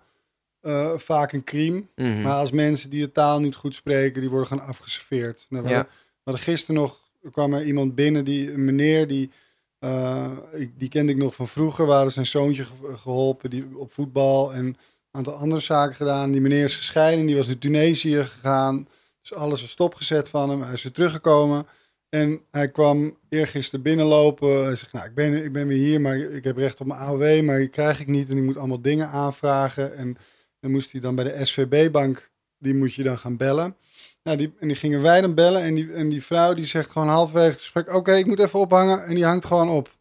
eh, 0.62 0.92
vaak 0.98 1.32
een 1.32 1.44
crime. 1.44 1.84
mhm, 1.96 2.22
Maar 2.22 2.34
als 2.40 2.52
mensen 2.52 2.90
die 2.90 3.02
de 3.02 3.12
taal 3.12 3.40
niet 3.40 3.56
goed 3.56 3.76
spreken, 3.76 4.22
die 4.22 4.30
worden 4.30 4.48
gewoon 4.48 4.68
afgeserveerd. 4.68 5.46
Nou, 5.50 5.64
we, 5.64 5.70
Ja. 5.70 5.76
hadden, 5.76 5.94
we 5.94 6.22
hadden 6.32 6.44
gisteren 6.44 6.82
nog, 6.82 7.00
kwam 7.32 7.54
er 7.54 7.66
iemand 7.66 7.96
binnen, 7.96 8.26
die, 8.26 8.52
een 8.52 8.66
meneer, 8.66 9.08
die, 9.08 9.32
eh, 9.80 10.32
ik, 10.54 10.72
die 10.80 10.90
kende 10.90 11.12
ik 11.12 11.18
nog 11.18 11.36
van 11.36 11.48
vroeger, 11.48 11.86
waren 11.86 12.12
zijn 12.12 12.26
zoontje 12.26 12.64
ge- 12.64 12.98
geholpen 12.98 13.50
die, 13.50 13.68
op 13.78 13.92
voetbal 13.92 14.54
en 14.54 14.66
een 14.66 14.78
aantal 15.12 15.34
andere 15.34 15.62
zaken 15.62 15.96
gedaan. 15.96 16.32
Die 16.32 16.42
meneer 16.42 16.64
is 16.64 16.76
gescheiden, 16.78 17.26
die 17.26 17.36
was 17.36 17.48
naar 17.48 17.58
Tunesië 17.58 18.24
gegaan. 18.24 18.88
Dus 19.22 19.34
alles 19.34 19.62
was 19.62 19.70
stopgezet 19.70 20.30
van 20.30 20.50
hem. 20.50 20.62
Hij 20.62 20.74
is 20.74 20.84
weer 20.84 20.92
teruggekomen. 20.92 21.68
En 22.12 22.42
hij 22.52 22.72
kwam 22.72 23.18
eergisteren 23.30 23.82
binnenlopen. 23.82 24.64
Hij 24.66 24.76
zegt, 24.76 24.94
nou, 24.94 25.06
ik 25.06 25.14
ben, 25.14 25.44
ik 25.44 25.52
ben 25.52 25.68
weer 25.68 25.78
hier, 25.78 26.02
maar 26.02 26.18
ik 26.18 26.44
heb 26.44 26.58
recht 26.58 26.82
op 26.82 26.88
mijn 26.88 27.00
AOW, 27.00 27.42
maar 27.42 27.58
die 27.58 27.68
krijg 27.68 28.00
ik 28.00 28.08
niet. 28.08 28.30
En 28.30 28.38
ik 28.38 28.44
moet 28.44 28.58
allemaal 28.58 28.82
dingen 28.82 29.08
aanvragen. 29.08 29.96
En 29.96 30.18
Dan 30.60 30.72
moest 30.72 30.92
hij 30.92 31.02
dan 31.02 31.16
bij 31.16 31.24
de 31.24 31.46
SVB-bank, 31.46 32.32
die 32.58 32.74
moet 32.74 32.94
je 32.94 33.04
dan 33.04 33.18
gaan 33.18 33.38
bellen. 33.38 33.76
Nou, 34.24 34.38
die, 34.38 34.54
en 34.60 34.68
die 34.68 34.78
gingen 34.78 35.02
wij 35.02 35.22
dan 35.22 35.34
bellen. 35.34 35.62
En 35.62 35.74
die, 35.74 35.94
en 35.94 36.10
die 36.10 36.24
vrouw 36.24 36.54
die 36.54 36.66
zegt 36.66 36.90
gewoon 36.90 37.08
halverwege 37.08 37.58
gesprek: 37.58 37.94
Oké, 37.94 38.14
ik 38.14 38.26
moet 38.26 38.40
even 38.40 38.60
ophangen. 38.60 39.06
En 39.06 39.16
die 39.16 39.26
hangt 39.26 39.46
gewoon 39.46 39.70
op. 39.70 39.98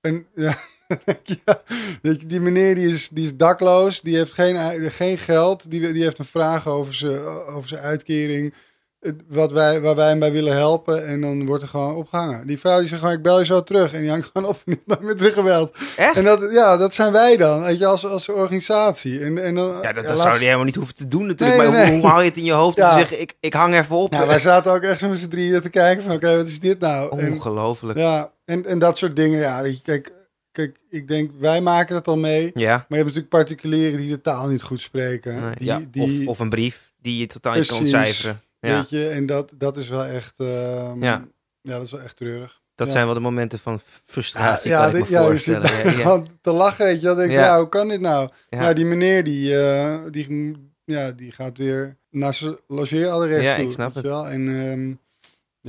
En 0.00 0.26
ja, 0.34 0.58
ja 1.44 1.62
die 2.26 2.40
meneer 2.40 2.74
die 2.74 2.88
is, 2.88 3.08
die 3.08 3.24
is 3.24 3.36
dakloos. 3.36 4.00
Die 4.00 4.16
heeft 4.16 4.32
geen, 4.32 4.90
geen 4.90 5.18
geld. 5.18 5.70
Die, 5.70 5.92
die 5.92 6.02
heeft 6.02 6.18
een 6.18 6.24
vraag 6.24 6.68
over 6.68 7.20
over 7.46 7.68
zijn 7.68 7.82
uitkering 7.82 8.54
wat 9.28 9.52
wij, 9.52 9.80
waar 9.80 9.94
wij 9.96 10.08
hem 10.08 10.18
bij 10.18 10.32
willen 10.32 10.52
helpen. 10.56 11.06
En 11.06 11.20
dan 11.20 11.46
wordt 11.46 11.62
er 11.62 11.68
gewoon 11.68 11.94
opgehangen. 11.94 12.46
Die 12.46 12.58
vrouw 12.58 12.78
die 12.78 12.88
zegt 12.88 13.00
gewoon, 13.00 13.16
ik 13.16 13.22
bel 13.22 13.38
je 13.38 13.44
zo 13.44 13.62
terug. 13.62 13.92
En 13.92 14.00
die 14.00 14.10
hangt 14.10 14.30
gewoon 14.32 14.48
op 14.48 14.62
en 14.66 14.80
niet 14.86 15.00
meer 15.00 15.16
teruggebeld. 15.16 15.76
Echt? 15.96 16.16
En 16.16 16.24
dat, 16.24 16.48
ja, 16.52 16.76
dat 16.76 16.94
zijn 16.94 17.12
wij 17.12 17.36
dan, 17.36 17.62
weet 17.62 17.78
je, 17.78 17.86
als, 17.86 18.06
als 18.06 18.28
organisatie. 18.28 19.20
En, 19.24 19.38
en 19.44 19.54
dan, 19.54 19.66
Ja, 19.68 19.72
dat, 19.72 19.82
ja, 19.82 19.92
dat 19.92 20.04
laatst- 20.04 20.22
zou 20.22 20.34
je 20.38 20.44
helemaal 20.44 20.64
niet 20.64 20.74
hoeven 20.74 20.94
te 20.94 21.08
doen 21.08 21.26
natuurlijk. 21.26 21.58
Nee, 21.60 21.68
maar 21.68 21.80
nee, 21.80 21.90
hoe, 21.90 22.00
hoe 22.00 22.10
haal 22.10 22.20
je 22.20 22.28
het 22.28 22.36
in 22.38 22.44
je 22.44 22.52
hoofd 22.52 22.76
om 22.76 22.82
Ja. 22.82 22.92
te 22.92 22.98
zeggen, 22.98 23.20
ik, 23.20 23.34
ik 23.40 23.54
hang 23.54 23.74
even 23.74 23.96
op? 23.96 24.12
Ja, 24.12 24.26
wij 24.26 24.38
zaten 24.38 24.72
ook 24.72 24.82
echt 24.82 25.00
zo 25.00 25.08
met 25.08 25.18
z'n 25.18 25.28
drieën 25.28 25.60
te 25.60 25.70
kijken 25.70 26.02
van, 26.04 26.12
oké, 26.12 26.36
wat 26.36 26.48
is 26.48 26.60
dit 26.60 26.78
nou? 26.80 27.18
En, 27.20 27.32
Ongelooflijk. 27.32 27.98
ja, 27.98 28.32
en, 28.44 28.66
en 28.66 28.78
dat 28.78 28.98
soort 28.98 29.16
dingen, 29.16 29.38
ja, 29.40 29.62
weet 29.62 29.76
je, 29.76 29.82
kijk, 29.82 30.12
kijk, 30.52 30.76
ik 30.90 31.08
denk, 31.08 31.30
wij 31.40 31.60
maken 31.60 31.94
het 31.94 32.06
al 32.08 32.16
mee. 32.18 32.50
Ja. 32.54 32.70
Maar 32.70 32.84
je 32.88 32.94
hebt 32.94 33.04
natuurlijk 33.06 33.28
particulieren 33.28 33.98
die 33.98 34.08
de 34.10 34.20
taal 34.20 34.48
niet 34.48 34.62
goed 34.62 34.80
spreken. 34.80 35.40
Nee, 35.40 35.54
die, 35.54 35.66
ja. 35.66 35.80
die, 35.90 36.20
Of, 36.22 36.26
of 36.26 36.38
een 36.38 36.48
brief 36.48 36.92
die 37.00 37.18
je 37.18 37.26
totaal 37.26 37.54
niet 37.54 37.66
kan 37.66 37.78
Precies. 37.78 38.28
Ja. 38.68 38.76
weet 38.78 38.90
je, 38.90 39.08
en 39.08 39.26
dat, 39.26 39.52
dat 39.56 39.76
is 39.76 39.88
wel 39.88 40.04
echt, 40.04 40.40
ehm, 40.40 41.02
Ja. 41.02 41.24
ja. 41.62 41.74
dat 41.74 41.82
is 41.82 41.90
wel 41.92 42.00
echt 42.00 42.16
treurig. 42.16 42.60
Dat 42.74 42.86
Ja. 42.86 42.92
zijn 42.92 43.04
wel 43.04 43.14
de 43.14 43.20
momenten 43.20 43.58
van 43.58 43.80
frustratie, 44.06 44.70
ja, 44.70 44.86
kan 44.86 44.96
ik 44.96 45.04
me 45.04 45.10
ja, 45.10 45.20
je 45.20 45.26
voorstellen. 45.26 45.66
zit 45.66 45.96
Ja, 45.96 46.22
te 46.40 46.52
lachen, 46.52 46.84
weet 46.86 47.00
je. 47.00 47.14
Denk 47.14 47.30
ik, 47.30 47.30
Ja. 47.30 47.44
ja. 47.44 47.58
hoe 47.58 47.68
kan 47.68 47.88
dit 47.88 48.00
nou? 48.00 48.28
Ja. 48.50 48.72
Die 48.72 48.84
meneer, 48.84 49.24
die, 49.24 49.60
eh, 49.64 49.98
die, 50.10 50.56
ja, 50.84 51.10
die 51.10 51.32
gaat 51.32 51.58
weer 51.58 51.96
naar 52.10 52.34
zijn 52.34 52.56
logeeradres 52.66 53.42
Ja, 53.42 53.56
toe. 53.56 53.64
ik 53.66 53.72
snap 53.72 53.94
het. 53.94 54.04
wel. 54.04 54.26
En 54.28 54.48
ehm, 54.70 54.94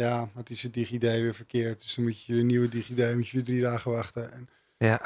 ja, 0.03 0.29
had 0.33 0.47
hij 0.47 0.57
zijn 0.57 0.71
DigiD 0.71 1.01
weer 1.01 1.33
verkeerd. 1.35 1.81
Dus 1.81 1.95
dan 1.95 2.05
moet 2.05 2.23
je 2.23 2.33
een 2.33 2.45
nieuwe 2.45 2.69
DigiD, 2.69 3.15
moet 3.15 3.27
je 3.29 3.35
weer 3.37 3.45
drie 3.45 3.61
dagen 3.61 3.91
wachten. 3.91 4.31
En 4.33 4.49
Ja. 4.77 4.99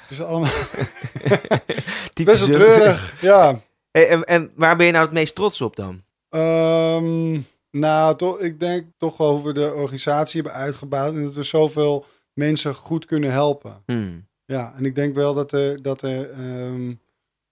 het 0.00 0.10
is 0.10 0.20
allemaal 0.20 0.50
best 2.24 2.46
wel 2.46 2.56
treurig, 2.56 3.20
ja. 3.20 3.60
Hey, 3.90 4.08
en, 4.08 4.24
en 4.24 4.52
waar 4.54 4.76
ben 4.76 4.86
je 4.86 4.92
nou 4.92 5.04
het 5.04 5.14
meest 5.14 5.34
trots 5.34 5.60
op 5.60 5.76
dan? 5.76 6.02
Ehm, 6.30 7.40
nou, 7.70 8.16
toch, 8.16 8.40
ik 8.40 8.60
denk 8.60 8.86
toch 8.98 9.16
wel 9.16 9.44
we 9.44 9.52
de 9.52 9.72
organisatie 9.74 10.42
hebben 10.42 10.60
uitgebouwd. 10.60 11.14
En 11.14 11.22
dat 11.22 11.34
we 11.34 11.42
zoveel 11.42 12.06
mensen 12.32 12.74
goed 12.74 13.04
kunnen 13.04 13.32
helpen. 13.32 13.82
Hmm. 13.86 14.28
Ja, 14.44 14.74
en 14.76 14.84
ik 14.84 14.94
denk 14.94 15.14
wel 15.14 15.34
dat 15.34 15.52
er, 15.52 15.82
dat 15.82 16.02
er 16.02 16.30
ehm, 16.30 16.94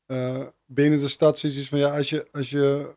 eh, 0.07 0.47
binnen 0.67 1.01
de 1.01 1.09
stad 1.09 1.38
zoiets 1.38 1.59
is 1.59 1.69
van 1.69 1.79
ja, 1.79 1.97
als 1.97 2.11
je, 2.11 2.29
als 2.33 2.51
je 2.51 2.97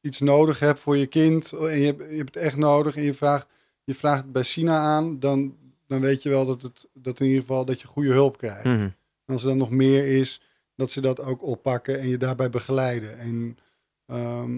iets 0.00 0.20
nodig 0.20 0.58
hebt 0.58 0.78
voor 0.78 0.96
je 0.96 1.06
kind 1.06 1.52
en 1.52 1.78
je 1.78 1.86
hebt, 1.86 2.10
je 2.10 2.16
hebt 2.16 2.34
het 2.34 2.44
echt 2.44 2.56
nodig 2.56 2.96
en 2.96 3.02
je 3.02 3.14
vraagt, 3.14 3.48
je 3.84 3.94
vraagt 3.94 4.22
het 4.22 4.32
bij 4.32 4.42
Sina 4.42 4.78
aan, 4.78 5.18
dan, 5.18 5.56
dan 5.86 6.00
weet 6.00 6.22
je 6.22 6.28
wel 6.28 6.46
dat, 6.46 6.62
het, 6.62 6.88
dat 6.92 7.20
in 7.20 7.26
ieder 7.26 7.40
geval 7.40 7.64
dat 7.64 7.80
je 7.80 7.86
goede 7.86 8.12
hulp 8.12 8.38
krijgt. 8.38 8.64
Mhm. 8.64 8.88
En 9.24 9.36
als 9.36 9.42
er 9.42 9.48
dan 9.48 9.58
nog 9.58 9.70
meer 9.70 10.18
is, 10.18 10.40
dat 10.74 10.90
ze 10.90 11.00
dat 11.00 11.20
ook 11.20 11.42
oppakken 11.42 12.00
en 12.00 12.08
je 12.08 12.16
daarbij 12.16 12.50
begeleiden. 12.50 13.18
En 13.18 13.58
ehm, 14.10 14.54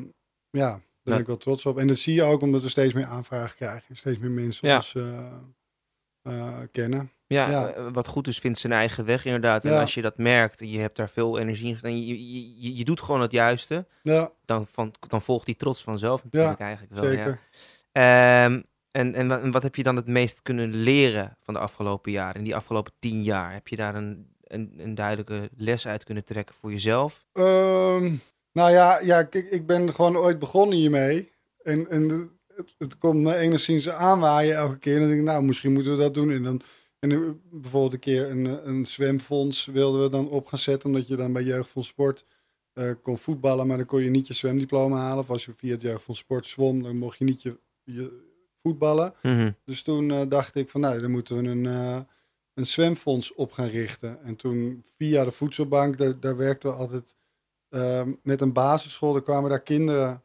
ja, 0.50 0.70
daar 0.70 0.80
ben 1.02 1.14
Ja. 1.14 1.20
ik 1.20 1.26
wel 1.26 1.36
trots 1.36 1.66
op. 1.66 1.78
En 1.78 1.86
dat 1.86 1.96
zie 1.96 2.14
je 2.14 2.22
ook 2.22 2.40
omdat 2.42 2.62
we 2.62 2.68
steeds 2.68 2.92
meer 2.92 3.04
aanvragen 3.06 3.56
krijgen 3.56 3.84
en 3.88 3.96
steeds 3.96 4.18
meer 4.18 4.30
mensen 4.30 4.68
Ja. 4.68 4.76
ons 4.76 4.94
eh, 4.94 5.32
eh, 6.22 6.58
kennen. 6.72 7.10
Ja, 7.26 7.50
Ja. 7.50 7.68
eh, 7.68 7.86
wat 7.92 8.06
goed 8.06 8.26
is, 8.28 8.38
vindt 8.38 8.58
zijn 8.58 8.72
eigen 8.72 9.04
weg 9.04 9.24
inderdaad. 9.24 9.64
En 9.64 9.72
Ja. 9.72 9.80
als 9.80 9.94
je 9.94 10.02
dat 10.02 10.18
merkt 10.18 10.60
en 10.60 10.68
je 10.68 10.78
hebt 10.78 10.96
daar 10.96 11.10
veel 11.10 11.38
energie 11.38 11.68
in 11.68 11.76
gedaan, 11.76 12.06
je, 12.06 12.06
je, 12.06 12.60
je, 12.60 12.76
je 12.76 12.84
doet 12.84 13.00
gewoon 13.00 13.20
het 13.20 13.32
juiste, 13.32 13.86
Ja, 14.02 14.30
dan, 14.44 14.66
van, 14.66 14.94
dan 15.08 15.22
volgt 15.22 15.46
die 15.46 15.56
trots 15.56 15.82
vanzelf 15.82 16.24
natuurlijk 16.24 16.60
eigenlijk 16.60 16.92
wel. 16.94 17.04
zeker. 17.04 17.40
Ja. 17.92 18.44
Ehm, 18.44 18.60
en, 18.90 19.14
en, 19.14 19.30
en 19.42 19.50
wat 19.50 19.62
heb 19.62 19.74
je 19.76 19.82
dan 19.82 19.96
het 19.96 20.06
meest 20.06 20.42
kunnen 20.42 20.74
leren 20.74 21.36
van 21.40 21.54
de 21.54 21.60
afgelopen 21.60 22.12
jaren, 22.12 22.34
in 22.36 22.44
die 22.44 22.56
afgelopen 22.56 22.92
tien 22.98 23.22
jaar? 23.22 23.52
Heb 23.52 23.68
je 23.68 23.76
daar 23.76 23.94
een, 23.94 24.34
een, 24.42 24.74
een 24.78 24.94
duidelijke 24.94 25.50
les 25.56 25.86
uit 25.86 26.04
kunnen 26.04 26.24
trekken 26.24 26.54
voor 26.54 26.70
jezelf? 26.70 27.24
Ehm, 27.32 28.14
nou 28.52 28.70
ja, 28.70 29.00
ja 29.00 29.22
kijk, 29.22 29.50
ik 29.50 29.66
ben 29.66 29.94
gewoon 29.94 30.16
ooit 30.16 30.38
begonnen 30.38 30.76
hiermee. 30.76 31.30
En, 31.62 31.90
en 31.90 32.30
het, 32.56 32.74
het 32.78 32.98
komt 32.98 33.22
me 33.22 33.36
enigszins 33.36 33.88
aanwaaien 33.88 34.56
elke 34.56 34.78
keer. 34.78 34.94
En 34.94 35.00
dan 35.00 35.08
denk 35.08 35.20
ik, 35.20 35.26
nou, 35.26 35.44
misschien 35.44 35.72
moeten 35.72 35.92
we 35.92 35.98
dat 35.98 36.14
doen. 36.14 36.30
En 36.30 36.42
dan 36.42 36.62
en 37.02 37.40
bijvoorbeeld 37.50 37.92
een 37.92 37.98
keer 37.98 38.30
een, 38.30 38.68
een 38.68 38.86
zwemfonds 38.86 39.66
wilden 39.66 40.02
we 40.02 40.08
dan 40.08 40.28
op 40.28 40.46
gaan 40.46 40.58
zetten. 40.58 40.88
Omdat 40.88 41.08
je 41.08 41.16
dan 41.16 41.32
bij 41.32 41.42
Jeugdfonds 41.42 41.88
Sport 41.88 42.26
eh, 42.72 42.90
kon 43.02 43.18
voetballen, 43.18 43.66
maar 43.66 43.76
dan 43.76 43.86
kon 43.86 44.02
je 44.02 44.10
niet 44.10 44.26
je 44.26 44.34
zwemdiploma 44.34 44.96
halen. 44.96 45.18
Of 45.18 45.30
als 45.30 45.44
je 45.44 45.52
via 45.56 45.70
het 45.70 45.80
Jeugdfonds 45.80 46.20
Sport 46.20 46.46
zwom, 46.46 46.82
dan 46.82 46.96
mocht 46.96 47.18
je 47.18 47.24
niet 47.24 47.42
je, 47.42 47.58
je 47.84 48.30
voetballen. 48.62 49.14
Mhm. 49.22 49.50
Dus 49.64 49.82
toen 49.82 50.10
eh, 50.10 50.28
dacht 50.28 50.54
ik 50.54 50.70
van 50.70 50.80
nou, 50.80 51.00
dan 51.00 51.10
moeten 51.10 51.42
we 51.42 51.48
een, 51.48 51.66
eh, 51.66 52.00
een 52.54 52.66
zwemfonds 52.66 53.34
op 53.34 53.52
gaan 53.52 53.68
richten. 53.68 54.22
En 54.22 54.36
toen 54.36 54.84
via 54.96 55.24
de 55.24 55.30
voedselbank, 55.30 55.98
daar, 55.98 56.20
daar 56.20 56.36
werkten 56.36 56.70
we 56.70 56.76
altijd 56.76 57.16
ehm, 57.72 58.12
met 58.22 58.40
een 58.40 58.52
basisschool. 58.52 59.14
Er 59.14 59.22
kwamen 59.22 59.50
daar 59.50 59.62
kinderen 59.62 60.22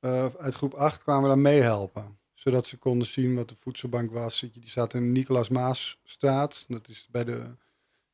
eh, 0.00 0.26
uit 0.38 0.54
groep 0.54 0.74
8 0.74 1.02
kwamen 1.02 1.28
daar 1.28 1.38
meehelpen. 1.38 2.18
Zodat 2.34 2.66
ze 2.66 2.76
konden 2.76 3.06
zien 3.06 3.34
wat 3.34 3.48
de 3.48 3.54
voedselbank 3.60 4.10
was. 4.12 4.40
Die 4.52 4.68
zat 4.70 4.94
in 4.94 5.00
de 5.00 5.20
Nicolaas 5.20 5.48
Maasstraat. 5.48 6.64
Dat 6.68 6.88
is 6.88 7.08
bij 7.10 7.24
de 7.24 7.42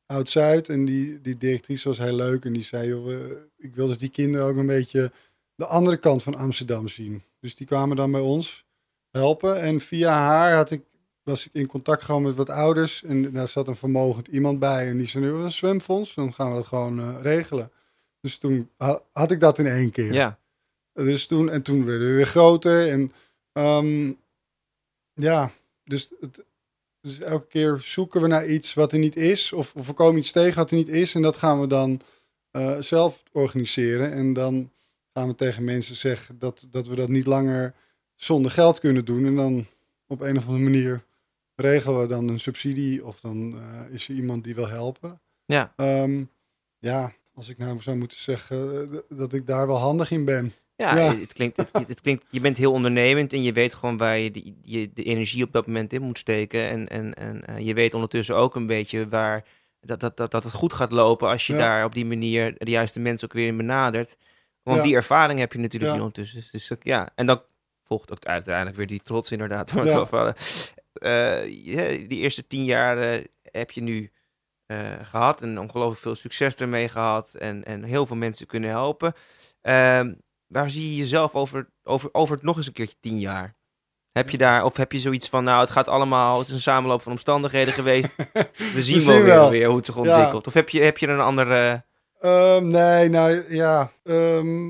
Oud-Zuid. 0.05 0.69
En 0.69 0.85
die, 0.85 1.21
die 1.21 1.37
directrice 1.37 1.87
was 1.87 1.97
heel 1.97 2.13
leuk. 2.15 2.45
En 2.45 2.53
die 2.53 2.63
zei, 2.63 2.93
we- 2.93 3.47
ik 3.57 3.75
wil 3.75 3.87
dus 3.87 3.97
die 3.97 4.09
kinderen 4.09 4.47
ook 4.47 4.57
een 4.57 4.65
beetje 4.67 5.11
de 5.55 5.65
andere 5.65 5.97
kant 5.97 6.23
van 6.23 6.35
Amsterdam 6.35 6.87
zien. 6.87 7.23
Dus 7.39 7.55
die 7.55 7.67
kwamen 7.67 7.95
dan 7.95 8.11
bij 8.11 8.21
ons 8.21 8.65
helpen. 9.11 9.61
En 9.61 9.79
via 9.79 10.13
haar 10.13 10.55
had 10.55 10.71
ik, 10.71 10.81
was 11.23 11.45
ik 11.45 11.53
in 11.53 11.67
contact 11.67 12.01
gekomen 12.01 12.27
met 12.27 12.37
wat 12.37 12.49
ouders. 12.49 13.03
En 13.03 13.33
daar 13.33 13.47
zat 13.47 13.67
een 13.67 13.75
vermogend 13.75 14.27
iemand 14.27 14.59
bij. 14.59 14.87
En 14.89 14.97
die 14.97 15.07
zei, 15.07 15.23
nu 15.23 15.31
een 15.31 15.51
zwemfonds, 15.51 16.15
dan 16.15 16.33
gaan 16.33 16.49
we 16.49 16.55
dat 16.55 16.65
gewoon 16.65 16.99
eh, 16.99 17.15
regelen. 17.21 17.71
Dus 18.21 18.37
toen 18.37 18.69
ha- 18.77 19.01
had 19.11 19.31
ik 19.31 19.39
dat 19.39 19.59
in 19.59 19.67
één 19.67 19.91
keer. 19.91 20.13
Ja, 20.13 20.39
Dus 20.93 21.27
toen, 21.27 21.49
en 21.49 21.61
toen 21.61 21.85
werden 21.85 22.07
we 22.07 22.13
weer 22.13 22.25
groter. 22.25 22.89
En 22.89 23.11
ehm, 23.51 24.13
ja, 25.13 25.51
dus, 25.83 26.11
het, 26.19 26.43
dus 27.01 27.19
elke 27.19 27.47
keer 27.47 27.79
zoeken 27.81 28.21
we 28.21 28.27
naar 28.27 28.47
iets 28.47 28.73
wat 28.73 28.91
er 28.93 28.99
niet 28.99 29.15
is. 29.15 29.53
Of, 29.53 29.75
of 29.75 29.87
we 29.87 29.93
komen 29.93 30.19
iets 30.19 30.31
tegen 30.31 30.55
wat 30.55 30.71
er 30.71 30.77
niet 30.77 30.87
is. 30.87 31.15
En 31.15 31.21
dat 31.21 31.35
gaan 31.37 31.61
we 31.61 31.67
dan 31.67 32.01
eh, 32.51 32.79
zelf 32.79 33.23
organiseren. 33.31 34.11
En 34.11 34.33
dan 34.33 34.71
gaan 35.13 35.27
we 35.27 35.35
tegen 35.35 35.63
mensen 35.63 35.95
zeggen 35.95 36.39
dat, 36.39 36.67
dat 36.71 36.87
we 36.87 36.95
dat 36.95 37.09
niet 37.09 37.25
langer 37.25 37.73
zonder 38.15 38.51
geld 38.51 38.79
kunnen 38.79 39.05
doen. 39.05 39.25
En 39.25 39.35
dan 39.35 39.67
op 40.07 40.21
een 40.21 40.37
of 40.37 40.45
andere 40.45 40.63
manier 40.63 41.03
regelen 41.55 41.99
we 42.01 42.07
dan 42.07 42.27
een 42.27 42.39
subsidie. 42.39 43.05
Of 43.05 43.19
dan 43.19 43.59
eh, 43.59 43.93
is 43.93 44.07
er 44.09 44.15
iemand 44.15 44.43
die 44.43 44.55
wil 44.55 44.67
helpen. 44.67 45.21
ja. 45.45 45.73
Ehm, 45.75 46.23
ja, 46.81 47.13
als 47.39 47.49
ik 47.49 47.57
nou 47.57 47.81
zou 47.81 47.97
moeten 47.97 48.19
zeggen 48.19 48.89
eh, 48.91 49.17
dat 49.17 49.33
ik 49.33 49.47
daar 49.47 49.67
wel 49.67 49.77
handig 49.77 50.11
in 50.11 50.25
ben. 50.25 50.53
Ja, 50.75 50.95
Ja. 50.97 51.15
Het, 51.15 51.33
klinkt, 51.33 51.57
het, 51.57 51.87
het 51.87 52.01
klinkt, 52.01 52.25
je 52.29 52.39
bent 52.39 52.57
heel 52.57 52.71
ondernemend 52.71 53.33
en 53.33 53.43
je 53.43 53.51
weet 53.53 53.73
gewoon 53.73 53.97
waar 53.97 54.17
je 54.17 54.31
de, 54.31 54.53
je 54.61 54.89
de 54.93 55.03
energie 55.03 55.43
op 55.43 55.51
dat 55.51 55.67
moment 55.67 55.93
in 55.93 56.01
moet 56.01 56.17
steken. 56.17 56.67
En, 56.69 56.87
en, 56.87 57.13
en 57.13 57.45
eh, 57.45 57.65
je 57.65 57.73
weet 57.73 57.93
ondertussen 57.93 58.35
ook 58.35 58.55
een 58.55 58.65
beetje 58.65 59.07
waar 59.09 59.43
dat, 59.81 59.99
dat, 59.99 60.17
dat, 60.17 60.31
dat 60.31 60.43
het 60.43 60.53
goed 60.53 60.73
gaat 60.73 60.91
lopen 60.91 61.27
als 61.29 61.47
je 61.47 61.53
Ja. 61.53 61.59
daar 61.59 61.85
op 61.85 61.93
die 61.93 62.05
manier 62.05 62.55
de 62.57 62.71
juiste 62.71 62.99
mensen 62.99 63.27
ook 63.27 63.33
weer 63.33 63.47
in 63.47 63.57
benadert. 63.57 64.17
Want 64.63 64.77
Ja. 64.77 64.83
die 64.83 64.95
ervaring 64.95 65.39
heb 65.39 65.53
je 65.53 65.59
natuurlijk 65.59 65.93
ondertussen. 65.93 66.43
Dus, 66.51 66.67
dus 66.67 66.77
ja, 66.79 67.09
en 67.15 67.25
dan 67.25 67.41
volgt 67.83 68.11
ook 68.11 68.25
uiteindelijk 68.25 68.75
weer 68.77 68.87
die 68.87 69.01
trots 69.03 69.31
inderdaad. 69.31 69.71
waar 69.71 69.83
we 69.83 69.89
Ja. 69.89 69.95
het 69.95 70.03
over 70.03 70.17
hadden. 70.17 70.35
Eh, 70.93 72.07
die 72.09 72.17
eerste 72.19 72.47
tien 72.47 72.63
jaar 72.65 73.21
heb 73.51 73.71
je 73.71 73.81
nu 73.81 74.11
eh, 74.69 74.91
gehad 75.03 75.41
en 75.41 75.59
ongelooflijk 75.59 76.01
veel 76.01 76.15
succes 76.15 76.55
ermee 76.55 76.89
gehad 76.89 77.33
en, 77.33 77.63
en 77.65 77.83
heel 77.83 78.05
veel 78.05 78.15
mensen 78.15 78.47
kunnen 78.47 78.69
helpen. 78.69 79.13
Ehm, 79.61 80.13
waar 80.47 80.69
zie 80.69 80.89
je 80.89 80.95
jezelf 80.95 81.33
over, 81.35 81.69
over, 81.83 82.09
over 82.11 82.37
nog 82.41 82.57
eens 82.57 82.67
een 82.67 82.73
keertje 82.73 82.95
tien 82.99 83.19
jaar? 83.19 83.55
Heb 84.11 84.29
je 84.29 84.37
daar, 84.37 84.63
of 84.63 84.77
heb 84.77 84.91
je 84.91 84.99
zoiets 84.99 85.29
van, 85.29 85.43
nou, 85.43 85.59
het 85.61 85.69
gaat 85.69 85.87
allemaal, 85.87 86.39
het 86.39 86.47
is 86.47 86.53
een 86.53 86.59
samenloop 86.59 87.01
van 87.01 87.11
omstandigheden 87.11 87.73
geweest. 87.73 88.15
We 88.75 88.83
zien, 88.83 89.05
wel, 89.05 89.23
weer, 89.23 89.49
weer 89.49 89.67
hoe 89.67 89.75
het 89.75 89.85
zich 89.85 89.95
Ja. 89.95 90.01
ontwikkelt. 90.01 90.47
Of 90.47 90.53
heb 90.53 90.69
je, 90.69 90.81
heb 90.81 90.97
je 90.97 91.07
een 91.07 91.19
andere... 91.19 91.83
Ehm, 92.19 92.67
nee, 92.67 93.09
nou 93.09 93.53
ja. 93.55 93.91
ehm, 94.03 94.69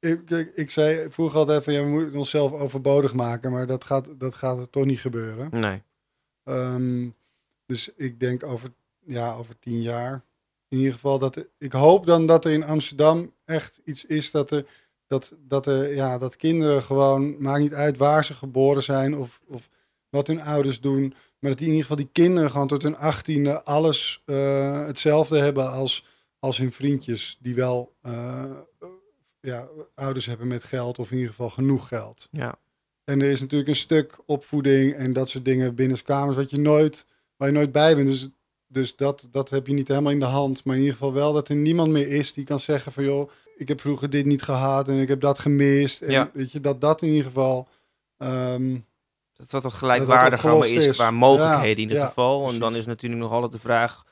ik, 0.00 0.30
ik, 0.30 0.52
ik 0.54 0.70
zei 0.70 1.10
vroeger 1.10 1.38
altijd 1.38 1.64
van 1.64 1.72
ja, 1.72 1.80
we 1.82 1.88
moeten 1.88 2.16
onszelf 2.18 2.52
overbodig 2.52 3.14
maken, 3.14 3.52
maar 3.52 3.66
dat 3.66 3.84
gaat, 3.84 4.08
dat 4.20 4.34
gaat 4.34 4.58
er 4.58 4.70
toch 4.70 4.84
niet 4.84 5.00
gebeuren. 5.00 5.48
Nee. 5.50 5.82
Dus 7.66 7.90
ik 7.96 8.20
denk 8.20 8.44
over, 8.44 8.68
ja, 9.10 9.34
over 9.34 9.58
tien 9.58 9.82
jaar. 9.82 10.24
In 10.68 10.78
ieder 10.78 10.92
geval 10.92 11.18
dat 11.18 11.36
er- 11.36 11.48
ik 11.58 11.72
hoop 11.72 12.06
dan 12.06 12.26
dat 12.26 12.44
er 12.44 12.52
in 12.52 12.64
Amsterdam 12.64 13.32
echt 13.44 13.80
iets 13.84 14.04
is 14.04 14.30
dat 14.30 14.50
er 14.50 14.66
dat, 15.06 15.36
dat 15.38 15.66
er 15.66 15.94
ja, 15.94 16.18
dat 16.18 16.36
kinderen 16.36 16.82
gewoon 16.82 17.42
maakt 17.42 17.60
niet 17.60 17.74
uit 17.74 17.96
waar 17.96 18.24
ze 18.24 18.34
geboren 18.34 18.82
zijn 18.82 19.16
of, 19.16 19.40
of 19.46 19.68
wat 20.08 20.26
hun 20.26 20.40
ouders 20.42 20.80
doen, 20.80 21.14
maar 21.38 21.50
dat 21.50 21.58
die 21.58 21.68
in 21.68 21.74
ieder 21.74 21.88
geval 21.88 22.04
die 22.04 22.12
kinderen 22.12 22.50
gewoon 22.50 22.68
tot 22.68 22.82
hun 22.82 22.96
achttiende 22.96 23.62
alles 23.62 24.22
eh, 24.24 24.86
hetzelfde 24.86 25.38
hebben 25.38 25.70
als 25.70 26.04
als 26.38 26.58
hun 26.58 26.72
vriendjes 26.72 27.38
die 27.40 27.54
wel 27.54 27.96
eh, 28.02 28.50
ja, 29.40 29.68
ouders 29.94 30.26
hebben 30.26 30.46
met 30.46 30.64
geld 30.64 30.98
of 30.98 31.10
in 31.10 31.16
ieder 31.16 31.30
geval 31.30 31.50
genoeg 31.50 31.88
geld. 31.88 32.28
Ja. 32.30 32.58
En 33.04 33.20
er 33.20 33.30
is 33.30 33.40
natuurlijk 33.40 33.70
een 33.70 33.76
stuk 33.76 34.18
opvoeding 34.26 34.94
en 34.94 35.12
dat 35.12 35.28
soort 35.28 35.44
dingen 35.44 35.74
binnen 35.74 36.02
kamers 36.02 36.36
wat 36.36 36.50
je 36.50 36.58
nooit, 36.58 37.06
waar 37.36 37.48
je 37.48 37.54
nooit 37.54 37.72
bij 37.72 37.96
bent. 37.96 38.06
Dus, 38.08 38.28
dus 38.72 38.96
dat, 38.96 39.28
dat 39.30 39.50
heb 39.50 39.66
je 39.66 39.72
niet 39.72 39.88
helemaal 39.88 40.12
in 40.12 40.18
de 40.20 40.24
hand. 40.24 40.64
Maar 40.64 40.74
in 40.74 40.80
ieder 40.80 40.96
geval 40.96 41.12
wel 41.12 41.32
dat 41.32 41.48
er 41.48 41.56
niemand 41.56 41.90
meer 41.90 42.08
is 42.08 42.32
die 42.32 42.44
kan 42.44 42.58
zeggen 42.60 42.92
van 42.92 43.04
joh, 43.04 43.30
ik 43.56 43.68
heb 43.68 43.80
vroeger 43.80 44.10
dit 44.10 44.26
niet 44.26 44.42
gehad 44.42 44.88
en 44.88 44.98
ik 44.98 45.08
heb 45.08 45.20
dat 45.20 45.38
gemist. 45.38 46.00
En 46.02 46.10
Ja. 46.10 46.30
weet 46.32 46.52
je, 46.52 46.60
dat 46.60 46.80
dat 46.80 47.02
in 47.02 47.08
ieder 47.08 47.24
geval... 47.24 47.68
ehm, 48.18 48.78
Dat 49.32 49.50
wat 49.50 49.62
toch 49.62 49.78
gelijkwaardig 49.78 50.44
allemaal 50.46 50.64
is 50.64 50.86
is. 50.86 50.96
qua 50.96 51.10
mogelijkheden 51.10 51.66
Ja, 51.82 51.82
in 51.82 51.88
ieder 51.88 52.06
geval. 52.06 52.48
En 52.52 52.58
dan 52.58 52.76
is 52.76 52.86
natuurlijk 52.86 53.20
nog 53.22 53.32
altijd 53.32 53.52
de 53.52 53.58
vraag 53.58 54.04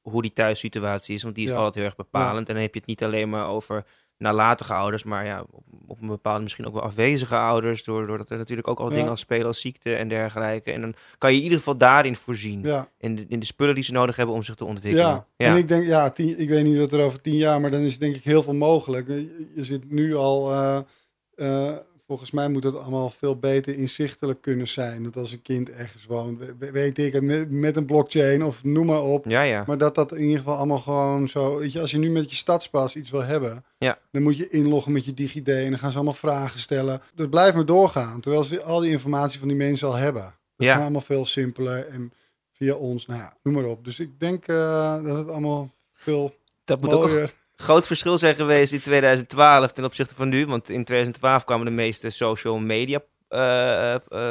hoe 0.00 0.22
die 0.22 0.32
thuissituatie 0.32 1.14
is. 1.14 1.22
Want 1.22 1.34
die 1.34 1.48
is 1.48 1.54
altijd 1.54 1.74
heel 1.74 1.84
erg 1.84 1.96
bepalend. 1.96 2.48
En 2.48 2.54
dan 2.54 2.62
heb 2.62 2.72
je 2.74 2.78
het 2.78 2.88
niet 2.88 3.02
alleen 3.02 3.28
maar 3.28 3.48
over 3.48 3.84
nalatige 4.18 4.72
ouders, 4.72 5.02
maar 5.04 5.24
ja, 5.26 5.40
op, 5.50 5.62
op 5.86 6.00
een 6.00 6.08
bepaalde 6.08 6.42
misschien 6.42 6.66
ook 6.66 6.72
wel 6.72 6.82
afwezige 6.82 7.36
ouders. 7.36 7.84
Door- 7.84 8.06
Doordat 8.06 8.30
er 8.30 8.36
natuurlijk 8.38 8.68
ook 8.68 8.78
al 8.80 8.88
Ja. 8.90 8.94
dingen 8.94 9.10
als 9.10 9.20
spelen 9.20 9.46
als 9.46 9.60
ziekte 9.60 9.94
en 9.94 10.08
dergelijke. 10.08 10.72
En 10.72 10.80
dan 10.80 10.94
kan 11.18 11.30
je 11.30 11.36
in 11.36 11.42
ieder 11.42 11.58
geval 11.58 11.76
daarin 11.76 12.16
voorzien. 12.16 12.60
ja, 12.62 12.88
In, 12.98 13.14
de, 13.16 13.24
in 13.28 13.38
de 13.38 13.46
spullen 13.46 13.74
die 13.74 13.84
ze 13.84 13.92
nodig 13.92 14.16
hebben 14.16 14.34
om 14.34 14.42
zich 14.42 14.54
te 14.54 14.64
ontwikkelen. 14.64 15.24
ja. 15.36 15.46
en 15.46 15.56
ik 15.56 15.68
denk, 15.68 15.86
ja, 15.86 16.10
tien, 16.10 16.38
ik 16.40 16.48
weet 16.48 16.64
niet 16.64 16.76
wat 16.78 16.92
er 16.92 17.00
over 17.04 17.20
tien 17.20 17.36
jaar, 17.36 17.60
maar 17.60 17.70
dan 17.70 17.80
is 17.80 17.98
denk 17.98 18.16
ik 18.16 18.24
heel 18.24 18.42
veel 18.42 18.54
mogelijk. 18.54 19.08
Je, 19.08 19.50
je 19.54 19.64
zit 19.64 19.90
nu 19.90 20.14
al, 20.14 20.52
eh, 20.52 20.78
eh, 21.34 21.76
volgens 22.06 22.30
mij 22.30 22.48
moet 22.48 22.64
het 22.64 22.76
allemaal 22.76 23.10
veel 23.10 23.38
beter 23.38 23.74
inzichtelijk 23.78 24.40
kunnen 24.40 24.68
zijn. 24.68 25.02
Dat 25.02 25.16
als 25.16 25.32
een 25.32 25.42
kind 25.42 25.70
ergens 25.70 26.04
woont, 26.04 26.38
we- 26.58 26.70
weet 26.70 26.98
ik 26.98 27.12
het, 27.12 27.22
met, 27.22 27.50
met 27.50 27.76
een 27.76 27.84
blockchain 27.86 28.44
of 28.44 28.64
noem 28.64 28.86
maar 28.86 29.02
op. 29.02 29.24
ja, 29.28 29.42
ja. 29.42 29.64
Maar 29.66 29.78
dat 29.78 29.94
dat 29.94 30.12
in 30.12 30.20
ieder 30.22 30.38
geval 30.38 30.56
allemaal 30.56 30.78
gewoon 30.80 31.28
zo... 31.28 31.58
Weet 31.58 31.72
je, 31.72 31.80
als 31.80 31.90
je 31.90 31.98
nu 31.98 32.10
met 32.10 32.30
je 32.30 32.36
stadspas 32.36 32.96
iets 32.96 33.10
wil 33.10 33.22
hebben... 33.24 33.64
Ja. 33.78 33.98
dan 34.12 34.22
moet 34.22 34.36
je 34.36 34.48
inloggen 34.48 34.92
met 34.92 35.04
je 35.04 35.14
DigiD... 35.14 35.48
en 35.48 35.70
dan 35.70 35.78
gaan 35.78 35.90
ze 35.90 35.96
allemaal 35.96 36.14
vragen 36.14 36.60
stellen. 36.60 37.00
Dat 37.14 37.30
blijft 37.30 37.54
maar 37.54 37.66
doorgaan. 37.66 38.20
Terwijl 38.20 38.44
ze 38.44 38.62
al 38.62 38.80
die 38.80 38.90
informatie 38.90 39.38
van 39.38 39.48
die 39.48 39.56
mensen 39.56 39.88
al 39.88 39.94
hebben. 39.96 40.22
Dat 40.56 40.66
Ja. 40.66 40.72
kan 40.72 40.82
allemaal 40.82 41.00
veel 41.00 41.26
simpeler 41.26 41.86
en 41.88 42.12
via 42.52 42.74
ons, 42.74 43.06
nou 43.06 43.20
ja, 43.20 43.36
noem 43.42 43.54
maar 43.54 43.64
op. 43.64 43.84
Dus 43.84 44.00
ik 44.00 44.20
denk 44.20 44.46
eh, 44.48 45.02
dat 45.04 45.16
het 45.18 45.28
allemaal 45.28 45.70
veel 45.94 46.34
Dat 46.64 46.80
moet 46.80 46.92
ook. 46.92 47.28
Groot 47.56 47.86
verschil 47.86 48.18
zijn 48.18 48.34
geweest 48.34 48.72
in 48.72 48.80
2012 48.80 49.72
ten 49.72 49.84
opzichte 49.84 50.14
van 50.14 50.28
nu. 50.28 50.46
Want 50.46 50.68
in 50.70 50.84
2012 50.84 51.44
kwamen 51.44 51.66
de 51.66 51.72
meeste 51.72 52.10
social 52.10 52.58
media. 52.58 53.00
eh, 53.28 53.38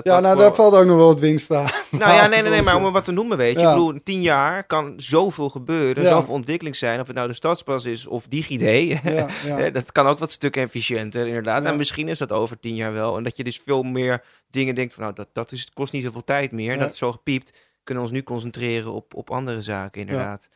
Ja, 0.03 0.19
nou, 0.19 0.38
daar 0.38 0.55
valt 0.55 0.73
ook 0.75 0.85
nog 0.85 0.95
wel 0.97 1.05
wat 1.05 1.19
winst 1.19 1.51
aan. 1.51 1.69
Nou 1.91 2.13
ja, 2.13 2.27
nee, 2.27 2.41
nee, 2.41 2.51
nee, 2.51 2.61
maar 2.61 2.75
om 2.85 2.93
wat 2.93 3.05
te 3.05 3.11
noemen, 3.11 3.38
weet 3.38 3.55
je. 3.55 3.59
Ja. 3.61 3.69
Ik 3.69 3.75
bedoel, 3.75 3.91
in 3.93 4.03
tien 4.03 4.21
jaar 4.21 4.63
kan 4.63 4.93
zoveel 4.97 5.49
gebeuren, 5.49 6.03
Ja. 6.03 6.09
zoveel 6.09 6.33
ontwikkeling 6.33 6.75
zijn. 6.75 6.99
Of 6.99 7.07
het 7.07 7.15
nou 7.15 7.27
de 7.27 7.33
stadspas 7.33 7.85
is 7.85 8.07
of 8.07 8.27
DigiD. 8.27 8.61
Ja, 9.03 9.27
ja. 9.57 9.69
Dat 9.69 9.91
kan 9.91 10.07
ook 10.07 10.19
wat 10.19 10.31
stukken 10.31 10.61
efficiënter, 10.63 11.27
inderdaad. 11.27 11.63
En 11.65 11.77
misschien 11.77 12.07
is 12.09 12.17
dat 12.17 12.31
over 12.31 12.59
tien 12.59 12.75
jaar 12.75 12.93
wel. 12.93 13.17
En 13.17 13.23
dat 13.23 13.38
je 13.38 13.43
dus 13.43 13.61
veel 13.65 13.83
meer 13.83 14.23
dingen 14.49 14.75
denkt 14.75 14.93
van, 14.93 15.03
nou, 15.03 15.15
dat, 15.15 15.27
dat 15.33 15.51
is, 15.51 15.69
kost 15.73 15.93
niet 15.93 16.03
zoveel 16.03 16.23
tijd 16.23 16.51
meer. 16.51 16.77
Dat 16.77 16.91
is 16.91 16.97
zo 16.97 17.11
gepiept. 17.11 17.53
Kunnen 17.83 18.03
we 18.03 18.09
ons 18.09 18.17
nu 18.19 18.23
concentreren 18.25 18.91
op, 18.91 19.13
op 19.13 19.31
andere 19.31 19.61
zaken, 19.61 20.01
inderdaad. 20.01 20.49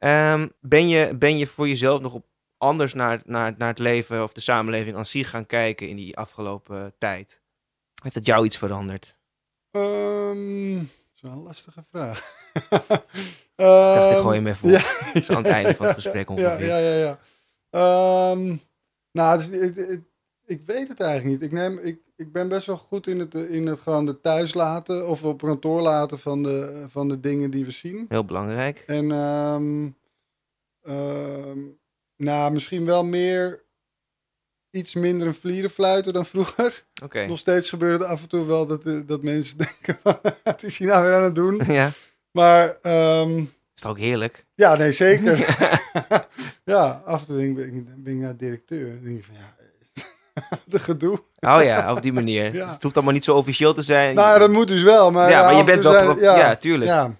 Ehm, 0.00 0.48
ben, 0.60 0.88
je, 0.88 1.16
ben 1.16 1.38
je 1.38 1.46
voor 1.46 1.68
jezelf 1.68 2.00
nog 2.00 2.12
op 2.12 2.26
anders 2.58 2.94
naar, 2.94 3.22
naar, 3.24 3.54
naar 3.58 3.68
het 3.68 3.78
leven 3.78 4.22
of 4.22 4.32
de 4.32 4.40
samenleving 4.40 4.96
aan 4.96 5.06
zich 5.06 5.30
gaan 5.30 5.46
kijken 5.46 5.88
in 5.88 5.96
die 5.96 6.16
afgelopen 6.16 6.84
eh, 6.84 6.90
tijd? 6.98 7.42
Heeft 8.02 8.14
dat 8.14 8.26
jou 8.26 8.44
iets 8.44 8.58
veranderd? 8.58 9.16
Ehm, 9.70 10.76
dat 10.76 11.14
is 11.14 11.20
wel 11.20 11.32
een 11.32 11.42
lastige 11.42 11.84
vraag. 11.90 12.18
Ik 13.60 13.66
dacht, 13.66 14.16
ik 14.16 14.22
gooi 14.22 14.36
hem 14.36 14.46
even 14.46 14.68
op. 14.68 14.74
ja. 15.26 15.34
Aan 15.34 15.42
het 15.42 15.52
einde 15.52 15.74
van 15.74 15.86
het 15.86 15.94
gesprek 15.94 16.28
Ja, 16.28 16.34
ongeveer. 16.34 16.66
Ja, 16.66 16.78
ja, 16.78 16.94
ja. 16.94 17.18
Ehm, 17.70 18.56
nou, 19.12 19.38
dus, 19.38 19.48
ik, 19.48 19.76
ik, 19.76 20.02
ik 20.44 20.62
weet 20.66 20.88
het 20.88 21.00
eigenlijk 21.00 21.40
niet. 21.40 21.50
Ik, 21.50 21.52
neem, 21.52 21.78
ik, 21.78 22.00
ik 22.20 22.32
ben 22.32 22.48
best 22.48 22.66
wel 22.66 22.76
goed 22.76 23.06
in 23.06 23.18
het, 23.18 23.34
in 23.34 23.66
het 23.66 23.80
gewoon 23.80 24.06
de 24.06 24.20
thuis 24.20 24.54
laten 24.54 25.08
of 25.08 25.24
op 25.24 25.42
kantoor 25.42 25.80
laten 25.80 26.18
van 26.18 26.42
de, 26.42 26.84
van 26.88 27.08
de 27.08 27.20
dingen 27.20 27.50
die 27.50 27.64
we 27.64 27.70
zien. 27.70 28.04
Heel 28.08 28.24
belangrijk. 28.24 28.82
En 28.86 29.10
ehm, 29.12 29.88
ehm, 30.82 31.58
nou, 32.16 32.52
misschien 32.52 32.84
wel 32.84 33.04
meer 33.04 33.64
iets 34.70 34.94
minder 34.94 35.26
een 35.26 35.34
vlierenfluiten 35.34 36.12
dan 36.12 36.26
vroeger. 36.26 36.84
Oké. 37.02 37.26
Nog 37.26 37.38
steeds 37.38 37.68
gebeurt 37.68 38.00
het 38.00 38.08
af 38.08 38.22
en 38.22 38.28
toe 38.28 38.46
wel 38.46 38.66
dat, 38.66 38.84
eh, 38.84 39.00
dat 39.06 39.22
mensen 39.22 39.58
denken 39.66 39.98
van, 40.02 40.18
wat 40.44 40.62
is 40.62 40.78
hij 40.78 40.88
nou 40.88 41.04
weer 41.04 41.14
aan 41.14 41.22
het 41.22 41.34
doen? 41.34 41.60
Ja, 41.80 41.92
Maar 42.30 42.76
ehm, 42.82 43.38
is 43.74 43.82
toch 43.82 43.90
ook 43.90 43.98
heerlijk? 43.98 44.46
ja, 44.54 44.76
nee, 44.76 44.92
zeker. 44.92 45.38
ja, 46.64 47.02
af 47.04 47.20
en 47.20 47.26
toe 47.26 47.36
denk 47.36 47.58
ik, 47.58 47.66
ben 47.66 47.74
ik, 47.74 48.02
ben 48.04 48.14
ik 48.14 48.20
naar 48.20 48.36
directeur. 48.36 48.94
Dan 48.94 49.04
denk 49.04 49.16
ik 49.18 49.24
van, 49.24 49.34
ja, 49.34 49.54
de 50.64 50.78
gedoe. 50.78 51.20
Oh 51.40 51.62
ja, 51.62 51.92
op 51.92 52.02
die 52.02 52.12
manier. 52.12 52.44
Ja. 52.54 52.64
Dus 52.64 52.72
het 52.74 52.82
hoeft 52.82 52.94
allemaal 52.94 53.14
niet 53.14 53.24
zo 53.24 53.34
officieel 53.34 53.72
te 53.74 53.82
zijn. 53.82 54.14
Nou, 54.14 54.38
dat 54.38 54.50
moet 54.50 54.68
dus 54.68 54.82
wel. 54.82 55.10
Maar, 55.10 55.30
ja, 55.30 55.42
maar 55.44 55.54
je 55.54 55.64
bent 55.64 55.82
wel... 55.82 55.92
zijn- 55.92 56.36
ja, 56.38 56.56
tuurlijk. 56.56 56.90
Ja, 56.90 57.10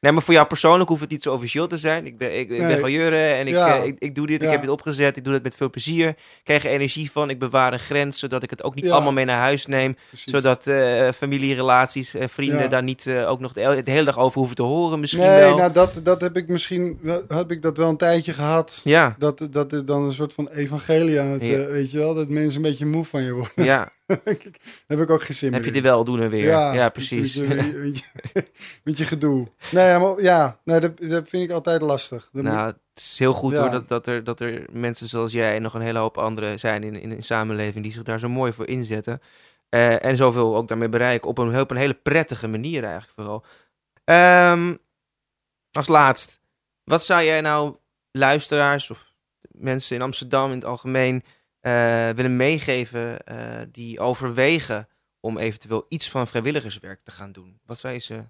Nee, 0.00 0.12
maar 0.12 0.22
voor 0.22 0.34
jou 0.34 0.46
persoonlijk 0.46 0.88
hoeft 0.88 1.00
het 1.00 1.10
niet 1.10 1.22
zo 1.22 1.32
officieel 1.32 1.66
te 1.66 1.76
zijn. 1.76 2.06
Ik 2.06 2.18
ben, 2.18 2.32
ik, 2.38 2.50
ik 2.50 2.58
ben 2.58 2.82
Nee. 2.90 3.32
en 3.32 3.46
ik, 3.46 3.54
Ja. 3.54 3.76
eh, 3.76 3.84
ik, 3.86 3.96
ik 3.98 4.14
doe 4.14 4.26
dit, 4.26 4.42
ik 4.42 4.50
heb 4.50 4.60
dit 4.60 4.70
opgezet, 4.70 5.16
ik 5.16 5.24
doe 5.24 5.34
het 5.34 5.42
met 5.42 5.56
veel 5.56 5.70
plezier. 5.70 6.08
Ik 6.08 6.16
krijg 6.42 6.64
er 6.64 6.70
energie 6.70 7.10
van, 7.10 7.30
ik 7.30 7.38
bewaar 7.38 7.72
een 7.72 7.78
grens, 7.78 8.18
zodat 8.18 8.42
ik 8.42 8.50
het 8.50 8.62
ook 8.62 8.74
niet 8.74 8.84
Ja. 8.84 8.90
allemaal 8.92 9.12
mee 9.12 9.24
naar 9.24 9.40
huis 9.40 9.66
neem. 9.66 9.96
precies. 10.08 10.32
Zodat 10.32 10.66
eh 10.66 11.08
familierelaties 11.16 12.14
en 12.14 12.28
vrienden 12.28 12.70
daar 12.70 12.82
niet 12.82 13.06
eh, 13.06 13.30
ook 13.30 13.40
nog 13.40 13.52
de, 13.52 13.80
de 13.84 13.90
hele 13.90 14.04
dag 14.04 14.18
over 14.18 14.38
hoeven 14.38 14.56
te 14.56 14.62
horen 14.62 15.00
misschien 15.00 15.22
nee, 15.22 15.40
wel. 15.40 15.56
nou, 15.56 15.72
dat, 15.72 16.00
dat 16.02 16.20
heb 16.20 16.36
ik 16.36 16.48
misschien 16.48 16.98
heb 17.28 17.50
ik 17.50 17.62
dat 17.62 17.76
wel 17.76 17.88
een 17.88 17.96
tijdje 17.96 18.32
gehad. 18.32 18.80
Ja, 18.84 19.14
Dat, 19.18 19.48
dat 19.50 19.72
er 19.72 19.84
dan 19.84 20.02
een 20.02 20.12
soort 20.12 20.32
van 20.32 20.48
evangelie 20.48 21.20
aan 21.20 21.28
het, 21.30 21.42
eh, 21.42 21.66
weet 21.66 21.90
je 21.90 21.98
wel, 21.98 22.14
dat 22.14 22.28
mensen 22.28 22.56
een 22.64 22.70
beetje 22.70 22.86
moe 22.86 23.04
van 23.04 23.22
je 23.22 23.32
worden. 23.32 23.64
ja. 23.64 23.88
Heb 24.86 25.00
ik 25.00 25.10
ook 25.10 25.22
geen 25.22 25.36
zin 25.36 25.52
heb 25.52 25.62
je 25.62 25.68
in. 25.68 25.74
de 25.74 25.80
weldoener 25.80 26.30
weer. 26.30 26.44
Ja, 26.46 26.88
precies. 26.88 27.36
Met 28.84 28.98
je, 28.98 29.04
gedoe. 29.04 29.48
Nee, 29.70 29.86
ja, 29.86 29.98
maar, 29.98 30.22
ja 30.22 30.60
nee, 30.64 30.80
dat, 30.80 30.98
dat 31.00 31.28
vind 31.28 31.42
ik 31.44 31.50
altijd 31.50 31.82
lastig. 31.82 32.28
Dat 32.32 32.42
moet- 32.42 32.52
Nou, 32.52 32.66
het 32.66 32.76
is 32.94 33.18
heel 33.18 33.32
goed 33.32 33.52
Ja. 33.52 33.60
hoor 33.60 33.70
dat, 33.70 33.88
dat, 33.88 34.06
er, 34.06 34.24
dat 34.24 34.40
er 34.40 34.66
mensen 34.72 35.06
zoals 35.06 35.32
jij 35.32 35.54
en 35.54 35.62
nog 35.62 35.74
een 35.74 35.80
hele 35.80 35.98
hoop 35.98 36.18
anderen 36.18 36.58
zijn 36.58 36.82
in, 36.84 36.94
in 37.12 37.22
samenleving 37.22 37.84
die 37.84 37.92
zich 37.92 38.02
daar 38.02 38.18
zo 38.18 38.28
mooi 38.28 38.52
voor 38.52 38.66
inzetten. 38.68 39.20
Eh, 39.68 40.04
en 40.04 40.16
zoveel 40.16 40.56
ook 40.56 40.68
daarmee 40.68 40.88
bereiken 40.88 41.28
op 41.28 41.38
een, 41.38 41.60
op 41.60 41.70
een 41.70 41.76
hele 41.76 41.94
prettige 41.94 42.46
manier 42.46 42.82
eigenlijk 42.82 43.12
vooral. 43.14 43.44
Ehm, 44.04 44.74
als 45.72 45.88
laatst, 45.88 46.40
wat 46.84 47.04
zou 47.04 47.22
jij 47.22 47.40
nou 47.40 47.76
luisteraars 48.10 48.90
of 48.90 49.14
mensen 49.50 49.96
in 49.96 50.02
Amsterdam 50.02 50.48
in 50.50 50.54
het 50.56 50.64
algemeen 50.64 51.22
willen 52.14 52.36
meegeven 52.36 53.24
eh, 53.24 53.60
die 53.72 54.00
overwegen 54.00 54.88
om 55.20 55.38
eventueel 55.38 55.84
iets 55.88 56.10
van 56.10 56.26
vrijwilligerswerk 56.26 57.00
te 57.04 57.10
gaan 57.10 57.32
doen? 57.32 57.60
Wat 57.66 57.78
zou 57.78 57.92
je, 57.92 57.98
ze, 58.00 58.24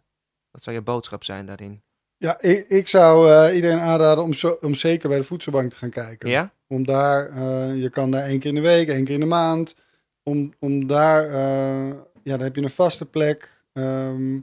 wat 0.50 0.62
zou 0.62 0.76
je 0.76 0.82
boodschap 0.82 1.24
zijn 1.24 1.46
daarin? 1.46 1.82
Ja, 2.16 2.40
ik, 2.40 2.68
ik 2.68 2.88
zou 2.88 3.30
eh, 3.30 3.54
iedereen 3.54 3.80
aanraden 3.80 4.24
om, 4.24 4.32
zo, 4.32 4.58
om 4.60 4.74
zeker 4.74 5.08
bij 5.08 5.18
de 5.18 5.24
voedselbank 5.24 5.70
te 5.70 5.76
gaan 5.76 5.90
kijken. 5.90 6.28
Ja? 6.30 6.52
Om 6.66 6.84
daar, 6.86 7.28
eh, 7.28 7.82
je 7.82 7.90
kan 7.90 8.10
daar 8.10 8.22
één 8.22 8.38
keer 8.38 8.48
in 8.48 8.54
de 8.54 8.60
week, 8.68 8.88
één 8.88 9.04
keer 9.04 9.14
in 9.14 9.20
de 9.20 9.26
maand. 9.26 9.74
Om, 10.22 10.52
om 10.58 10.86
daar, 10.86 11.24
eh, 11.24 11.88
ja, 12.22 12.36
dan 12.36 12.40
heb 12.40 12.56
je 12.56 12.62
een 12.62 12.70
vaste 12.70 13.06
plek. 13.06 13.62
Ehm, 13.72 14.34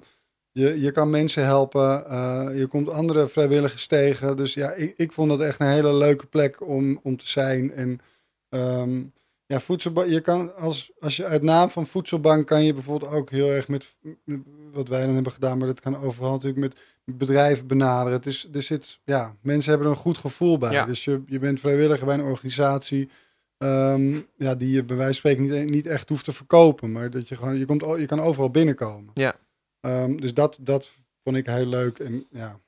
je, 0.52 0.82
je 0.82 0.92
kan 0.92 1.10
mensen 1.10 1.46
helpen. 1.46 2.06
eh, 2.10 2.50
je 2.54 2.68
komt 2.68 2.90
andere 2.90 3.28
vrijwilligers 3.28 3.88
tegen. 3.88 4.38
Dus 4.38 4.54
ja, 4.54 4.72
ik, 4.74 4.94
ik 4.98 5.12
vond 5.12 5.30
dat 5.30 5.40
echt 5.42 5.60
een 5.60 5.68
hele 5.68 5.94
leuke 5.94 6.26
plek 6.26 6.68
om, 6.68 7.00
om 7.04 7.18
te 7.18 7.28
zijn. 7.28 7.74
En 7.74 8.00
ehm, 8.50 9.04
ja, 9.46 9.60
voedselbank, 9.60 10.08
je 10.08 10.22
kan 10.22 10.56
als, 10.56 10.92
als 11.00 11.16
je 11.16 11.26
uit 11.26 11.42
naam 11.42 11.70
van 11.70 11.88
voedselbank 11.88 12.48
kan 12.48 12.64
je 12.64 12.74
bijvoorbeeld 12.74 13.12
ook 13.12 13.30
heel 13.30 13.52
erg 13.52 13.68
met, 13.68 13.96
met 14.24 14.40
wat 14.72 14.88
wij 14.88 15.06
dan 15.06 15.14
hebben 15.14 15.32
gedaan, 15.32 15.58
maar 15.58 15.68
dat 15.68 15.80
kan 15.80 15.98
overal 15.98 16.32
natuurlijk 16.32 16.60
met 16.60 16.78
bedrijven 17.04 17.68
benaderen. 17.68 18.18
Het 18.18 18.26
is, 18.26 18.48
er 18.54 18.62
zit, 18.62 19.00
ja, 19.04 19.36
mensen 19.42 19.70
hebben 19.70 19.88
er 19.90 19.94
een 19.94 20.02
goed 20.02 20.18
gevoel 20.18 20.58
bij. 20.58 20.72
Ja. 20.72 20.86
Dus 20.86 21.04
je, 21.04 21.24
je 21.26 21.40
bent 21.40 21.60
vrijwilliger 21.60 22.06
bij 22.06 22.16
een 22.16 22.22
organisatie 22.22 23.10
ehm, 23.58 24.22
ja, 24.38 24.56
die 24.56 24.72
je 24.72 24.84
bij 24.84 24.96
wijze 24.96 25.22
van 25.22 25.32
spreken 25.32 25.60
niet, 25.62 25.70
niet 25.70 25.86
echt 25.86 26.10
hoeft 26.10 26.26
te 26.26 26.34
verkopen, 26.34 26.92
maar 26.92 27.10
dat 27.10 27.28
je 27.28 27.36
gewoon, 27.36 27.58
je, 27.58 27.66
komt, 27.66 27.82
je 27.82 28.06
kan 28.06 28.20
overal 28.20 28.52
binnenkomen. 28.52 29.12
Ja. 29.14 29.36
Ehm, 29.80 30.16
dus 30.16 30.34
dat, 30.34 30.58
dat 30.62 30.92
vond 31.24 31.36
ik 31.36 31.46
heel 31.46 31.66
leuk 31.66 32.00
en 32.00 32.28
ja, 32.32 32.60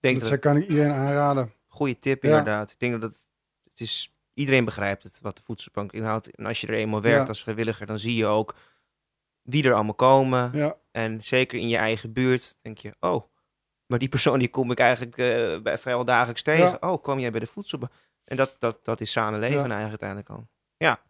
denk 0.00 0.20
dat 0.20 0.38
kan 0.38 0.56
ik 0.56 0.68
iedereen 0.68 0.92
aanraden. 0.92 1.52
Goeie 1.66 1.98
tip, 1.98 2.22
Ja. 2.22 2.28
inderdaad. 2.28 2.70
Ik 2.70 2.78
denk 2.78 2.92
dat 3.00 3.02
het, 3.02 3.28
het 3.70 3.80
is, 3.80 4.14
iedereen 4.38 4.64
begrijpt 4.64 5.02
het, 5.02 5.18
wat 5.22 5.36
de 5.36 5.42
voedselbank 5.42 5.92
inhoudt. 5.92 6.36
En 6.36 6.46
als 6.46 6.60
je 6.60 6.66
er 6.66 6.74
eenmaal 6.74 7.00
werkt 7.02 7.22
Ja. 7.22 7.28
als 7.28 7.42
vrijwilliger, 7.42 7.86
dan 7.86 7.98
zie 7.98 8.14
je 8.16 8.26
ook 8.26 8.54
wie 9.42 9.64
er 9.64 9.72
allemaal 9.74 9.94
komen. 9.94 10.50
Ja, 10.54 10.76
En 10.90 11.20
zeker 11.24 11.58
in 11.58 11.68
je 11.68 11.76
eigen 11.76 12.12
buurt 12.12 12.56
denk 12.62 12.78
je, 12.78 12.92
oh, 13.00 13.24
maar 13.86 13.98
die 13.98 14.08
persoon 14.08 14.38
die 14.38 14.48
kom 14.48 14.70
ik 14.70 14.78
eigenlijk 14.78 15.18
eh, 15.18 15.58
bij, 15.62 15.78
vrijwel 15.78 16.04
dagelijks 16.04 16.42
tegen. 16.42 16.82
Oh, 16.82 17.02
kwam 17.02 17.18
jij 17.18 17.30
bij 17.30 17.40
de 17.40 17.46
voedselbank? 17.46 17.92
En 18.24 18.36
dat, 18.36 18.54
dat, 18.58 18.84
dat 18.84 19.00
is 19.00 19.10
samenleven 19.10 19.58
eigenlijk 19.58 19.88
uiteindelijk 20.02 20.28
al. 20.30 20.48
Ja. 20.76 21.00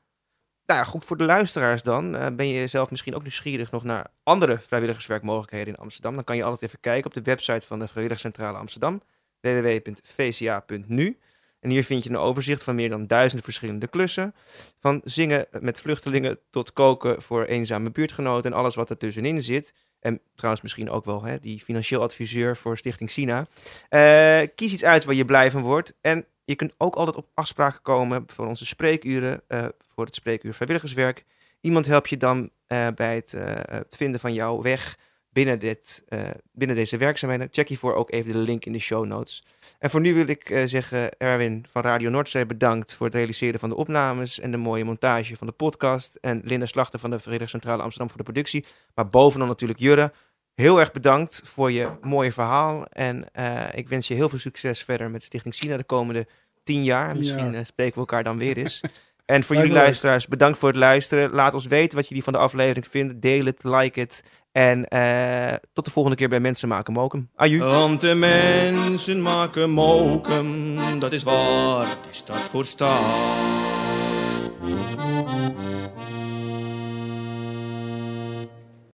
Nou 0.66 0.80
ja, 0.80 0.86
goed 0.86 1.04
voor 1.04 1.16
de 1.16 1.24
luisteraars 1.24 1.82
dan. 1.82 2.16
Eh, 2.16 2.26
ben 2.36 2.48
je 2.48 2.66
zelf 2.66 2.90
misschien 2.90 3.14
ook 3.14 3.22
nieuwsgierig 3.22 3.70
nog 3.70 3.84
naar 3.84 4.06
andere 4.22 4.58
vrijwilligerswerkmogelijkheden 4.58 5.74
in 5.74 5.80
Amsterdam? 5.80 6.14
Dan 6.14 6.24
kan 6.24 6.36
je 6.36 6.42
altijd 6.44 6.62
even 6.62 6.80
kijken 6.80 7.06
op 7.06 7.14
de 7.14 7.22
website 7.22 7.66
van 7.66 7.78
de 7.78 7.84
Vrijwilligerscentrale 7.88 8.58
Amsterdam 8.58 9.02
www.vca.nu. 9.40 11.18
En 11.60 11.70
hier 11.70 11.84
vind 11.84 12.04
je 12.04 12.10
een 12.10 12.16
overzicht 12.16 12.62
van 12.62 12.74
meer 12.74 12.88
dan 12.88 13.06
duizend 13.06 13.44
verschillende 13.44 13.88
klussen. 13.88 14.34
Van 14.80 15.00
zingen 15.04 15.46
met 15.60 15.80
vluchtelingen 15.80 16.38
tot 16.50 16.72
koken 16.72 17.22
voor 17.22 17.44
eenzame 17.44 17.90
buurtgenoten 17.90 18.52
en 18.52 18.58
alles 18.58 18.74
wat 18.74 18.90
er 18.90 18.96
tussenin 18.96 19.42
zit. 19.42 19.74
En 20.00 20.20
trouwens 20.34 20.62
misschien 20.62 20.90
ook 20.90 21.04
wel 21.04 21.22
hè, 21.22 21.38
die 21.38 21.60
financieel 21.60 22.02
adviseur 22.02 22.56
voor 22.56 22.78
Stichting 22.78 23.10
Sina. 23.10 23.46
Eh, 23.88 24.40
kies 24.54 24.72
iets 24.72 24.84
uit 24.84 25.04
waar 25.04 25.14
je 25.14 25.24
blij 25.24 25.50
van 25.50 25.62
wordt. 25.62 25.94
En 26.00 26.26
je 26.44 26.54
kunt 26.54 26.74
ook 26.76 26.94
altijd 26.94 27.16
op 27.16 27.28
afspraken 27.34 27.82
komen 27.82 28.24
voor 28.26 28.46
onze 28.46 28.66
spreekuren, 28.66 29.42
uh, 29.48 29.64
voor 29.94 30.04
het 30.04 30.14
spreekuur 30.14 30.54
vrijwilligerswerk. 30.54 31.24
Iemand 31.60 31.86
helpt 31.86 32.08
je 32.08 32.16
dan 32.16 32.50
uh, 32.68 32.86
bij 32.94 33.14
het, 33.14 33.34
het, 33.70 33.96
vinden 33.96 34.20
van 34.20 34.32
jouw 34.32 34.62
weg 34.62 34.98
binnen, 35.32 35.58
dit, 35.58 36.04
binnen 36.52 36.76
deze 36.76 36.96
werkzaamheden. 36.96 37.48
Check 37.50 37.68
hiervoor 37.68 37.94
ook 37.94 38.10
even 38.10 38.32
de 38.32 38.38
link 38.38 38.64
in 38.64 38.72
de 38.72 38.78
show 38.78 39.06
notes. 39.06 39.42
En 39.78 39.90
voor 39.90 40.00
nu 40.00 40.14
wil 40.14 40.28
ik 40.28 40.62
zeggen, 40.64 41.18
Erwin 41.18 41.66
van 41.70 41.82
Radio 41.82 42.10
Noordzee 42.10 42.46
bedankt 42.46 42.94
voor 42.94 43.06
het 43.06 43.14
realiseren 43.14 43.60
van 43.60 43.68
de 43.68 43.76
opnames 43.76 44.40
en 44.40 44.50
de 44.50 44.56
mooie 44.56 44.84
montage 44.84 45.36
van 45.36 45.46
de 45.46 45.52
podcast. 45.52 46.18
En 46.20 46.40
Linda 46.44 46.66
Slachter 46.66 46.98
van 46.98 47.10
de 47.10 47.18
Verenigde 47.18 47.48
Centrale 47.48 47.82
Amsterdam 47.82 48.08
voor 48.08 48.18
de 48.18 48.32
productie. 48.32 48.64
Maar 48.94 49.08
bovenal 49.08 49.46
natuurlijk 49.46 49.78
Jurre. 49.78 50.12
Heel 50.54 50.80
erg 50.80 50.92
bedankt 50.92 51.40
voor 51.44 51.72
je 51.72 51.88
mooie 52.00 52.32
verhaal. 52.32 52.86
En 52.86 53.26
uh, 53.38 53.64
ik 53.74 53.88
wens 53.88 54.08
je 54.08 54.14
heel 54.14 54.28
veel 54.28 54.38
succes 54.38 54.82
verder 54.82 55.10
met 55.10 55.22
Stichting 55.22 55.54
Sina 55.54 55.76
de 55.76 55.84
komende 55.84 56.26
tien 56.62 56.84
jaar. 56.84 57.16
Misschien 57.16 57.66
spreken 57.66 57.94
we 57.94 58.00
elkaar 58.00 58.24
dan 58.24 58.38
weer 58.38 58.56
eens. 58.56 58.80
en 59.24 59.44
voor 59.44 59.56
jullie 59.56 59.72
luisteraars, 59.72 60.26
bedankt 60.26 60.58
voor 60.58 60.68
het 60.68 60.78
luisteren. 60.78 61.30
Laat 61.30 61.54
ons 61.54 61.66
weten 61.66 61.98
wat 61.98 62.08
jullie 62.08 62.22
van 62.22 62.32
de 62.32 62.38
aflevering 62.38 62.86
vinden. 62.88 63.20
Deel 63.20 63.44
het, 63.44 63.64
like 63.64 64.00
het. 64.00 64.24
En 64.58 64.86
uh, 64.94 65.56
tot 65.72 65.84
de 65.84 65.90
volgende 65.90 66.16
keer 66.16 66.28
bij 66.28 66.40
Mensen 66.40 66.68
Maken 66.68 66.92
Mokum. 66.92 67.30
Aju. 67.36 67.58
Want 67.58 68.00
de 68.00 68.14
mensen 68.14 69.22
maken 69.22 69.70
mokum, 69.70 71.00
dat 71.00 71.12
is 71.12 71.22
waar, 71.22 71.88
het 71.88 72.06
is 72.10 72.24
dat 72.24 72.48
voor 72.48 72.64
staat. 72.64 73.00